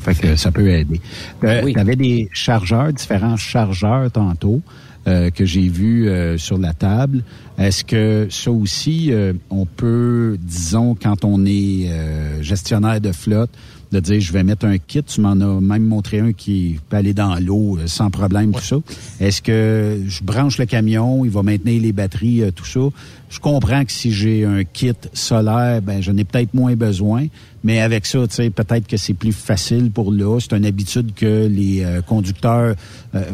[0.02, 1.00] Fait que ça peut aider.
[1.44, 4.60] Euh, Tu avais des chargeurs, différents chargeurs tantôt
[5.06, 7.22] euh, que j'ai vus euh, sur la table.
[7.58, 13.50] Est-ce que ça aussi, euh, on peut, disons, quand on est euh, gestionnaire de flotte,
[13.92, 16.96] de dire je vais mettre un kit, tu m'en as même montré un qui peut
[16.96, 18.76] aller dans l'eau euh, sans problème, tout ça.
[19.20, 22.80] Est-ce que je branche le camion, il va maintenir les batteries, tout ça?
[23.28, 27.26] Je comprends que si j'ai un kit solaire, ben j'en ai peut-être moins besoin,
[27.64, 30.38] mais avec ça, tu sais, peut-être que c'est plus facile pour là.
[30.40, 32.74] C'est une habitude que les euh, conducteurs,
[33.14, 33.24] euh,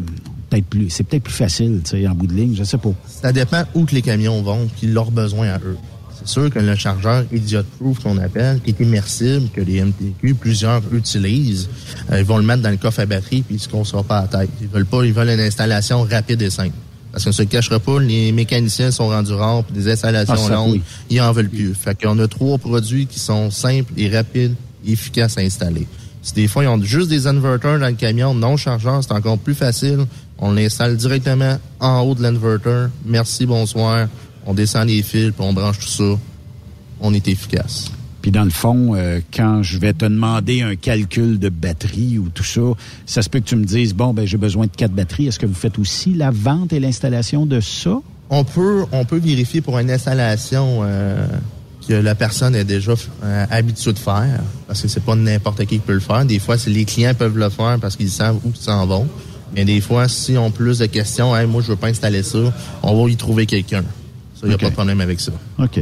[0.50, 2.92] peut-être plus, c'est peut-être plus facile, tu sais, en bout de ligne, je sais pas.
[3.06, 5.76] Ça dépend où que les camions vont, puis leurs besoins à eux.
[6.18, 10.82] C'est sûr que le chargeur idiot-proof qu'on appelle, qui est immersible, que les MTQ, plusieurs
[10.92, 11.68] utilisent,
[12.10, 14.22] euh, ils vont le mettre dans le coffre à batterie, puis ils se cassera pas
[14.22, 14.50] la tête.
[14.60, 16.74] Ils veulent pas, ils veulent une installation rapide et simple.
[17.18, 20.54] Parce qu'on se le cachera pas, les mécaniciens sont rendus rares, puis des installations Ah,
[20.54, 20.80] longues,
[21.10, 21.74] ils en veulent plus.
[21.74, 24.54] Fait qu'on a trois produits qui sont simples et rapides,
[24.86, 25.88] et efficaces à installer.
[26.22, 29.36] Si des fois, ils ont juste des inverters dans le camion non chargeurs, c'est encore
[29.36, 30.06] plus facile.
[30.38, 32.86] On l'installe directement en haut de l'inverter.
[33.04, 34.06] Merci, bonsoir.
[34.46, 36.16] On descend les fils, puis on branche tout ça.
[37.00, 37.90] On est efficace.
[38.22, 42.28] Puis dans le fond, euh, quand je vais te demander un calcul de batterie ou
[42.28, 42.60] tout ça,
[43.06, 45.28] ça se peut que tu me dises, bon, ben j'ai besoin de quatre batteries.
[45.28, 48.00] Est-ce que vous faites aussi la vente et l'installation de ça?
[48.30, 51.26] On peut, on peut vérifier pour une installation euh,
[51.88, 52.92] que la personne est déjà
[53.22, 56.24] euh, habituée de faire, parce que c'est pas n'importe qui qui peut le faire.
[56.24, 59.06] Des fois, c'est les clients peuvent le faire parce qu'ils savent où ils s'en vont.
[59.54, 62.38] Mais des fois, si on plus de questions, hey, moi je veux pas installer ça,
[62.82, 63.82] on va y trouver quelqu'un.
[64.34, 65.32] Ça, il n'y a pas de problème avec ça.
[65.58, 65.80] OK.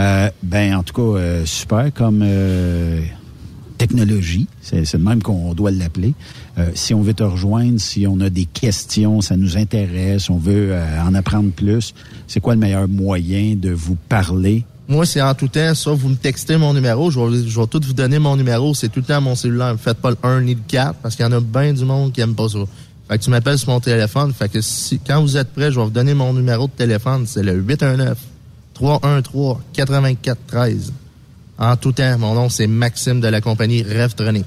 [0.00, 3.02] Euh, ben, en tout cas, euh, super comme euh,
[3.76, 4.46] technologie.
[4.62, 6.14] C'est le même qu'on doit l'appeler.
[6.74, 10.76] Si on veut te rejoindre, si on a des questions, ça nous intéresse, on veut
[11.02, 11.94] en apprendre plus,
[12.26, 14.66] c'est quoi le meilleur moyen de vous parler?
[14.86, 17.94] Moi, c'est en tout temps, ça, vous me textez mon numéro, je vais, tout vous
[17.94, 19.74] donner mon numéro, c'est tout le temps mon cellulaire.
[19.78, 22.12] Faites pas le 1 ni le 4, parce qu'il y en a bien du monde
[22.12, 22.58] qui aime pas ça.
[23.08, 25.78] Fait que tu m'appelles sur mon téléphone, fait que si, quand vous êtes prêt, je
[25.78, 27.58] vais vous donner mon numéro de téléphone, c'est le
[28.80, 30.90] 819-313-8413.
[31.58, 34.46] En tout temps, mon nom, c'est Maxime de la compagnie Revtronic.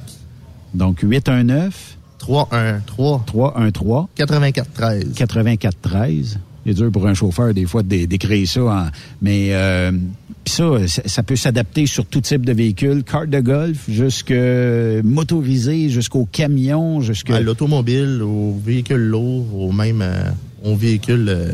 [0.73, 5.05] Donc, 819 313 313 8413.
[5.15, 6.39] 8413.
[6.65, 8.61] C'est dur pour un chauffeur, des fois, d'é- d'écrire ça.
[8.63, 8.87] en-
[9.21, 9.91] mais euh,
[10.45, 14.33] pis ça, ça, peut s'adapter sur tout type de véhicule, carte de golf, jusque
[15.03, 17.29] motorisé, jusqu'au camion, jusque...
[17.31, 20.23] À l'automobile, au véhicule lourd, au même euh,
[20.63, 21.51] au véhicule, euh,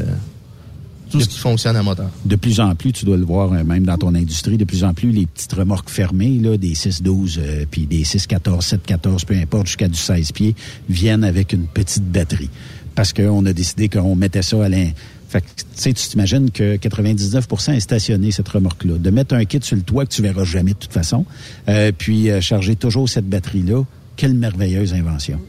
[1.10, 2.10] tout ce qui fonctionne à moteur.
[2.26, 4.84] De plus en plus, tu dois le voir euh, même dans ton industrie, de plus
[4.84, 9.36] en plus, les petites remorques fermées, là, des 6-12, euh, puis des 6-14, 7-14, peu
[9.36, 10.56] importe, jusqu'à du 16 pieds,
[10.90, 12.50] viennent avec une petite batterie.
[12.96, 14.90] Parce qu'on a décidé qu'on mettait ça à l'in...
[15.30, 18.98] Fait que, tu sais, tu t'imagines que 99% est stationné, cette remorque-là.
[18.98, 21.24] De mettre un kit sur le toit que tu verras jamais de toute façon,
[21.68, 23.84] euh, puis euh, charger toujours cette batterie-là,
[24.16, 25.40] quelle merveilleuse invention.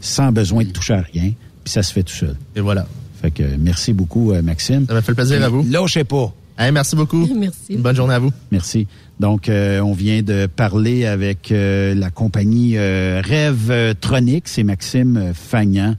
[0.00, 1.32] Sans besoin de toucher à rien,
[1.64, 2.36] puis ça se fait tout seul.
[2.54, 2.86] Et voilà.
[3.20, 4.86] Fait que merci beaucoup, euh, Maxime.
[4.86, 5.64] Ça m'a fait plaisir à vous.
[5.68, 6.32] Lâchez pas.
[6.58, 7.28] Hey, merci beaucoup.
[7.36, 7.74] Merci.
[7.74, 8.32] Une bonne journée à vous.
[8.50, 8.86] Merci.
[9.20, 14.48] Donc, euh, on vient de parler avec euh, la compagnie euh, Rêve Tronic.
[14.48, 15.96] C'est Maxime Fagnan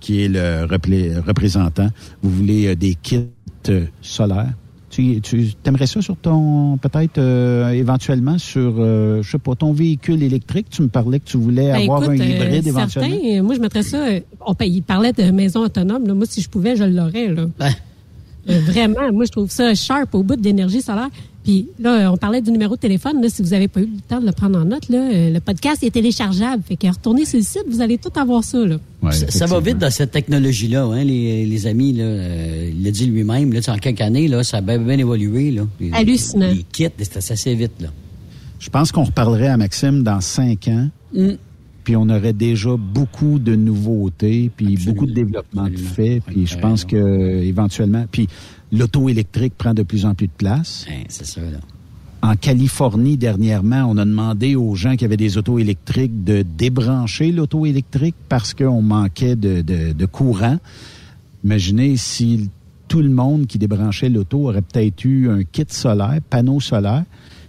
[0.00, 0.66] qui est le
[1.26, 1.88] représentant.
[2.22, 3.26] Vous voulez euh, des kits
[4.00, 4.54] solaires?
[4.98, 9.72] Tu, tu aimerais ça sur ton, peut-être euh, éventuellement sur, euh, je sais pas, ton
[9.72, 10.66] véhicule électrique?
[10.70, 13.08] Tu me parlais que tu voulais Ben, avoir écoute, un euh, hybride éventuellement?
[13.16, 14.04] certains, euh, moi, je mettrais ça.
[14.44, 16.04] On, il parlait de maison autonome.
[16.06, 16.14] là.
[16.14, 17.28] Moi, si je pouvais, je l'aurais.
[17.28, 17.46] là.
[18.50, 21.10] Euh, vraiment, moi, je trouve ça sharp au bout de l'énergie solaire.
[21.48, 23.22] Puis là, on parlait du numéro de téléphone.
[23.22, 25.30] Là, si vous n'avez pas eu le temps de le prendre en note, là, euh,
[25.30, 26.62] le podcast est téléchargeable.
[26.62, 28.58] Fait que retournez sur le site, vous allez tout avoir ça.
[28.58, 28.76] Là.
[29.12, 31.94] ça, ça va vite dans cette technologie-là, hein, les, les amis.
[31.94, 33.54] Là, euh, il l'a dit lui-même.
[33.54, 35.50] Là, en quelques années, là, ça a bien, bien évolué.
[35.50, 35.62] Là.
[35.80, 36.52] Les, Hallucinant.
[36.52, 37.80] Les kits, c'est assez vite.
[37.80, 37.88] Là.
[38.58, 40.90] Je pense qu'on reparlerait à Maxime dans cinq ans.
[41.14, 41.30] Mm.
[41.82, 46.20] Puis on aurait déjà beaucoup de nouveautés, puis beaucoup de développement de fait.
[46.26, 48.28] Puis je pense que éventuellement, puis
[48.72, 50.86] l'auto électrique prend de plus en plus de place.
[51.08, 51.40] c'est ça.
[51.40, 51.58] Là.
[52.20, 57.30] En Californie, dernièrement, on a demandé aux gens qui avaient des autos électriques de débrancher
[57.30, 60.58] l'auto électrique parce qu'on manquait de, de- de courant.
[61.44, 62.50] Imaginez si
[62.88, 67.04] tout le monde qui débranchait l'auto aurait peut-être eu un kit solaire, panneau solaire.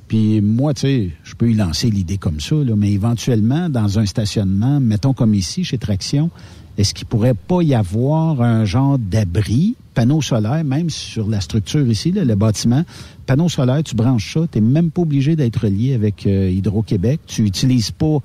[0.08, 4.00] Puis moi, tu sais, je peux y lancer l'idée comme ça, là, mais éventuellement, dans
[4.00, 6.30] un stationnement, mettons comme ici, chez Traction,
[6.78, 11.86] est-ce qu'il pourrait pas y avoir un genre d'abri, panneau solaire, même sur la structure
[11.86, 12.86] ici, là, le bâtiment,
[13.26, 17.20] panneau solaire, tu branches ça, tu n'es même pas obligé d'être relié avec euh, Hydro-Québec,
[17.28, 18.20] tu n'utilises pas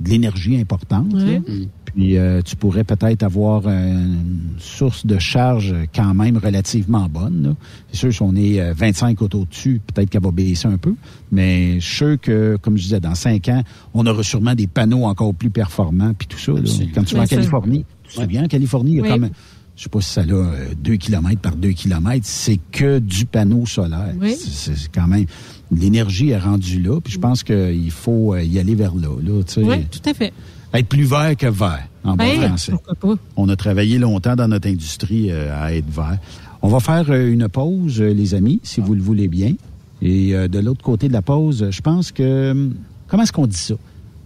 [0.00, 1.22] de l'énergie importante, là.
[1.22, 1.42] Ouais.
[1.84, 7.56] puis euh, tu pourrais peut-être avoir une source de charge quand même relativement bonne.
[7.92, 10.94] C'est sûr, si on est euh, 25 autos dessus, peut-être qu'elle va baisser un peu,
[11.30, 13.62] mais je suis sûr que, comme je disais, dans cinq ans,
[13.92, 16.52] on aura sûrement des panneaux encore plus performants, puis tout ça.
[16.52, 16.60] là.
[16.94, 17.26] Quand tu vas en.
[17.26, 19.08] Californie, tu te souviens, en Californie, il y a Oui.
[19.10, 19.28] comme,
[19.76, 23.66] je sais pas si ça a 2 km par 2 km, c'est que du panneau
[23.66, 24.14] solaire.
[24.20, 24.36] Oui.
[24.36, 25.26] C'est quand même,
[25.70, 29.08] l'énergie est rendue là, puis je pense qu'il faut euh, y aller vers là.
[29.22, 29.62] là tu sais.
[29.62, 30.32] Oui, tout à fait.
[30.74, 32.72] Être plus vert que vert, en bon français.
[32.72, 33.22] pourquoi pas?
[33.36, 36.18] On a travaillé longtemps dans notre industrie euh, à être vert.
[36.62, 39.54] On va faire euh, une pause, euh, les amis, si vous le voulez bien.
[40.00, 42.52] Et euh, de l'autre côté de la pause, je pense que...
[42.52, 42.74] hum,
[43.08, 43.74] Comment est-ce qu'on dit ça?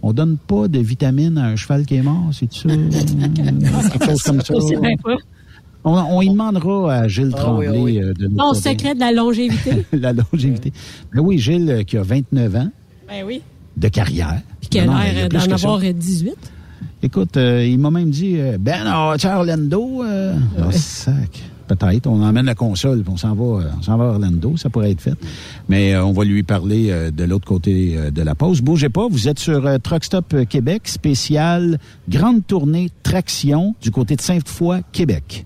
[0.01, 2.69] On donne pas de vitamines à un cheval qui est mort, c'est ça?
[2.69, 4.53] Quelque chose comme ça.
[5.89, 7.99] On, on y demandera à Gilles Ah Tremblay oui, oui.
[8.03, 9.85] euh, de nous donner secret de la longévité.
[9.93, 10.73] la longévité.
[11.13, 12.69] Ben oui, Gilles, euh, qui a 29 ans
[13.07, 13.41] ben oui.
[13.77, 14.41] de carrière.
[14.59, 16.35] Puis qui a mais l'air d'en avoir euh, 18.
[17.03, 21.41] Écoute, euh, il m'a même dit, euh, Ben, oh, tu sais, Orlando, euh, oh, sac.
[21.67, 22.07] peut-être.
[22.07, 24.91] On emmène la console, puis on s'en va, on s'en va à Orlando, ça pourrait
[24.91, 25.13] être fait.
[25.69, 28.61] Mais euh, on va lui parler euh, de l'autre côté euh, de la pause.
[28.61, 31.77] Bougez pas, vous êtes sur euh, Truck Stop Québec, spécial
[32.09, 35.45] grande tournée traction du côté de Sainte-Foy, Québec.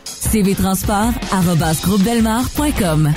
[0.31, 3.13] cvtransport.com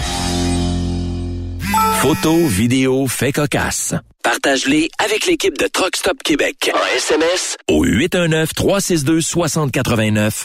[2.00, 3.94] Photos, vidéos, faits cocasse.
[4.22, 6.70] Partage-les avec l'équipe de Truck Stop Québec.
[6.74, 10.44] En SMS au 819-362-6089.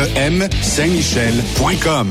[0.01, 2.07] REM Saint-Michel.com.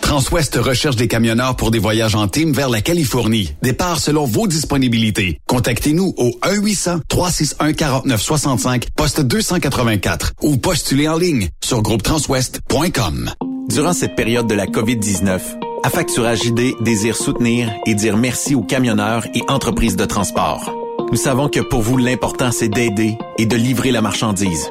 [0.00, 3.52] Transwest recherche des camionneurs pour des voyages en team vers la Californie.
[3.62, 5.38] Départ selon vos disponibilités.
[5.46, 13.30] Contactez-nous au 1-800-361-4965, poste 284 ou postulez en ligne sur groupetranswest.com.
[13.68, 15.40] Durant cette période de la COVID-19,
[15.84, 20.72] Affacturage ID désire soutenir et dire merci aux camionneurs et entreprises de transport.
[21.12, 24.70] Nous savons que pour vous, l'important, c'est d'aider et de livrer la marchandise.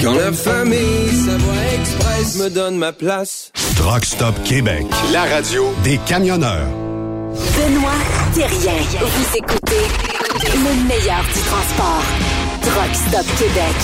[0.00, 3.50] Quand la famille Savoie Express me donne ma place.
[3.76, 6.89] Truck Stop Québec, la radio des camionneurs.
[7.40, 7.96] Benoît
[8.34, 8.82] Thérien.
[9.00, 9.86] Vous écoutez
[10.44, 12.04] le meilleur du transport.
[12.60, 13.76] Truck Stop Québec.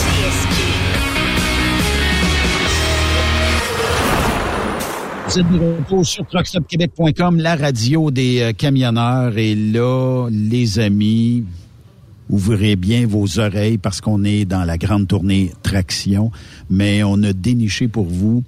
[5.26, 9.38] Vous êtes de sur truckstopquebec.com, la radio des euh, camionneurs.
[9.38, 11.44] Et là, les amis,
[12.28, 16.30] ouvrez bien vos oreilles parce qu'on est dans la grande tournée Traction.
[16.68, 18.44] Mais on a déniché pour vous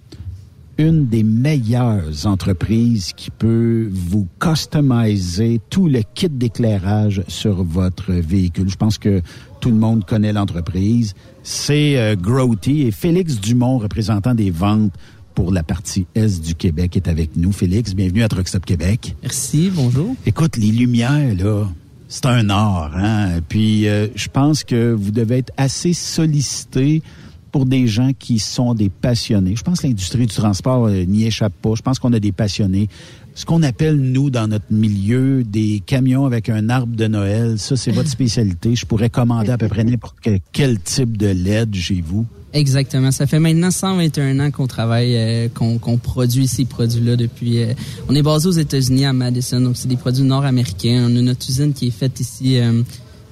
[0.79, 8.71] une des meilleures entreprises qui peut vous customiser tout le kit d'éclairage sur votre véhicule.
[8.71, 9.21] Je pense que
[9.61, 11.15] tout le monde connaît l'entreprise.
[11.43, 14.93] C'est euh, Growty et Félix Dumont, représentant des ventes
[15.35, 17.51] pour la partie Est du Québec, est avec nous.
[17.51, 19.17] Félix, bienvenue à Truckstop Québec.
[19.23, 20.15] Merci, bonjour.
[20.27, 21.67] Écoute, les lumières, là,
[22.09, 22.93] c'est un art.
[22.97, 23.41] Hein?
[23.49, 27.03] Puis, euh, je pense que vous devez être assez sollicité
[27.51, 29.57] pour des gens qui sont des passionnés.
[29.57, 31.75] Je pense que l'industrie du transport euh, n'y échappe pas.
[31.75, 32.89] Je pense qu'on a des passionnés.
[33.35, 37.77] Ce qu'on appelle, nous, dans notre milieu, des camions avec un arbre de Noël, ça,
[37.77, 38.75] c'est votre spécialité.
[38.75, 40.17] Je pourrais commander à peu près n'importe
[40.53, 42.27] quel, type de LED chez vous.
[42.53, 43.13] Exactement.
[43.13, 47.63] Ça fait maintenant 121 ans qu'on travaille, euh, qu'on produit ces produits-là depuis.
[47.63, 47.75] euh,
[48.09, 51.07] on est basé aux États-Unis à Madison, donc c'est des produits nord-américains.
[51.09, 52.59] On a notre usine qui est faite ici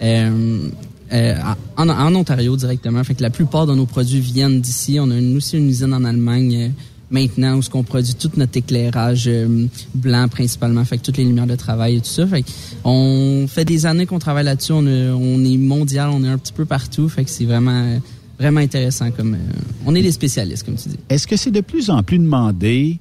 [0.03, 0.69] euh,
[1.13, 1.35] euh,
[1.77, 3.03] en, Ontario directement.
[3.05, 4.99] Fait que la plupart de nos produits viennent d'ici.
[5.01, 6.57] On a aussi une usine en Allemagne.
[6.57, 6.69] euh,
[7.09, 11.25] Maintenant, où ce qu'on produit tout notre éclairage euh, blanc principalement, fait que toutes les
[11.25, 12.27] lumières de travail et tout ça.
[12.27, 12.49] Fait que
[12.83, 14.73] on fait des années qu'on travaille là-dessus.
[14.73, 14.85] On,
[15.45, 17.09] est mondial, on est un petit peu partout.
[17.09, 18.01] Fait que c'est vraiment
[18.41, 19.37] vraiment intéressant comme
[19.87, 20.99] on est des spécialistes comme tu dis.
[21.09, 22.99] Est-ce que c'est de plus en plus demandé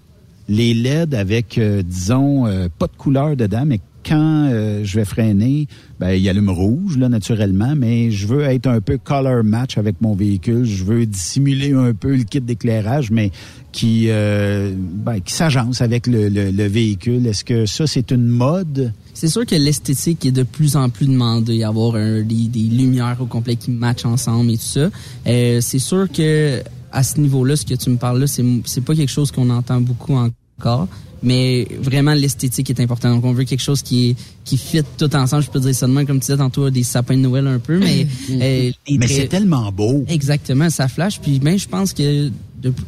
[0.47, 2.43] les LED avec, disons,
[2.77, 5.67] pas de couleur dedans, mais quand euh, je vais freiner,
[5.99, 9.99] ben il allume rouge là naturellement, mais je veux être un peu color match avec
[10.01, 10.65] mon véhicule.
[10.65, 13.31] Je veux dissimuler un peu le kit d'éclairage, mais
[13.71, 17.25] qui euh, ben, qui s'agence avec le, le- le véhicule.
[17.27, 18.93] Est-ce que ça c'est une mode?
[19.13, 23.17] C'est sûr que l'esthétique est de plus en plus demandée, avoir un, des, des lumières
[23.21, 24.89] au complet qui matchent ensemble et tout ça.
[25.27, 26.61] Euh, c'est sûr que
[26.91, 29.81] à ce niveau-là, ce que tu me parles là, c'est pas quelque chose qu'on entend
[29.81, 30.87] beaucoup encore,
[31.25, 33.15] mais vraiment l'esthétique est importante.
[33.15, 34.15] Donc on veut quelque chose qui
[34.45, 35.43] qui fit tout ensemble.
[35.43, 38.05] Je peux dire même, comme tu disais tantôt, des sapins de Noël un peu, mais
[38.31, 40.05] euh, Mais c'est tellement beau.
[40.07, 41.19] Exactement, ça flash.
[41.19, 42.29] Puis ben, je pense que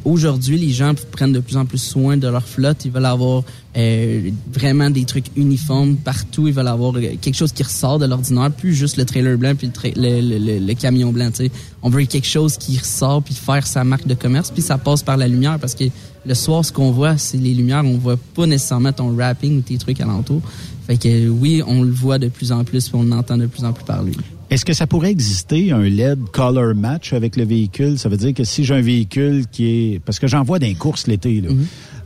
[0.04, 2.84] aujourd'hui, les gens prennent de plus en plus soin de leur flotte.
[2.84, 3.42] Ils veulent avoir
[3.76, 6.48] euh, vraiment des trucs uniformes partout.
[6.48, 9.54] Ils veulent avoir euh, quelque chose qui ressort de l'ordinaire, plus juste le trailer blanc
[9.56, 11.30] puis le, tra- le, le- le- le camion blanc.
[11.30, 11.50] tu sais.
[11.82, 14.50] On veut quelque chose qui ressort puis faire sa marque de commerce.
[14.50, 15.84] Puis ça passe par la lumière parce que
[16.26, 17.82] le soir, ce qu'on voit, c'est les lumières.
[17.84, 20.42] On voit pas nécessairement ton wrapping ou tes trucs alentour.
[20.86, 23.64] Fait que oui, on le voit de plus en plus, puis on l'entend de plus
[23.64, 24.12] en plus parler.
[24.50, 27.98] Est-ce que ça pourrait exister un LED color match avec le véhicule?
[27.98, 29.98] Ça veut dire que si j'ai un véhicule qui est...
[29.98, 31.50] Parce que j'en vois dans les courses l'été, là.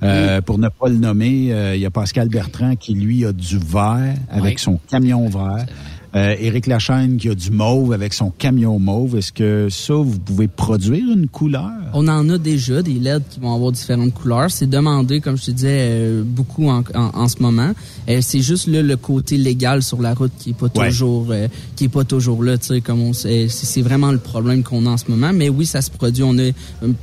[0.02, 3.32] Euh, pour ne pas le nommer, euh, il y a Pascal Bertrand qui, lui, a
[3.32, 5.66] du vert avec son camion vert.
[6.14, 9.16] Euh, Éric Lachaine qui a du mauve avec son camion mauve.
[9.16, 11.70] Est-ce que ça, vous pouvez produire une couleur?
[11.94, 14.50] On en a déjà des LED qui vont avoir différentes couleurs.
[14.50, 17.72] C'est demandé, comme je te disais, euh, beaucoup en, en, en ce moment.
[18.10, 20.90] Euh, c'est juste là, le côté légal sur la route qui est pas Ouais.
[20.90, 22.58] toujours euh, qui est pas toujours là.
[22.58, 25.30] Tu sais, comme on sait, c'est c'est vraiment le problème qu'on a en ce moment.
[25.34, 26.22] Mais oui, ça se produit.
[26.24, 26.52] On a, euh,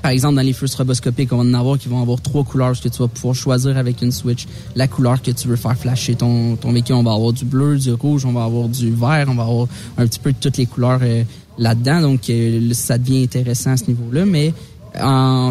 [0.03, 2.69] par exemple, dans les feux stroboscopiques, on va en avoir qui vont avoir trois couleurs
[2.69, 4.45] parce que tu vas pouvoir choisir avec une switch
[4.75, 6.93] la couleur que tu veux faire flasher ton ton véhicule.
[6.95, 9.67] On va avoir du bleu, du rouge, on va avoir du on va avoir
[9.97, 11.23] un petit peu toutes les couleurs euh,
[11.57, 12.01] là-dedans.
[12.01, 14.25] Donc, euh, ça devient intéressant à ce niveau-là.
[14.25, 14.53] Mais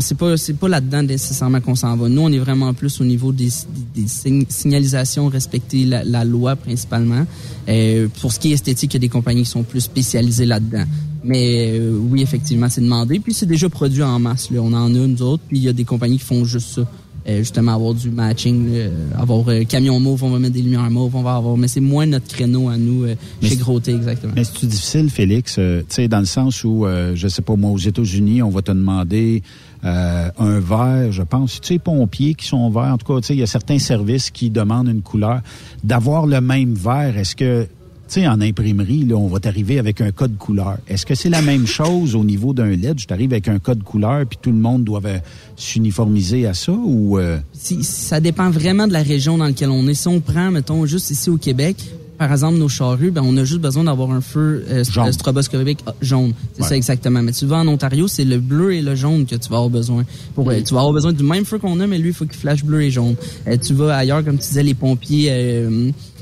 [0.00, 2.08] c'est pas c'est pas là-dedans nécessairement qu'on s'en va.
[2.08, 3.48] Nous, on est vraiment plus au niveau des,
[3.94, 7.24] des, des sign- signalisations, respecter la, loi principalement.
[7.68, 10.46] Euh, pour ce qui est esthétique, il y a des compagnies qui sont plus spécialisées
[10.46, 10.84] là-dedans.
[11.24, 13.18] Mais oui, effectivement, c'est demandé.
[13.18, 14.48] Puis c'est déjà produit en masse.
[14.52, 15.42] On en a nous autres.
[15.48, 16.82] Puis il y a des compagnies qui font juste ça.
[17.28, 18.88] Euh, justement, avoir du matching, euh,
[19.18, 21.59] avoir euh, camion mauve, on va mettre des lumières mauves, on va avoir.
[21.59, 24.32] Mais c'est moins notre créneau à nous euh, chez Groté, exactement.
[24.34, 27.55] Mais c'est difficile, Félix, euh, tu sais, dans le sens où, euh, je sais pas,
[27.55, 29.42] moi, aux États-Unis, on va te demander
[29.84, 33.26] euh, un verre, je pense, tu sais, pompiers qui sont verts, en tout cas, tu
[33.26, 35.42] sais, il y a certains services qui demandent une couleur.
[35.84, 37.66] D'avoir le même verre, est-ce que,
[38.09, 40.78] tu sais, en imprimerie, là, on va t'arriver avec un code couleur.
[40.89, 42.98] Est-ce que c'est la même chose au niveau d'un LED?
[43.01, 45.18] Je t'arrive avec un code couleur, puis tout le monde doit euh,
[45.56, 47.18] s'uniformiser à ça, ou...
[47.18, 49.94] euh, Si- ça dépend vraiment de la région dans laquelle on est.
[49.94, 51.76] Si on prend, mettons, juste ici au Québec,
[52.16, 55.12] par exemple, nos charrues, ben, on a juste besoin d'avoir un feu euh, Jaune.
[55.12, 56.32] stroboscopique ah, jaune.
[56.55, 56.68] C'est Ouais.
[56.70, 57.22] ça exactement.
[57.22, 59.70] Mais tu vas en Ontario, c'est le bleu et le jaune que tu vas avoir
[59.70, 60.05] besoin.
[60.35, 62.24] Pour, euh, tu vas avoir besoin du même feu qu'on a, mais lui, il faut
[62.24, 63.14] qu'il flash bleu et jaune.
[63.47, 65.28] Euh, tu vas ailleurs, comme tu disais, les pompiers...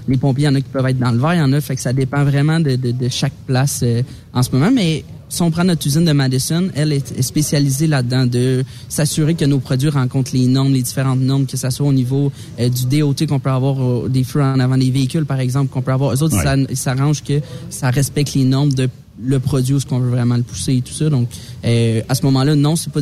[0.09, 1.53] les pompiers, il y en a qui peuvent être dans le vert, il y en
[1.53, 4.03] a, fait que ça dépend vraiment de, de, de chaque place euh,
[4.33, 4.71] en ce moment.
[4.75, 9.45] Mais si on prend notre usine de Madison, elle est spécialisée là-dedans de s'assurer que
[9.45, 12.31] nos produits rencontrent les normes, les différentes normes, que ça soit au niveau
[12.61, 15.71] euh, du DOT qu'on peut avoir euh, des feux en avant des véhicules, par exemple,
[15.73, 16.15] qu'on peut avoir.
[16.15, 16.67] Eux autres, Ouais.
[16.71, 18.89] ils s'arrangent que ça respecte les normes de
[19.21, 21.09] le produit où ce qu'on veut vraiment le pousser et tout ça.
[21.09, 21.29] Donc,
[21.65, 23.01] euh, à ce moment-là, non, c'est pas.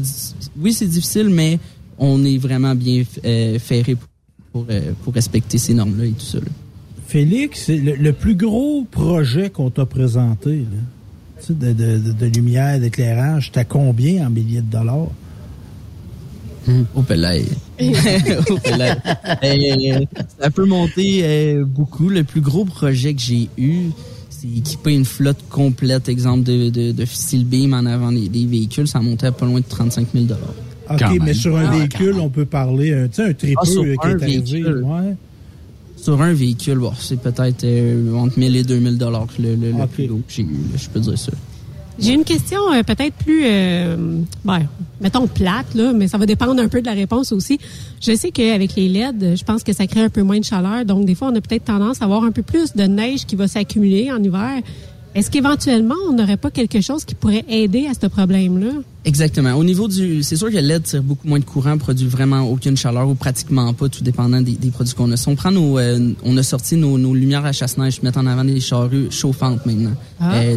[0.57, 1.59] Oui, c'est difficile, mais
[1.99, 4.09] on est vraiment bien euh, ferré pour,
[4.53, 6.39] pour, euh, pour respecter ces normes-là et tout ça.
[6.39, 6.45] là.
[7.19, 10.65] Félix, c'est le, le plus gros projet qu'on t'a présenté, là,
[11.41, 15.07] tu sais, de, de, de, de lumière, d'éclairage, t'as combien en milliers de dollars?
[16.97, 17.45] Au Pelay.
[19.45, 20.01] Euh,
[20.41, 22.09] ça peut monter euh, beaucoup.
[22.09, 23.91] Le plus gros projet que j'ai eu,
[24.29, 28.45] c'est équiper une flotte complète, exemple de, de, de steel beam en avant des, des
[28.45, 28.89] véhicules.
[28.89, 30.25] Ça montait à pas loin de 35 000
[30.91, 33.67] OK, mais sur un Ah, véhicule, on peut parler, un, tu sais, un tripeux Ah,
[33.67, 34.41] sur euh, qui un est arrivé.
[34.41, 34.83] véhicule.
[34.83, 35.15] Ouais.
[36.05, 39.87] Sur un véhicule, bon, c'est peut-être euh, entre 1000 et 2000 dollars le, le, le
[39.87, 40.47] plus gros que j'ai eu.
[40.47, 41.33] là, Je peux dire ça.
[41.99, 43.97] J'ai une question euh, peut-être plus, euh,
[44.45, 44.67] ben,
[45.01, 47.59] mettons plate, là, mais ça va dépendre un peu de la réponse aussi.
[48.03, 50.85] Je sais qu'avec les LED, je pense que ça crée un peu moins de chaleur.
[50.85, 53.35] Donc, des fois, on a peut-être tendance à avoir un peu plus de neige qui
[53.35, 54.61] va s'accumuler en hiver.
[55.15, 58.73] Est-ce qu'éventuellement, on n'aurait pas quelque chose qui pourrait aider à ce problème-là?
[59.07, 59.53] Exactement.
[59.55, 62.41] Au niveau du, c'est sûr que le LED tire beaucoup moins de courant, produit vraiment
[62.43, 65.17] aucune chaleur ou pratiquement pas, tout dépendant des, des produits qu'on a.
[65.19, 68.27] Si on prend nos, euh, on a sorti nos, nos lumières à chasse-neige, mettre en
[68.27, 70.35] avant des charrues chauffantes maintenant, Ah.
[70.37, 70.57] euh,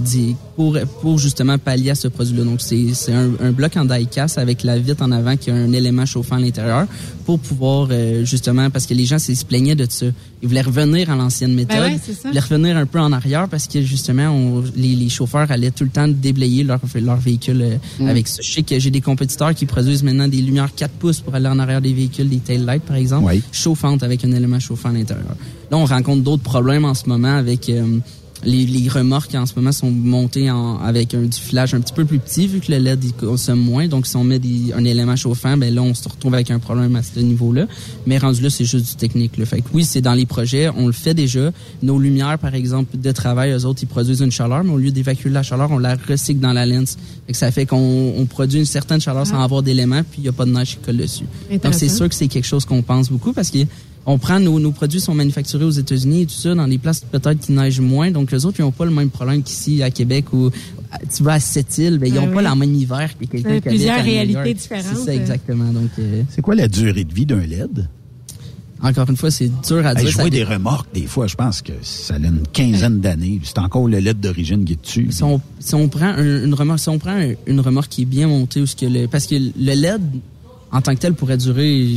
[0.55, 2.43] pour pour justement pallier à ce produit-là.
[2.45, 5.55] Donc c'est c'est un, un bloc en die-cast avec la vitre en avant qui a
[5.55, 6.87] un élément chauffant à l'intérieur
[7.25, 10.05] pour pouvoir euh, justement parce que les gens se plaignaient de ça.
[10.41, 13.47] Ils voulaient revenir à l'ancienne méthode, Ben ouais, ils voulaient revenir un peu en arrière
[13.49, 17.61] parce que justement on, les, les chauffeurs allaient tout le temps déblayer leur leur véhicule
[17.61, 18.07] euh, Mm.
[18.07, 18.36] avec ça.
[18.41, 21.47] Je sais que j'ai des compétiteurs qui produisent maintenant des lumières 4 pouces pour aller
[21.47, 23.41] en arrière des véhicules, des tail lights par exemple, Oui.
[23.51, 25.35] chauffantes avec un élément chauffant à l'intérieur.
[25.71, 27.99] Là, on rencontre d'autres problèmes en ce moment avec euh,
[28.43, 31.93] les, les remorques en ce moment sont montées en, avec un du flash un petit
[31.93, 33.87] peu plus petit vu que le LED il consomme moins.
[33.87, 36.59] Donc si on met des, un élément chauffant, ben là on se retrouve avec un
[36.59, 37.67] problème à ce niveau-là.
[38.05, 39.37] Mais rendu là, c'est juste du technique.
[39.37, 39.45] Là.
[39.45, 41.51] Fait que oui, c'est dans les projets, on le fait déjà.
[41.81, 44.91] Nos lumières, par exemple, de travail, eux autres, ils produisent une chaleur, mais au lieu
[44.91, 46.97] d'évacuer la chaleur, on la recycle dans la lens.
[47.25, 49.43] Fait que ça fait qu'on on produit une certaine chaleur sans Ah.
[49.43, 51.25] avoir d'éléments, puis il n'y a pas de neige qui colle dessus.
[51.63, 53.59] Donc c'est sûr que c'est quelque chose qu'on pense beaucoup parce que
[54.09, 57.01] on prend nos, nos produits sont manufacturés aux États-Unis et tout ça dans des places
[57.01, 59.91] peut-être qui neigent moins donc les autres ils n'ont pas le même problème qu'ici à
[59.91, 60.49] Québec où
[60.91, 62.49] ah, tu vas à cette île ben ils n'ont pas ouais.
[62.49, 64.85] le même hiver que quelqu'un Ouais, qui plusieurs réalités différentes.
[64.95, 67.87] C'est ça exactement donc euh, C'est quoi la durée de vie d'un LED?
[68.81, 71.25] encore une fois c'est dur à Hey, dire je ça vois des remorques, des fois,
[71.25, 73.39] je pense que ça a une quinzaine d'années.
[73.43, 75.07] C'est encore le LED d'origine qui est dessus.
[75.09, 78.03] si on, si on prend un- une remorque si on prend un- une remorque qui
[78.03, 80.01] est bien montée ou ce que le parce que le LED
[80.71, 81.87] en tant que tel pourrait durer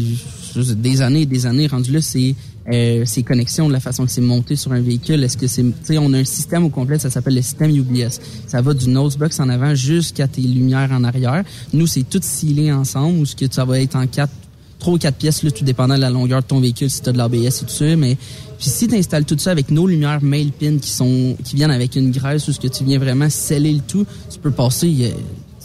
[0.55, 2.35] des années et des années rendu là c'est
[2.73, 5.63] euh, ses connexions de la façon que c'est monté sur un véhicule est-ce que c'est
[5.63, 8.75] tu sais on a un système au complet ça s'appelle le système UBS ça va
[8.75, 13.27] du nosebox en avant jusqu'à tes lumières en arrière nous c'est tout scellé ensemble ou
[13.27, 14.33] ce que ça va être en quatre
[14.81, 17.09] trois ou quatre pièces, là, tout dépendant de la longueur de ton véhicule, si tu
[17.11, 17.97] as de l'ABS et tout ça.
[17.97, 18.17] Mais
[18.59, 21.71] puis si tu installes tout ça avec nos lumières mail pin qui sont qui viennent
[21.71, 25.13] avec une graisse ou ce que tu viens vraiment sceller le tout, tu peux passer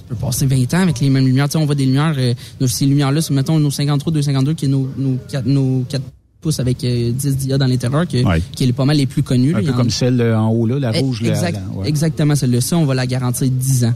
[0.08, 1.48] peux passer 20 ans avec les mêmes lumières.
[1.48, 4.66] Tu sais, on voit des lumières, euh, nos- ces lumières-là, mettons nos 53, 252, qui
[4.66, 6.04] est nos, nos, 4, nos 4
[6.42, 8.42] pouces avec euh, 10 diodes à l'intérieur, Ouais.
[8.54, 9.52] qui est pas mal les plus connus.
[9.52, 9.60] là.
[9.60, 11.22] Un peu en- comme celle euh, en haut, là, la Eh, rouge.
[11.22, 11.88] là, exact- là, ouais.
[11.90, 12.60] Exactement, celle-là.
[12.74, 13.94] On va la garantir 10 ans.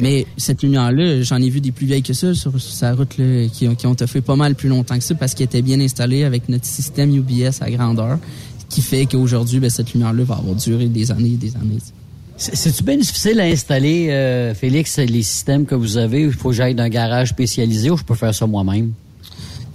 [0.00, 3.18] Mais cette lumière-là, j'en ai vu des plus vieilles que ça sur, sur sa route
[3.18, 5.60] là, qui, ont- qui ont fait pas mal plus longtemps que ça parce qu'elle était
[5.62, 8.18] bien installée avec notre système UBS à grandeur,
[8.68, 11.78] qui fait qu'aujourd'hui, ben, cette lumière-là va avoir duré des années et des années.
[12.38, 16.22] C'est- C'est-tu bien difficile à installer, euh, Félix, les systèmes que vous avez?
[16.22, 18.92] Il faut que j'aille d'un garage spécialisé ou je peux faire ça moi-même?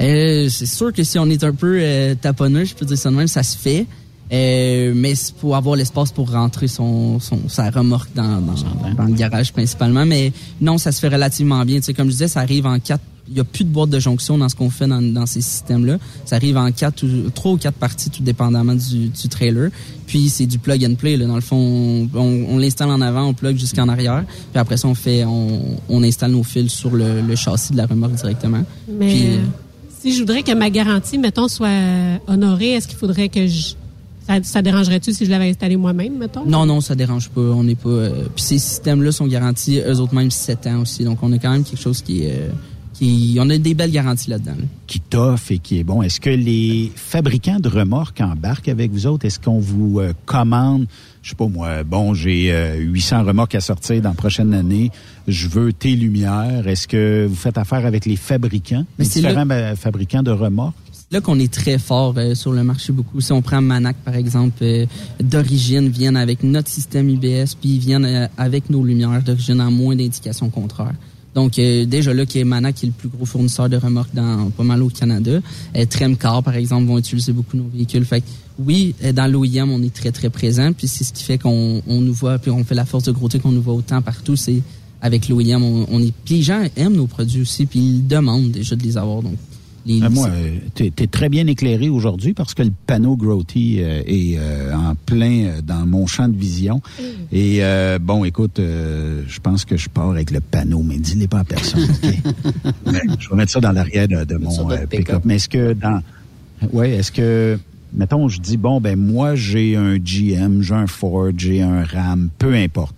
[0.01, 3.11] Euh, c'est sûr que si on est un peu euh, taponneux, je peux dire ça
[3.11, 3.85] de même, ça se fait.
[4.31, 8.55] Euh, mais faut avoir l'espace pour rentrer son, son sa remorque dans, dans,
[8.97, 10.05] dans le garage principalement.
[10.05, 11.77] Mais non, ça se fait relativement bien.
[11.77, 13.03] Tu sais, comme je disais, ça arrive en quatre.
[13.29, 15.39] Il n'y a plus de boîte de jonction dans ce qu'on fait dans, dans ces
[15.41, 15.97] systèmes-là.
[16.25, 19.69] Ça arrive en quatre ou trois ou quatre parties, tout dépendamment du, du trailer.
[20.07, 21.15] Puis c'est du plug and play.
[21.15, 21.25] Là.
[21.25, 24.25] Dans le fond, on, on, on l'installe en avant, on plug jusqu'en arrière.
[24.27, 27.77] Puis après ça, on fait, on, on installe nos fils sur le, le châssis de
[27.77, 28.63] la remorque directement.
[28.89, 29.37] Mais Puis, euh,
[30.01, 31.69] si je voudrais que ma garantie, mettons, soit
[32.27, 33.73] honorée, est-ce qu'il faudrait que je...
[34.27, 36.45] Ça, ça dérangerait-tu si je l'avais installé moi-même, mettons?
[36.45, 37.41] Non, non, ça dérange pas.
[37.41, 37.89] On n'est pas.
[37.89, 41.03] euh, puis ces systèmes-là sont garantis eux autres même 7 ans aussi.
[41.05, 42.31] Donc on a quand même quelque chose qui est.
[42.31, 42.49] euh,
[42.93, 44.55] qui, on a des belles garanties là-dedans.
[44.57, 44.65] là.
[44.87, 46.01] qui t'offre et qui est bon.
[46.01, 49.25] Est-ce que les fabricants de remorques embarquent avec vous autres?
[49.25, 50.87] Est-ce qu'on vous euh, commande,
[51.21, 54.91] je sais pas moi, bon, j'ai euh, 800 remorques à sortir dans la prochaine année,
[55.27, 56.67] je veux tes lumières.
[56.67, 60.31] Est-ce que vous faites affaire avec les fabricants, Mais les c'est différents euh, fabricants de
[60.31, 60.75] remorques?
[61.13, 63.21] Là qu'on est très fort euh, sur le marché beaucoup.
[63.21, 64.87] Si on prend Manac par exemple, euh,
[65.21, 69.69] d'origine viennent avec notre système IBS, puis ils viennent euh, avec nos lumières d'origine en
[69.69, 70.95] moins d'indications contraires.
[71.35, 74.13] Donc euh, déjà là, qui est Manac qui est le plus gros fournisseur de remorques
[74.13, 75.39] dans pas mal au Canada.
[75.75, 78.05] Euh, Tremcar par exemple vont utiliser beaucoup nos véhicules.
[78.05, 78.25] Fait que,
[78.59, 81.81] oui, euh, dans l'OIM on est très très présent, puis c'est ce qui fait qu'on
[81.87, 84.35] on nous voit, puis on fait la force de gros qu'on nous voit autant partout.
[84.35, 84.61] C'est
[85.01, 86.13] avec l'OIM, on, on est.
[86.23, 89.21] Puis les gens aiment nos produits aussi, puis ils demandent déjà de les avoir.
[89.21, 89.35] Donc
[89.85, 90.29] les, Euh, moi,
[90.75, 94.95] tu es, très bien éclairé aujourd'hui parce que le panneau Growty euh, est euh, en
[94.95, 96.81] plein euh, dans mon champ de vision.
[97.31, 101.27] Et euh, bon, écoute, euh, je pense que je pars avec le panneau, mais dis-les
[101.27, 101.83] pas à personne.
[101.83, 102.13] ok?
[102.91, 105.23] Mais je vais mettre ça dans l'arrière de, de mon euh, pick-up.
[105.25, 106.01] Mais est-ce que dans,
[106.71, 107.59] ouais, est-ce que
[107.93, 112.29] mettons, je dis bon, ben moi j'ai un GM, j'ai un Ford, j'ai un Ram,
[112.39, 112.95] peu importe.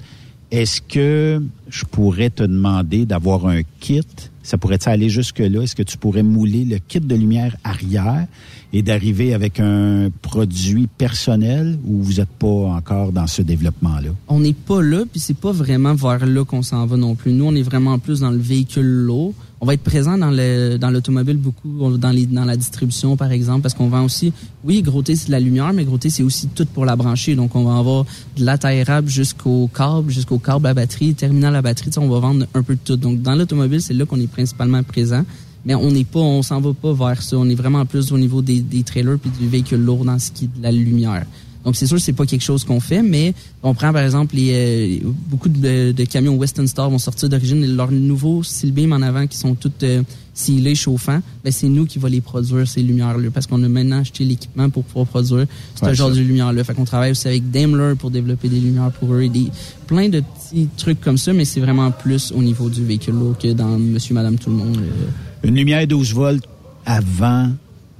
[0.51, 4.03] Est-ce que je pourrais te demander d'avoir un kit?
[4.45, 5.61] Ça pourrait aller jusque-là?
[5.63, 8.27] Est-ce que tu pourrais mouler le kit de lumière arrière
[8.73, 14.11] et d'arriver avec un produit personnel ou vous n'êtes pas encore dans ce développement-là?
[14.27, 17.31] on n'est pas là, puis c'est pas vraiment vers là qu'on s'en va non plus.
[17.31, 19.33] Nous, on est vraiment plus dans le véhicule lourd.
[19.61, 23.31] On va être présent dans le dans l'automobile beaucoup, dans les dans la distribution par
[23.31, 24.33] exemple, parce qu'on vend aussi.
[24.65, 26.95] Oui, gros T c'est de la lumière, mais gros T c'est aussi tout pour la
[26.95, 27.35] brancher.
[27.35, 28.05] Donc on va avoir
[28.37, 31.89] de l'attairable jusqu'au câble, jusqu'au câble à batterie, terminal à batterie.
[31.97, 32.97] On va vendre un peu de tout.
[32.97, 35.23] Donc dans l'automobile, c'est là qu'on est principalement présent.
[35.65, 37.37] Mais on n'est pas, on s'en va pas vers ça.
[37.37, 40.31] On est vraiment plus au niveau des, des trailers puis du véhicule lourd dans ce
[40.31, 41.25] qui est de la lumière.
[41.65, 43.33] Donc c'est sûr que c'est pas quelque chose qu'on fait, mais
[43.63, 47.65] on prend par exemple les euh, beaucoup de, de camions Western Star vont sortir d'origine
[47.75, 51.21] leurs nouveaux steel beam en avant qui sont toutes euh, scellés chauffants.
[51.43, 54.23] Ben c'est nous qui va les produire ces lumières là parce qu'on a maintenant acheté
[54.25, 56.15] l'équipement pour pouvoir produire ce Ouais, genre ça.
[56.15, 56.63] de lumière là.
[56.63, 59.47] Fait qu'on travaille aussi avec Daimler pour développer des lumières pour eux et des
[59.87, 63.37] plein de petits trucs comme ça, mais c'est vraiment plus au niveau du véhicule lourd
[63.39, 64.77] que dans Monsieur Madame tout le monde.
[64.77, 65.47] euh.
[65.47, 66.43] Une lumière 12 volts
[66.85, 67.49] avant,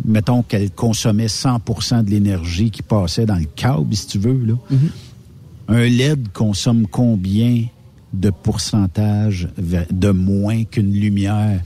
[0.04, 4.54] mettons qu'elle consommait 100% de l'énergie qui passait dans le câble, si tu veux, là.
[5.68, 7.64] Un LED consomme combien
[8.14, 11.62] de pourcentage de moins qu'une lumière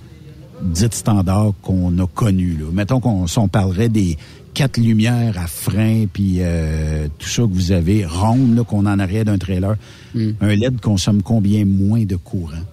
[0.61, 2.65] dite standard qu'on a connue, là?
[2.72, 4.18] Mettons qu'on on parlerait des
[4.53, 8.99] quatre lumières à frein puis euh, tout ça que vous avez rondes là qu'on en
[8.99, 9.76] arrière d'un trailer.
[10.15, 12.65] Un LED consomme combien moins de courant?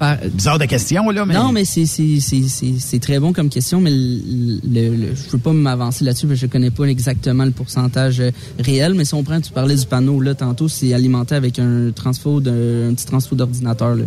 [0.00, 1.34] Par- Bizarre de question, là, mais...
[1.34, 5.14] Non, mais c'est c'est c'est c'est c'est très bon comme question, mais le, le, le-
[5.14, 8.94] je peux pas m'avancer là-dessus parce que je connais pas exactement le pourcentage euh, réel.
[8.94, 12.40] Mais si on prend, tu parlais du panneau là tantôt, c'est alimenté avec un transfo
[12.40, 14.04] d'un un petit transfo d'ordinateur là.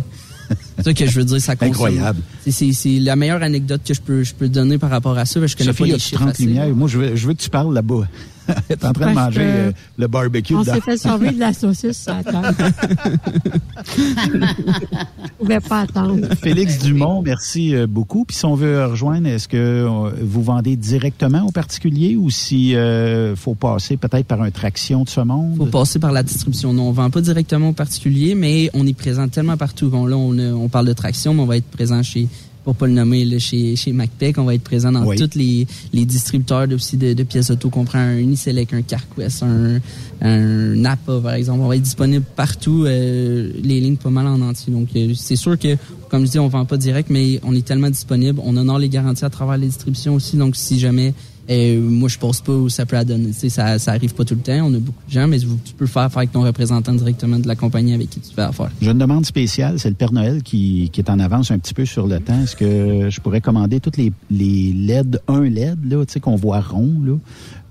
[0.76, 1.70] C'est ça que je veux dire, ça consomme.
[1.72, 2.20] Incroyable.
[2.42, 5.24] C'est- C'est c'est la meilleure anecdote que je peux je peux donner par rapport à
[5.24, 5.38] ça.
[5.40, 6.20] parce que Je connais Sophie, pas les chiffres.
[6.22, 6.44] 30 assez.
[6.44, 6.68] lumières.
[6.74, 8.08] Moi, je veux, je veux que tu parles là-bas.
[8.84, 10.54] En train de manger euh, le barbecue.
[10.54, 12.54] On s'est fait sauver de la saucisse à table.
[13.96, 16.28] Je pouvais pas attendre.
[16.40, 18.24] Félix Dumont, merci euh, beaucoup.
[18.24, 22.74] Puis si on veut rejoindre, est-ce que euh, vous vendez directement aux particuliers ou si
[22.74, 25.56] euh, faut passer peut-être par un traction de ce monde?
[25.56, 26.72] faut passer par la distribution.
[26.72, 29.88] Non, on vend pas directement aux particuliers, mais on est présent tellement partout.
[29.88, 32.28] Bon, là, on parle de traction, mais on va être présent chez
[32.64, 34.38] pour pas le nommer, là, chez, chez MacPac.
[34.38, 35.16] On va être présent dans Oui.
[35.16, 38.82] tous les, les distributeurs de, aussi de, de pièces auto, qu'on prend un Uniselect, un
[38.82, 39.80] CarQuest, un,
[40.22, 41.60] un Napa, par exemple.
[41.60, 44.72] On va être disponible partout, euh, les lignes pas mal en entier.
[44.72, 45.76] Donc, euh, c'est sûr que,
[46.08, 48.40] comme je dis, on vend pas direct, mais on est tellement disponible.
[48.42, 50.36] On honore les garanties à travers les distributions aussi.
[50.36, 51.12] Donc, si jamais
[51.50, 53.32] euh, moi, je pense pas où ça peut la donner.
[53.32, 54.64] Ça, ça arrive pas tout le temps.
[54.64, 57.46] On a beaucoup de gens, mais tu peux faire, faire avec ton représentant directement de
[57.46, 58.70] la compagnie avec qui tu fais affaire.
[58.80, 61.74] J'ai une demande spéciale, c'est le Père Noël qui, qui est en avance un petit
[61.74, 62.40] peu sur le temps.
[62.42, 66.36] Est-ce que je pourrais commander toutes les, les LED, un LED, là, tu sais, qu'on
[66.36, 67.16] voit rond, là,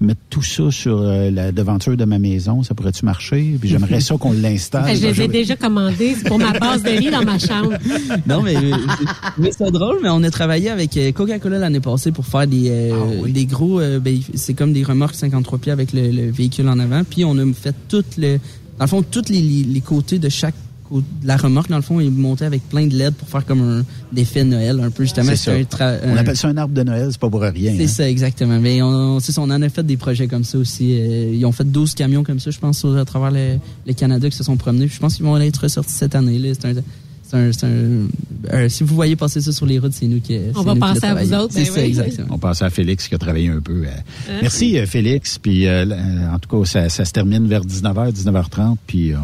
[0.03, 3.57] mettre tout ça sur euh, la devanture de ma maison, ça pourrait-tu marcher?
[3.59, 4.95] Puis j'aimerais ça qu'on l'installe.
[4.95, 6.15] Je les ai déjà commandés.
[6.17, 7.73] C'est pour ma base de lit dans ma chambre.
[8.27, 8.55] Non, mais,
[9.37, 12.69] mais c'est drôle, mais on a travaillé avec euh, Coca-Cola l'année passée pour faire des,
[12.69, 16.67] euh, des gros, euh, ben, c'est comme des remorques 53 pieds avec le, le véhicule
[16.69, 17.03] en avant.
[17.03, 18.37] Puis on a fait tout le,
[18.77, 20.55] dans le fond, tous les, les, les côtés de chaque
[21.01, 23.61] de la remorque, dans le fond, est monté avec plein de LED pour faire comme
[23.61, 25.35] un effet Noël, un peu justement.
[25.35, 25.51] Ça.
[25.51, 27.73] un On appelle ça un arbre de Noël, c'est pas pour rien.
[27.77, 27.87] C'est hein.
[27.87, 28.59] ça, exactement.
[28.59, 30.99] Mais on, c'est ça, on en a fait des projets comme ça aussi.
[30.99, 33.57] Euh, ils ont fait 12 camions comme ça, je pense, à travers le,
[33.87, 34.87] le Canada qui se sont promenés.
[34.87, 36.39] Puis je pense qu'ils vont être ressortis cette année.
[36.39, 36.49] Là.
[36.53, 36.73] C'est un,
[37.33, 38.07] un, un-
[38.53, 40.37] euh, si vous voyez passer ça sur les routes, c'est nous qui.
[40.55, 41.85] On va penser à vous autres, C'est ben ça, oui.
[41.87, 42.27] exactement.
[42.31, 43.83] On passe à Félix qui a travaillé un peu.
[43.85, 43.89] euh.
[44.29, 44.39] Hein?
[44.41, 45.39] Merci euh, Félix.
[45.39, 45.85] Puis euh,
[46.31, 48.75] en tout cas, ça, ça se termine vers 19h, 19h30.
[48.85, 49.17] Puis euh,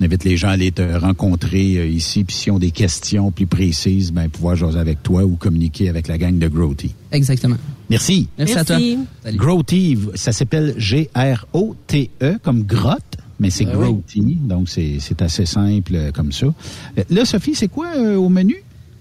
[0.00, 2.24] on invite les gens à aller te rencontrer euh, ici.
[2.24, 6.08] Puis s'ils ont des questions plus précises, ben pouvoir jaser avec toi ou communiquer avec
[6.08, 6.94] la gang de Growty.
[7.12, 7.56] Exactement.
[7.88, 8.28] Merci.
[8.36, 8.78] Merci à toi.
[8.78, 8.98] Merci.
[9.22, 9.36] Salut.
[9.38, 13.16] Growty, ça s'appelle G-R-O-T-E E comme grotte.
[13.38, 14.38] Mais c'est Ben Ah oui.
[14.42, 16.46] Donc c'est c'est assez simple euh, comme ça.
[16.46, 18.56] Euh, Là, Sophie, c'est quoi euh, au menu?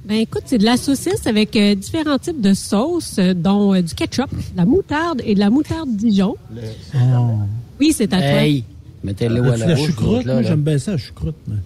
[0.06, 3.82] Ben écoute, c'est de la saucisse avec euh, différents types de sauces, euh, dont euh,
[3.82, 6.36] du ketchup, de la moutarde et de la moutarde Dijon.
[7.80, 8.28] Oui, c'est à toi.
[8.44, 8.64] Hey,
[9.04, 9.88] mettez-le à la la bouche.
[9.88, 10.26] choucroute?
[10.26, 10.44] là, là.
[10.44, 11.36] j'aime bien ça, la choucroute.
[11.48, 11.58] moi.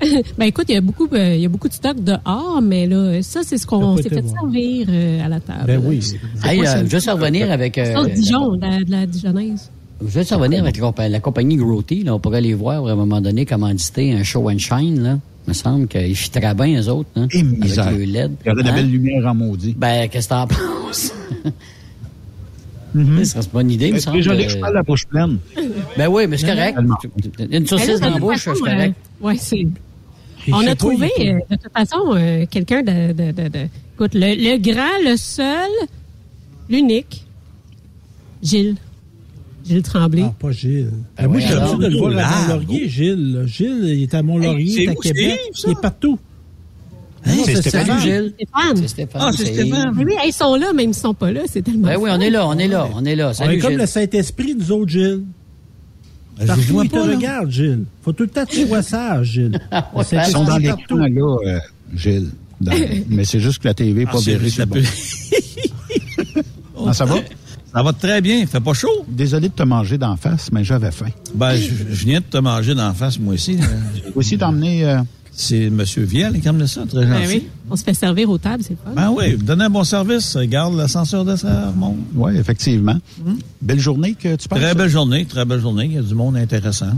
[0.38, 2.86] ben écoute, il y a beaucoup, euh, il y a beaucoup de stock dehors, mais
[2.86, 5.64] là, ça c'est ce qu'on s'est fait servir euh, à la table.
[5.66, 6.00] Ben oui.
[6.44, 7.78] Hey, euh, juste revenir avec.
[7.78, 9.70] euh, Sauce Dijon, de la, de la dijonnaise.
[10.00, 12.04] Je vais te revenir avec la, compa- la compagnie Growty.
[12.04, 15.02] Là, on pourrait les voir à un moment donné commanditer un show and shine.
[15.02, 15.18] Là.
[15.46, 17.08] Il me semble qu'ils fitteraient bien, eux autres.
[17.16, 18.32] Hein, Et avec le LED.
[18.40, 18.74] Regardez la Hein?
[18.76, 19.74] belle lumière en maudit.
[19.76, 21.12] Ben, qu'est-ce que t'en penses?
[22.94, 24.16] Ça serait une bonne idée, il me semble.
[24.18, 25.38] Déjà, euh, que je parle la bouche pleine.
[25.96, 26.78] Ben oui, mais c'est correct.
[27.50, 28.94] Une saucisse dans la bouche, c'est correct.
[29.20, 29.66] Oui, c'est.
[30.52, 34.34] On a trouvé, euh, de toute façon, euh, quelqu'un de, de, de, de- Écoute, le,
[34.34, 35.68] le grand, le seul,
[36.70, 37.26] l'unique,
[38.42, 38.76] Gilles.
[39.68, 40.22] Gilles Tremblay.
[40.24, 40.90] Ah, pas Gilles.
[41.16, 41.60] Ben moi, j'ai alors.
[41.78, 43.32] l'habitude de le voir à Mont-Laurier, Gilles.
[43.34, 43.46] là.
[43.46, 45.68] Gilles, il est à Mont-Laurier, Hey, il est à Québec, ça?
[45.68, 46.18] il est partout.
[47.24, 47.82] Hein, Non, c'est Stéphane.
[47.84, 48.00] Stéphane.
[48.00, 48.32] Gilles.
[48.36, 48.76] Stéphane.
[48.76, 49.22] C'est Stéphane.
[49.24, 49.92] Ah, c'est Stéphane.
[49.96, 51.40] Mais oui, ils sont là, mais ils ne sont pas là.
[51.46, 51.88] C'est tellement.
[51.88, 53.28] Ben oui, on est là, on est là, on est là.
[53.28, 53.80] On est Salut, comme Gilles.
[53.80, 55.22] le Saint-Esprit, nous autres, Gilles.
[56.38, 57.16] Ben, je Partout, vois il te pas, là.
[57.16, 57.84] regarde, Gilles.
[58.02, 59.60] Faut tout le temps que tu sois sage, Gilles.
[59.94, 60.96] Ouais, Le Ils sont dans l'écran, partout.
[60.98, 61.58] là, euh,
[61.94, 62.28] Gilles.
[62.60, 62.72] Dans-
[63.08, 64.18] mais c'est juste que la TV n'est Ah, pas
[64.48, 64.86] ça peut- bon.
[66.86, 67.16] Ah, ça va?
[67.78, 68.44] Ça va très bien.
[68.46, 69.04] Fait pas chaud?
[69.08, 71.10] Désolé de te manger d'en face, mais j'avais faim.
[71.34, 73.56] Ben, je, je viens de te manger d'en face, moi aussi.
[73.94, 74.84] J'ai aussi t'emmener...
[74.84, 74.98] euh,
[75.30, 75.80] C'est M.
[75.98, 77.28] Viel qui me ça, très Ben gentil.
[77.36, 77.48] oui.
[77.70, 78.90] On se fait servir aux tables, c'est fun.
[78.96, 80.34] Ben oui, donnez un bon service.
[80.36, 81.98] Regarde l'ascenseur de ça remonte.
[82.16, 82.98] oui, effectivement.
[83.62, 84.58] Belle journée que tu passes.
[84.58, 85.84] Très belle journée, très belle journée.
[85.84, 86.90] Il y a du monde intéressant.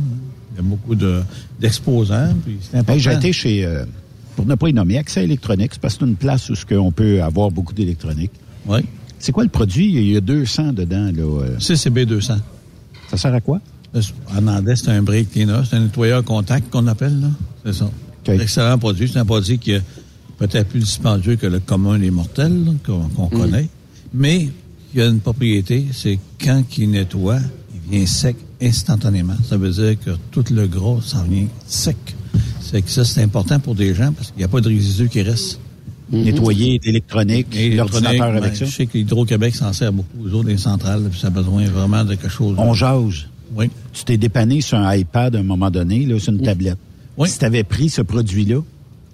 [0.52, 1.20] Il y a beaucoup de-
[1.60, 2.32] d'exposants.
[2.42, 2.94] puis c'est important.
[2.94, 3.84] Hey, J'ai été chez, euh,
[4.34, 5.72] pour ne pas y nommer, Accès électronique.
[5.74, 8.32] C'est parce que c'est une place où on peut avoir beaucoup d'électronique.
[8.66, 8.80] Oui.
[9.20, 9.86] C'est quoi le produit?
[9.86, 11.12] Il y a 200 dedans.
[11.14, 11.58] Là, euh.
[11.58, 12.36] CCB 200.
[13.10, 13.60] Ça sert à quoi?
[14.34, 15.60] En anglais, c'est un break cleaner.
[15.68, 17.20] C'est un nettoyeur contact qu'on appelle.
[17.20, 17.28] là.
[17.64, 17.90] C'est ça.
[18.26, 19.08] Excellent produit.
[19.12, 19.82] C'est un produit qui est
[20.38, 23.68] peut-être plus dispendieux que le commun des mortels qu'on qu'on connaît.
[24.14, 24.48] Mais
[24.94, 27.38] il y a une propriété, c'est quand il nettoie,
[27.74, 29.36] il vient sec instantanément.
[29.48, 31.96] Ça veut dire que tout le gras s'en vient sec.
[32.60, 35.08] C'est que ça, c'est important pour des gens parce qu'il n'y a pas de résidus
[35.08, 35.58] qui restent.
[36.12, 38.64] Nettoyer d'électronique, l'ordinateur Électronique, avec ben, ça.
[38.64, 41.64] Je sais que l'Hydro-Québec s'en sert beaucoup aux autres des centrales, puis ça a besoin
[41.66, 42.56] vraiment de quelque chose.
[42.58, 43.26] On jase.
[43.54, 43.70] Oui.
[43.92, 46.78] Tu t'es dépanné sur un iPad à un moment donné, là, sur une tablette.
[47.26, 48.60] Si tu avais pris ce produit-là?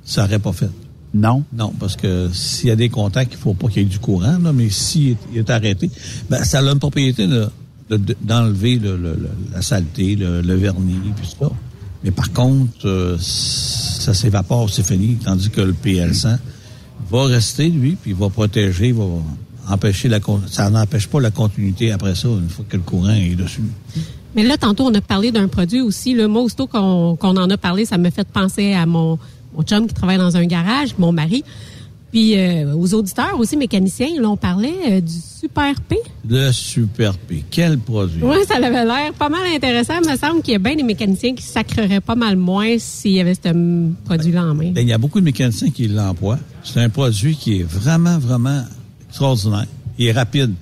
[0.05, 0.70] Ça n'aurait pas fait.
[1.14, 1.43] Non?
[1.52, 3.98] Non, parce que s'il y a des contacts, il faut pas qu'il y ait du
[3.98, 5.90] courant, là, mais s'il est, il est arrêté,
[6.31, 7.48] ben, ça a une propriété de-
[7.90, 11.51] de- de- d'enlever le- le- le- la saleté, le, le vernis, puis ça.
[12.05, 16.36] Mais par contre, euh, ça s'évapore, c'est fini, tandis que le PL100
[17.11, 19.05] va rester, lui, puis il va protéger, va
[19.69, 23.35] empêcher la ça n'empêche pas la continuité après ça, une fois que le courant est
[23.35, 23.62] dessus.
[24.35, 26.15] Mais là, tantôt, on a parlé d'un produit aussi.
[26.15, 29.19] Le moi, aussitôt qu'on qu'on en a parlé, ça me fait penser à mon,
[29.57, 31.43] mon chum qui travaille dans un garage, mon mari.
[32.16, 35.98] Puis euh, aux auditeurs aussi, mécaniciens, là, on parlait euh, du Super P.
[36.26, 37.44] Le Super P.
[37.51, 38.22] Quel produit?
[38.22, 40.01] Oui, ça avait l'air pas mal intéressant.
[40.02, 43.10] Il me semble qu'il y a bien des mécaniciens qui sacreraient pas mal moins s'il
[43.10, 43.52] y avait ce
[44.06, 44.72] produit-là en main.
[44.72, 46.38] Ben, il y a beaucoup de mécaniciens qui l'emploient.
[46.64, 48.64] C'est un produit qui est vraiment, vraiment
[49.10, 49.66] extraordinaire.
[49.98, 50.55] Il est rapide.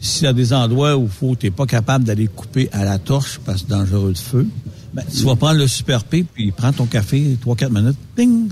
[0.00, 2.98] S'il y a des endroits où faut, tu n'es pas capable d'aller couper à la
[2.98, 4.46] torche parce que c'est dangereux de feu,
[4.92, 8.50] ben, tu vas prendre le Super P, puis prends ton café, 3-4 minutes, ping,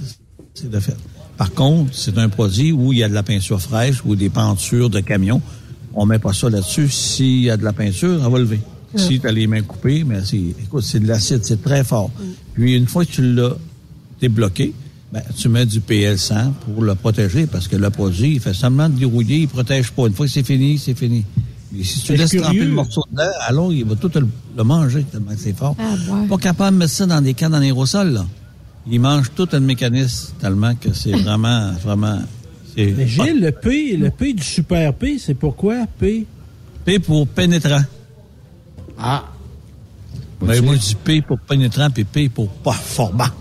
[0.55, 0.97] c'est de fait.
[1.39, 4.29] Par contre, c'est un produit où il y a de la peinture fraîche ou des
[4.29, 5.41] pentures de camion.
[5.95, 6.89] On met pas ça là-dessus.
[6.89, 8.61] S'il y a de la peinture, on va lever.
[8.97, 12.11] Si tu as les mains coupées, mais c'est, écoute, c'est de l'acide, c'est très fort.
[12.55, 13.57] Puis une fois que tu l'as
[14.21, 14.73] débloqué,
[15.13, 18.89] ben, tu mets du PL100 pour le protéger parce que le produit, il fait seulement
[18.89, 20.07] de dérouiller, il protège pas.
[20.07, 21.25] Une fois que c'est fini, c'est fini.
[21.71, 25.05] Mais si tu laisses tremper le morceau dedans, alors il va tout le, le manger
[25.05, 25.77] tellement que c'est fort.
[25.79, 26.27] Ah, ouais.
[26.27, 28.27] Pas capable de mettre ça dans des cannes en aérosol, là.
[28.87, 32.21] Il mange tout le mécanisme tellement que c'est vraiment, vraiment...
[32.75, 36.27] c'est- Mais Gilles, le P, le P du Super P, c'est pourquoi P?
[36.85, 37.83] P pour pénétrant.
[38.99, 39.25] Ah.
[40.41, 43.25] Ben, moi, je dis P pour pénétrant, puis P pour performant.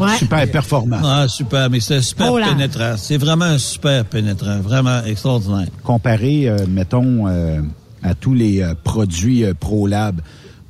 [0.00, 0.16] Ouais.
[0.16, 0.98] Super performant.
[1.04, 2.94] Ah, super, mais c'est un super Oh pénétrant.
[2.96, 5.68] C'est vraiment un super pénétrant, vraiment extraordinaire.
[5.82, 7.60] Comparé, euh, mettons, euh,
[8.02, 10.20] à tous les euh, produits euh, ProLab,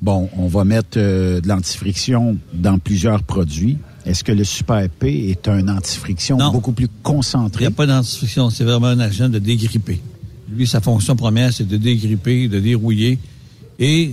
[0.02, 3.78] bon, on va mettre euh, de l'antifriction dans plusieurs produits.
[4.04, 6.50] Est-ce que le Super P est un antifriction Non.
[6.50, 7.66] beaucoup plus Il n'y concentré?
[7.66, 10.00] a pas d'identification, c'est vraiment un agent de dégripper.
[10.54, 13.18] Lui, sa fonction première, c'est de dégripper, de dérouiller
[13.78, 14.12] et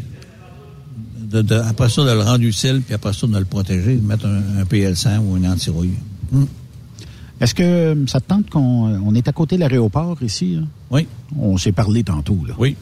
[1.19, 4.05] de, de- après ça, de le rendre utile, puis après ça, de le protéger, de
[4.05, 5.91] mettre un, un PL100 ou un anti-rouille.
[6.31, 6.45] Hmm.
[7.41, 10.55] Est-ce que ça te tente qu'on on est à côté de l'aéroport ici?
[10.55, 10.61] là?
[10.91, 11.07] Oui.
[11.39, 12.37] On s'est parlé tantôt.
[12.47, 12.53] Là.
[12.59, 12.75] Oui.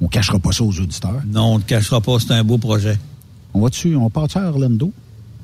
[0.00, 1.22] On cachera pas ça aux auditeurs.
[1.26, 2.98] Non, on ne cachera pas, c'est un beau projet.
[3.54, 4.92] On va dessus, on part à Orlando?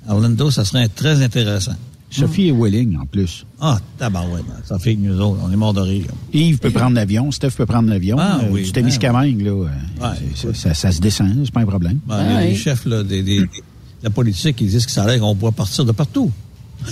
[0.09, 1.75] Orlando, ça serait très intéressant.
[2.13, 3.47] Sophie et Welling, en plus.
[3.61, 6.07] Ah, tabarouette, ça fait que nous autres, on est morts de rire.
[6.33, 8.17] Yves peut prendre l'avion, Steph peut prendre l'avion.
[8.19, 9.67] Ah, Euh, oui, du Témiscamingue, là, euh,
[10.03, 10.53] Ouais.
[10.55, 12.01] ça, ça se descend, c'est pas un problème.
[12.09, 13.49] Ben, il y a des chefs là, des, des- de
[14.03, 16.33] la politique qui disent que ça a l'air qu'on pourrait partir de partout.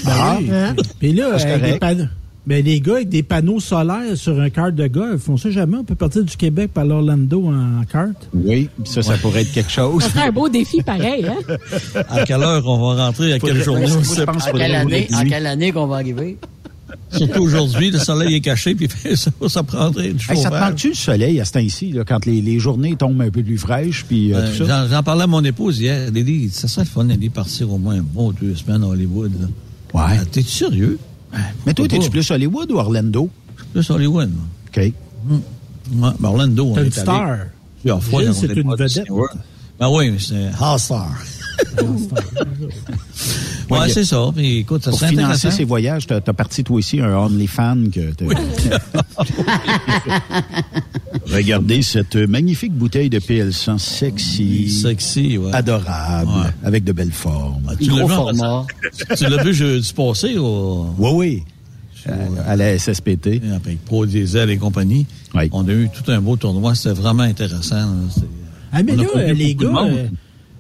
[0.07, 0.49] Ah, oui.
[1.01, 2.05] Puis là, avec des panneaux.
[2.49, 5.77] Ben, les gars avec des panneaux solaires sur un kart de golf, on sait jamais,
[5.77, 8.17] on peut partir du Québec par l'Orlando en kart.
[8.33, 10.03] Oui, ça, ça pourrait être quelque chose.
[10.03, 11.37] Ça serait un beau défi pareil, hein?
[12.09, 15.25] À quelle heure on va rentrer, à quelle journée, qu'il quelle, année, dire.
[15.29, 16.39] quelle année qu'on va arriver?
[17.11, 20.89] Surtout aujourd'hui, le soleil est caché, puis ça, ça prendrait du Hey, ça te manque-tu
[20.89, 24.33] le soleil à ce temps-ci, quand les, les journées tombent un peu plus fraîches, puis
[24.33, 24.89] euh, Euh, tout ça?
[24.89, 26.05] J'en parlais à mon épouse hier.
[26.07, 28.87] Elle dit, ça serait le fun d'aller partir au moins un bon deux semaines à
[28.87, 29.33] Hollywood.
[29.39, 29.49] Là.
[29.93, 30.17] Ouais.
[30.19, 30.99] Ah, T'es sérieux?
[31.67, 33.29] Mais toi, t'es-tu plus Hollywood ou Orlando?
[33.73, 34.31] Plus Hollywood.
[34.35, 34.45] moi.
[34.69, 34.77] OK.
[34.79, 34.93] Ouais,
[36.19, 37.37] ben Orlando, on est une star.
[37.81, 38.23] plusieurs fois.
[38.23, 39.09] Gilles, c'est une vedette.
[39.79, 41.11] Ben oui, mais c'est un All Star.
[41.79, 41.85] ouais,
[43.79, 44.31] Ouais, c'est ça.
[44.35, 48.13] Puis écoute, ça Pour financer ces voyages, t'as as parti toi aussi un OnlyFans que
[48.13, 48.25] t'as-
[51.33, 55.53] Regardez cette magnifique bouteille de PL100 sexy, Sexy, ouais.
[55.55, 56.51] adorable, Ouais.
[56.65, 57.63] avec de belles formes.
[57.81, 58.67] Tu l'as Gros vu format.
[59.17, 60.87] Tu l'as vu jeudi passé au...
[60.99, 61.43] Oui, oui.
[62.09, 62.13] Euh,
[62.47, 63.43] à la SSPT.
[63.55, 65.07] avec Pro Diesel et compagnie.
[65.35, 65.49] Oui.
[65.53, 66.75] On a eu tout un beau tournoi.
[66.75, 67.95] C'était vraiment intéressant.
[68.73, 70.07] Ah, mais là, les gars, euh,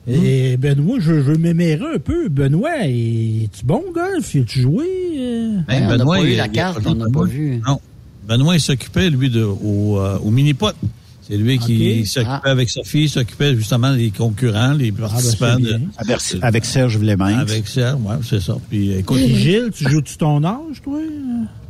[0.09, 2.29] euh, Benoît, je, je m'émérais un peu.
[2.29, 4.35] Benoît, es-tu bon au golf?
[4.37, 4.85] As-tu joué?
[5.17, 5.59] euh?
[5.69, 7.61] Ben, on n'a Benoît, pas eu la carte, on n'a pas vu.
[7.67, 7.81] Non.
[8.29, 10.75] Benoît, il s'occupait, lui, de, au, euh, au mini-pot.
[11.23, 12.51] C'est lui qui s'occupait Ah.
[12.51, 15.57] avec Sophie, il s'occupait justement des concurrents, les participants.
[15.57, 15.81] c'est de- bien.
[15.99, 17.39] Avec, avec Serge Vleminck.
[17.39, 18.57] avec Serge, ouais, c'est ça.
[18.71, 20.99] Puis, écoute, Puis Gilles, tu joues-tu ton âge, toi?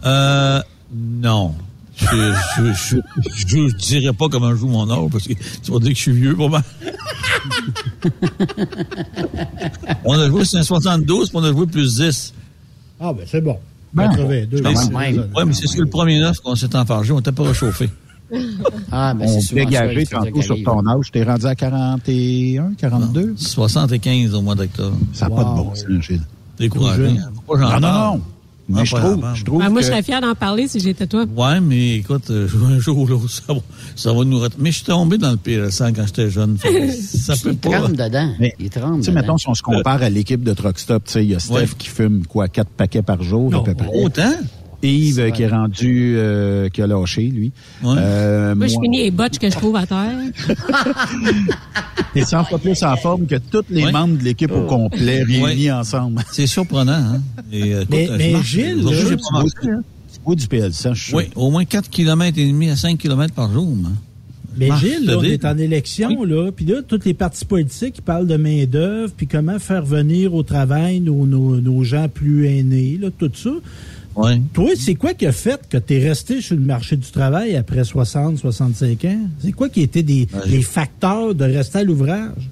[0.06, 0.60] euh,
[0.94, 1.54] non.
[1.96, 2.06] Je,
[2.56, 2.96] je, je,
[3.68, 6.02] je, dirais pas comment je joue mon âge parce que tu vas dire que je
[6.02, 6.62] suis vieux, pas mal.
[10.04, 12.32] on a joué c'est un 72, puis on a joué plus 10.
[13.00, 13.58] Ah, ben c'est bon.
[13.94, 14.02] Bon.
[14.08, 14.62] 82.
[15.46, 17.88] Mais c'est sur le premier neuf qu'on s'est enfargé, on était pas réchauffé.
[18.92, 21.10] Ah, ben On souvent ça, dire tantôt sur ton âge.
[21.10, 23.34] T'es rendu à 41, 42?
[23.38, 24.98] 75 au mois d'octobre.
[25.14, 26.20] Ça n'a pas de bon sens, Gilles.
[26.58, 27.06] Découragé.
[27.06, 27.30] hein?
[27.48, 28.20] Non, non, non.
[28.70, 30.78] Mais Ah, je trouve, je trouve Ah, moi, que- je serais fière d'en parler si
[30.78, 31.24] j'étais toi.
[31.34, 33.60] Ouais, mais écoute, euh, un jour ou l'autre, ça va,
[33.96, 36.58] ça va nous Mais je suis tombé dans le PL100 quand j'étais jeune.
[37.00, 37.78] Ça peut Il pas.
[37.78, 38.30] trempe dedans.
[38.38, 38.70] Mais, il
[39.02, 39.20] sais, dedans.
[39.22, 41.38] mettons, si on se compare à l'équipe de Truck Stop, tu sais, il y a
[41.38, 41.66] Steph Ouais.
[41.78, 43.88] qui fume, quoi, quatre paquets par jour, à peu près.
[44.02, 44.32] Autant?
[44.82, 47.50] Yves, euh, qui est rendu, euh, qui a lâché, lui.
[47.82, 47.94] Ouais.
[47.98, 50.16] Euh, Moi, je moi, finis les botches que je trouve à terre.
[52.14, 53.92] t'es 100 fois plus en forme que tous les Ouais.
[53.92, 55.70] membres de l'équipe au complet réunis Ouais.
[55.72, 56.22] ensemble.
[56.32, 57.20] C'est surprenant, hein?
[57.52, 60.34] Et, euh, Mais- écoute, mais je marche- Gilles, Tu pas marché, hein?
[60.34, 63.52] du PL100, je suis Oui, au moins 4 km et demi à 5 km par
[63.52, 63.66] jour.
[63.74, 63.90] moi.
[64.58, 68.00] Mais Marche, Gilles, là, on est en élection, là, puis là, tous les partis politiques
[68.04, 72.98] parlent de main-d'œuvre, puis comment faire venir au travail nos, nos, nos gens plus aînés,
[73.00, 73.50] là, tout ça.
[74.18, 74.40] Ouais.
[74.52, 77.54] Toi, c'est quoi qui a fait que tu es resté sur le marché du travail
[77.56, 79.20] après 60, 65 ans?
[79.40, 82.50] C'est quoi qui étaient des, Ben, des facteurs de rester à l'ouvrage?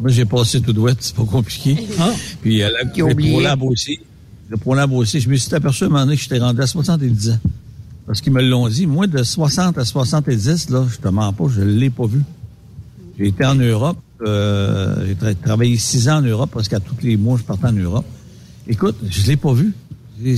[0.00, 1.76] Moi, j'ai passé tout douette, c'est pas compliqué.
[1.98, 2.10] Ah.
[2.42, 3.14] Puis euh, la, Qui a le.
[3.14, 3.98] ProLab aussi.
[4.50, 5.20] Le ProLab aussi.
[5.20, 7.38] Je me suis aperçu à un moment donné que j'étais rendu à 70 ans.
[8.06, 8.86] Parce qu'ils me l'ont dit.
[8.86, 12.20] Moi, de 60 à 70, là, je te mens pas, je l'ai pas vu.
[13.18, 13.96] J'ai été en Europe.
[14.26, 17.66] euh, j'ai tra- travaillé six ans en Europe, parce qu'à tous les mois, je partais
[17.68, 18.04] en Europe.
[18.68, 19.72] Écoute, je l'ai pas vu.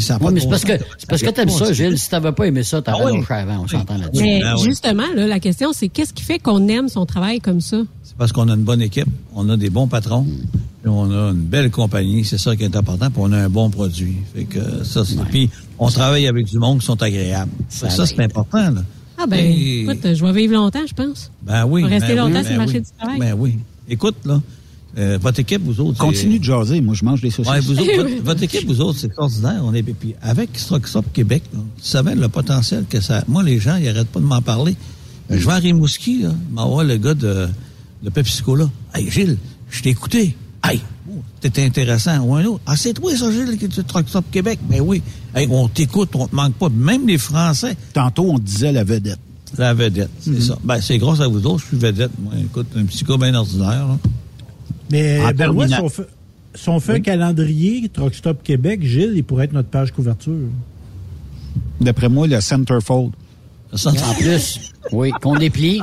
[0.01, 1.99] Ça Oui, mais c'est parce que, c'est parce que t'aimes ça, Gilles.
[1.99, 3.25] Si t'avais pas aimé ça, t'aurais Ah oui.
[3.29, 3.63] avant.
[3.65, 4.23] On s'entend là-dessus.
[4.23, 4.65] Mais Ah oui.
[4.65, 7.79] justement, là, la question, c'est qu'est-ce qui fait qu'on aime son travail comme ça?
[8.03, 10.25] C'est parce qu'on a une bonne équipe, on a des bons patrons,
[10.83, 13.49] puis on a une belle compagnie, c'est ça qui est important, puis on a un
[13.49, 14.17] bon produit.
[14.35, 17.51] Fait que ça, c'est- puis on travaille avec du monde qui sont agréables.
[17.69, 18.83] Ça, ça, c'est important, là.
[19.19, 21.31] Ah ben, Et- écoute, je vais vivre longtemps, je pense.
[21.43, 21.83] Ben oui.
[21.85, 22.81] On va rester ben longtemps oui, sur le ben marché oui.
[22.85, 23.19] du travail.
[23.19, 23.59] Ben oui.
[23.89, 24.43] Écoute, là,
[24.98, 25.98] euh, votre équipe, vous autres.
[25.98, 26.81] Continue de jaser.
[26.81, 27.52] Moi, je mange des saucisses.
[27.52, 29.60] Ouais, vous autres, votre, votre équipe, vous autres, c'est extraordinaire.
[29.62, 33.23] On est, puis avec Stop Québec, là, tu savais le potentiel que ça.
[33.28, 34.74] Moi, les gens, ils arrêtent pas de m'en parler.
[35.31, 37.48] Euh, Je vais à Rimouski, là, m'envoie le gars de,
[38.02, 38.70] de PepsiCo, là.
[38.94, 39.36] Hey, Gilles,
[39.70, 40.36] je t'ai écouté.
[40.64, 42.18] Hey, oh, t'étais intéressant.
[42.20, 42.60] Ou un autre.
[42.66, 44.59] Ah, c'est toi, ça, Gilles, qui est de Truck Stop Québec?
[44.68, 45.02] Ben oui.
[45.35, 46.68] Hey, on t'écoute, on te manque pas.
[46.70, 47.77] Même les Français.
[47.93, 49.18] Tantôt, on disait la vedette.
[49.59, 50.40] La vedette, c'est Mhm.
[50.40, 50.59] ça.
[50.64, 52.10] Ben, c'est grâce à vous autres, je suis vedette.
[52.18, 53.98] Moi, écoute, un petit gars bien ordinaire, là.
[54.91, 56.07] Mais En Benoît, si on fait,
[56.55, 60.49] si on fait un calendrier Truck Stop Québec, Gilles, il pourrait être notre page couverture.
[61.81, 63.13] D'après moi, le centerfold.
[63.85, 65.81] En plus, oui, qu'on déplie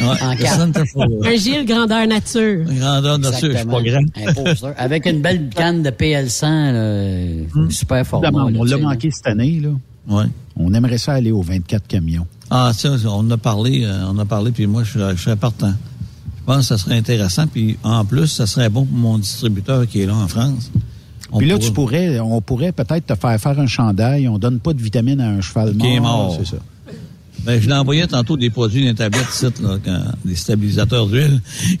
[0.00, 1.26] en le.
[1.26, 2.64] Un Gilles grandeur nature.
[2.64, 4.74] Grandeur nature, je suis pas grand.
[4.76, 8.22] Avec une belle canne de PL100, là, super fort.
[8.32, 9.70] On l'a manqué cette année, là.
[10.08, 10.24] Ouais.
[10.56, 12.26] On aimerait ça aller aux 24 camions.
[12.50, 15.72] Ah, ça, on en a parlé, euh, on a parlé, puis moi, je, serais partant.
[16.40, 19.86] Je pense que ça serait intéressant, puis en plus, ça serait bon pour mon distributeur
[19.86, 20.70] qui est là en France.
[21.32, 24.26] On Puis là, pourra- tu pourrais, on pourrait peut-être te faire faire un chandail.
[24.26, 25.86] On donne pas de vitamines à un cheval mort.
[25.86, 26.36] Qui est mort.
[26.40, 26.62] C'est ça.
[27.44, 31.40] Ben, je l'envoyais tantôt des produits d'une tablette ici, là, quand, des stabilisateurs d'huile.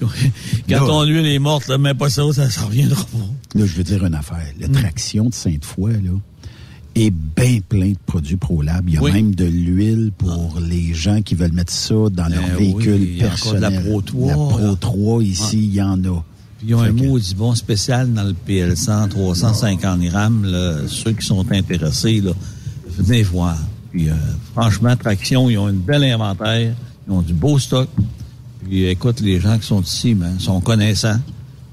[0.68, 3.58] quand ton huile est morte, là, mais pas ça, ça, ça reviendra pas.
[3.58, 4.38] Là, je veux dire une affaire.
[4.58, 6.10] La traction de Sainte-Foy, là,
[6.94, 8.88] est bien plein de produits ProLab.
[8.88, 9.12] Il y a Oui.
[9.12, 13.18] même de l'huile pour les gens qui veulent mettre ça dans leur oui, véhicule il
[13.18, 13.90] y a encore de la personnel.
[13.90, 14.76] Pro 3, La Pro là.
[14.80, 16.22] 3, ici, il y en a.
[16.58, 20.44] Puis ils ont un maudit bon spécial dans le PL100, 350 grammes.
[20.44, 22.32] Là, ceux qui sont intéressés, là,
[22.98, 23.56] venez voir.
[23.92, 24.14] Puis, euh,
[24.52, 26.74] franchement, Traction, ils ont une belle inventaire.
[27.08, 27.88] Ils ont du beau stock.
[28.64, 31.18] Puis, écoute, les gens qui sont ici, ben, sont connaissants.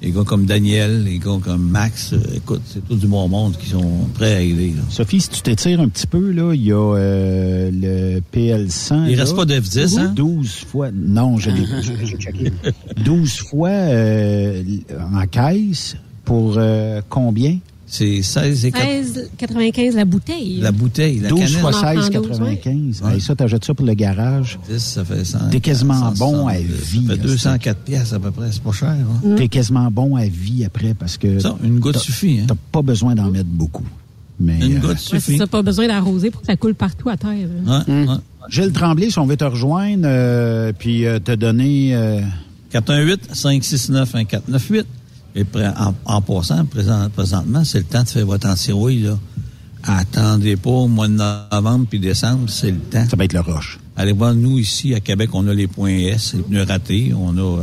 [0.02, 3.57] Les gars comme Daniel, les gars comme Max, euh, écoute, c'est tout du bon monde
[3.57, 4.74] qui sont prêts à aider.
[4.76, 4.84] là.
[4.90, 9.07] Sophie, si tu t'étires un petit peu, là, il y a euh, le PL100.
[9.10, 10.14] Il reste pas de F10, hein?
[10.15, 10.90] 12 fois.
[10.94, 11.65] Non, je l'ai
[12.19, 12.52] checké.
[13.03, 14.64] 12 fois euh,
[15.15, 15.95] en caisse
[16.26, 17.57] pour euh, combien?
[17.89, 20.57] C'est 16 et 16,95 la bouteille.
[20.59, 21.55] La bouteille, la 12 canette.
[21.59, 23.01] fois On en prend 16,95.
[23.03, 23.14] Ouais.
[23.14, 24.59] Hey, ça, t'achètes ça pour le garage?
[24.69, 25.38] 10, ça fait 100.
[25.51, 27.05] T'es quasiment bon à 160, vie.
[27.07, 28.47] Ça fait là, 204 pièces à peu près.
[28.51, 29.35] C'est pas cher, hein?
[29.38, 31.39] T'es quasiment bon à vie après parce que.
[31.39, 32.45] Ça, une goutte t'as- suffit, hein?
[32.47, 33.85] T'as pas besoin d'en mettre beaucoup.
[34.39, 35.38] Mais, Une euh, goutte c'est suffit.
[35.38, 37.30] ça, pas besoin d'arroser pour que ça coule partout à terre.
[37.31, 38.05] Ouais, ouais.
[38.49, 41.95] Gilles Tremblay, si on veut te rejoindre, euh, puis euh, te donner.
[41.95, 42.19] euh,
[42.73, 44.84] 418-569-1498.
[45.38, 45.45] Et
[45.77, 49.18] en, en passant, présent- présentement, c'est le temps de faire votre antirouille, là.
[49.84, 53.05] Attendez pas au mois de novembre puis décembre, c'est le temps.
[53.09, 53.80] ça va être le roche.
[53.95, 57.14] Allez voir, nous, ici, à Québec, on a les points S, les pneus ratés.
[57.18, 57.61] On a,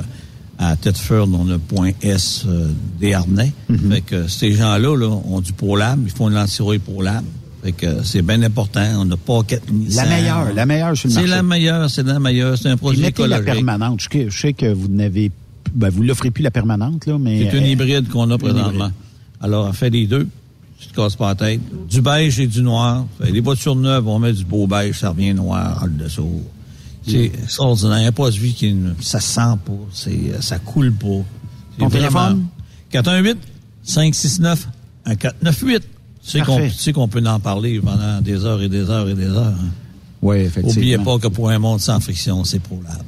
[0.59, 2.68] à Thetford, on a point S euh,
[3.01, 3.52] des harnais.
[3.68, 3.90] Mhm.
[3.92, 7.24] Fait que ces gens-là, là, ont du ProLab, ils font de l'antirouille ProLab.
[7.62, 8.84] Fait que c'est bien important.
[8.98, 9.64] On n'a pas quatre
[9.94, 12.56] La meilleure, la meilleure sur le C'est la meilleure, c'est la meilleure.
[12.59, 13.66] C'est un produit mettez la écologique.
[13.66, 14.01] permanente.
[14.01, 15.30] Je, sais- je sais que vous n'avez.
[15.72, 17.50] Ben, vous l'offrez plus la permanente, là, mais.
[17.50, 18.90] C'est une euh, hybride qu'on a présentement.
[19.40, 20.28] Alors, on fait les deux.
[20.78, 21.60] Tu te casses pas la tête.
[21.88, 23.06] Du beige et du noir.
[23.20, 26.42] Les voitures neuves, on met du beau beige, ça revient noir en dessous.
[27.06, 27.98] C'est extraordinaire.
[27.98, 29.72] Il n'y a pas de vie qui ne- ça sent pas.
[30.08, 31.06] Euh, ça coule pas.
[31.78, 32.46] Ton téléphone?
[32.90, 33.38] 418
[33.82, 34.68] 569
[35.06, 35.82] 1498.
[36.26, 36.30] Tu
[36.78, 39.46] sais qu'on, peut en parler pendant des heures et des heures et des heures.
[39.48, 39.68] hein.
[40.22, 40.70] Oui, effectivement.
[40.70, 43.02] Oubliez pas que pour un monde sans friction, c'est ProLab.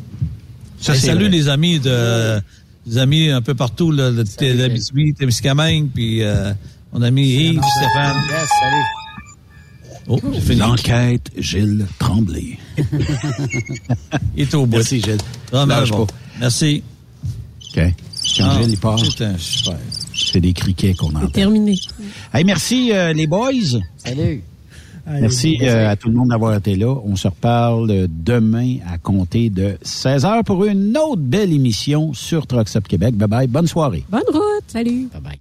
[0.81, 1.31] Ça, Hey, c'est salut vrai.
[1.31, 2.41] les amis de
[2.87, 6.53] les amis un peu partout là, de l'Abitibi, Témiscamingue, puis euh,
[6.93, 8.17] mon ami Yves, Stéphane.
[8.29, 8.85] Yes, salut.
[10.09, 10.21] Oh.
[10.57, 12.59] L'enquête Gilles Tremblay.
[14.37, 14.77] Il est au bout.
[14.77, 15.19] Merci, Gilles.
[15.53, 16.07] Lâche bon.
[16.39, 16.83] Merci.
[17.77, 17.83] OK.
[18.37, 18.99] Quand Ah, Gilles, il part,
[20.15, 21.29] c'est des criquets qu'on entend.
[21.31, 21.77] Terminé.
[22.33, 23.51] Hey, merci, euh, les boys.
[23.97, 24.43] Salut.
[25.07, 26.95] Merci euh, à tout le monde d'avoir été là.
[27.05, 32.13] On se reparle euh, demain à compter de 16 heures pour une autre belle émission
[32.13, 33.15] sur Trucks Up Québec.
[33.15, 33.47] Bye bye.
[33.47, 34.05] Bonne soirée.
[34.09, 34.65] Bonne route.
[34.67, 35.09] Salut.
[35.13, 35.41] Bye bye.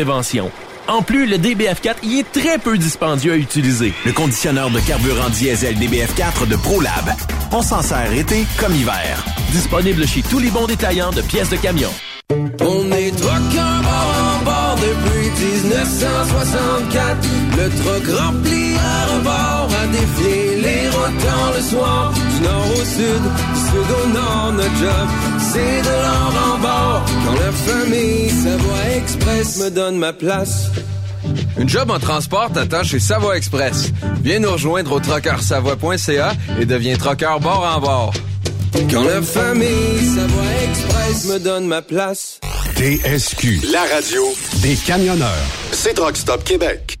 [0.01, 0.49] prévention.
[0.87, 3.93] En plus, le DBF4 y est très peu dispendieux à utiliser.
[4.03, 7.13] Le conditionneur de carburant diesel DBF4 de ProLab.
[7.51, 9.23] On s'en sert été comme hiver.
[9.51, 11.91] Disponible chez tous les bons détaillants de pièces de camion.
[12.61, 17.27] On est bord en bord depuis 1964.
[17.57, 22.13] Le truck rempli à rebord a défié les rotants le soir.
[22.13, 23.23] Du nord au sud,
[23.53, 25.07] du sud au nord, notre job,
[25.51, 27.05] c'est de l'or en bord.
[27.25, 30.71] Quand la famille Savoie Express me donne ma place.
[31.57, 33.91] Une job en transport t'attend chez Savoie Express.
[34.21, 38.13] Viens nous rejoindre au trockeursavoie.ca et deviens trockeur bord en bord.
[38.89, 42.39] Quand la famille Savoie Express me donne ma place.
[42.75, 43.71] TSQ.
[43.71, 44.23] La radio
[44.61, 45.45] des camionneurs.
[45.71, 47.00] C'est Truck Stop Québec.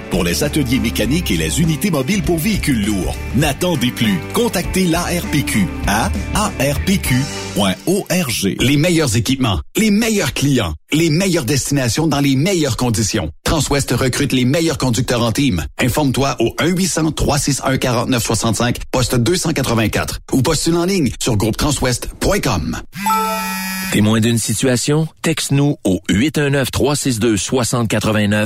[0.11, 3.15] pour les ateliers mécaniques et les unités mobiles pour véhicules lourds.
[3.35, 4.19] N'attendez plus.
[4.33, 7.15] Contactez l'ARPQ à arpq.org.
[8.59, 13.31] Les meilleurs équipements, les meilleurs clients, les meilleures destinations dans les meilleures conditions.
[13.43, 15.65] Transwest recrute les meilleurs conducteurs en team.
[15.79, 22.77] Informe-toi au 1-800-361-4965, poste 284 ou postule en ligne sur groupetranswest.com.
[23.91, 25.07] Témoin d'une situation?
[25.21, 28.45] Texte-nous au 819-362-6089,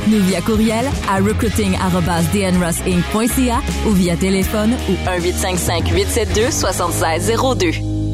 [0.00, 8.09] Contacte-nous via courriel à recruiting@dnrossinc.ca ou via téléphone au 1 855 872 7602.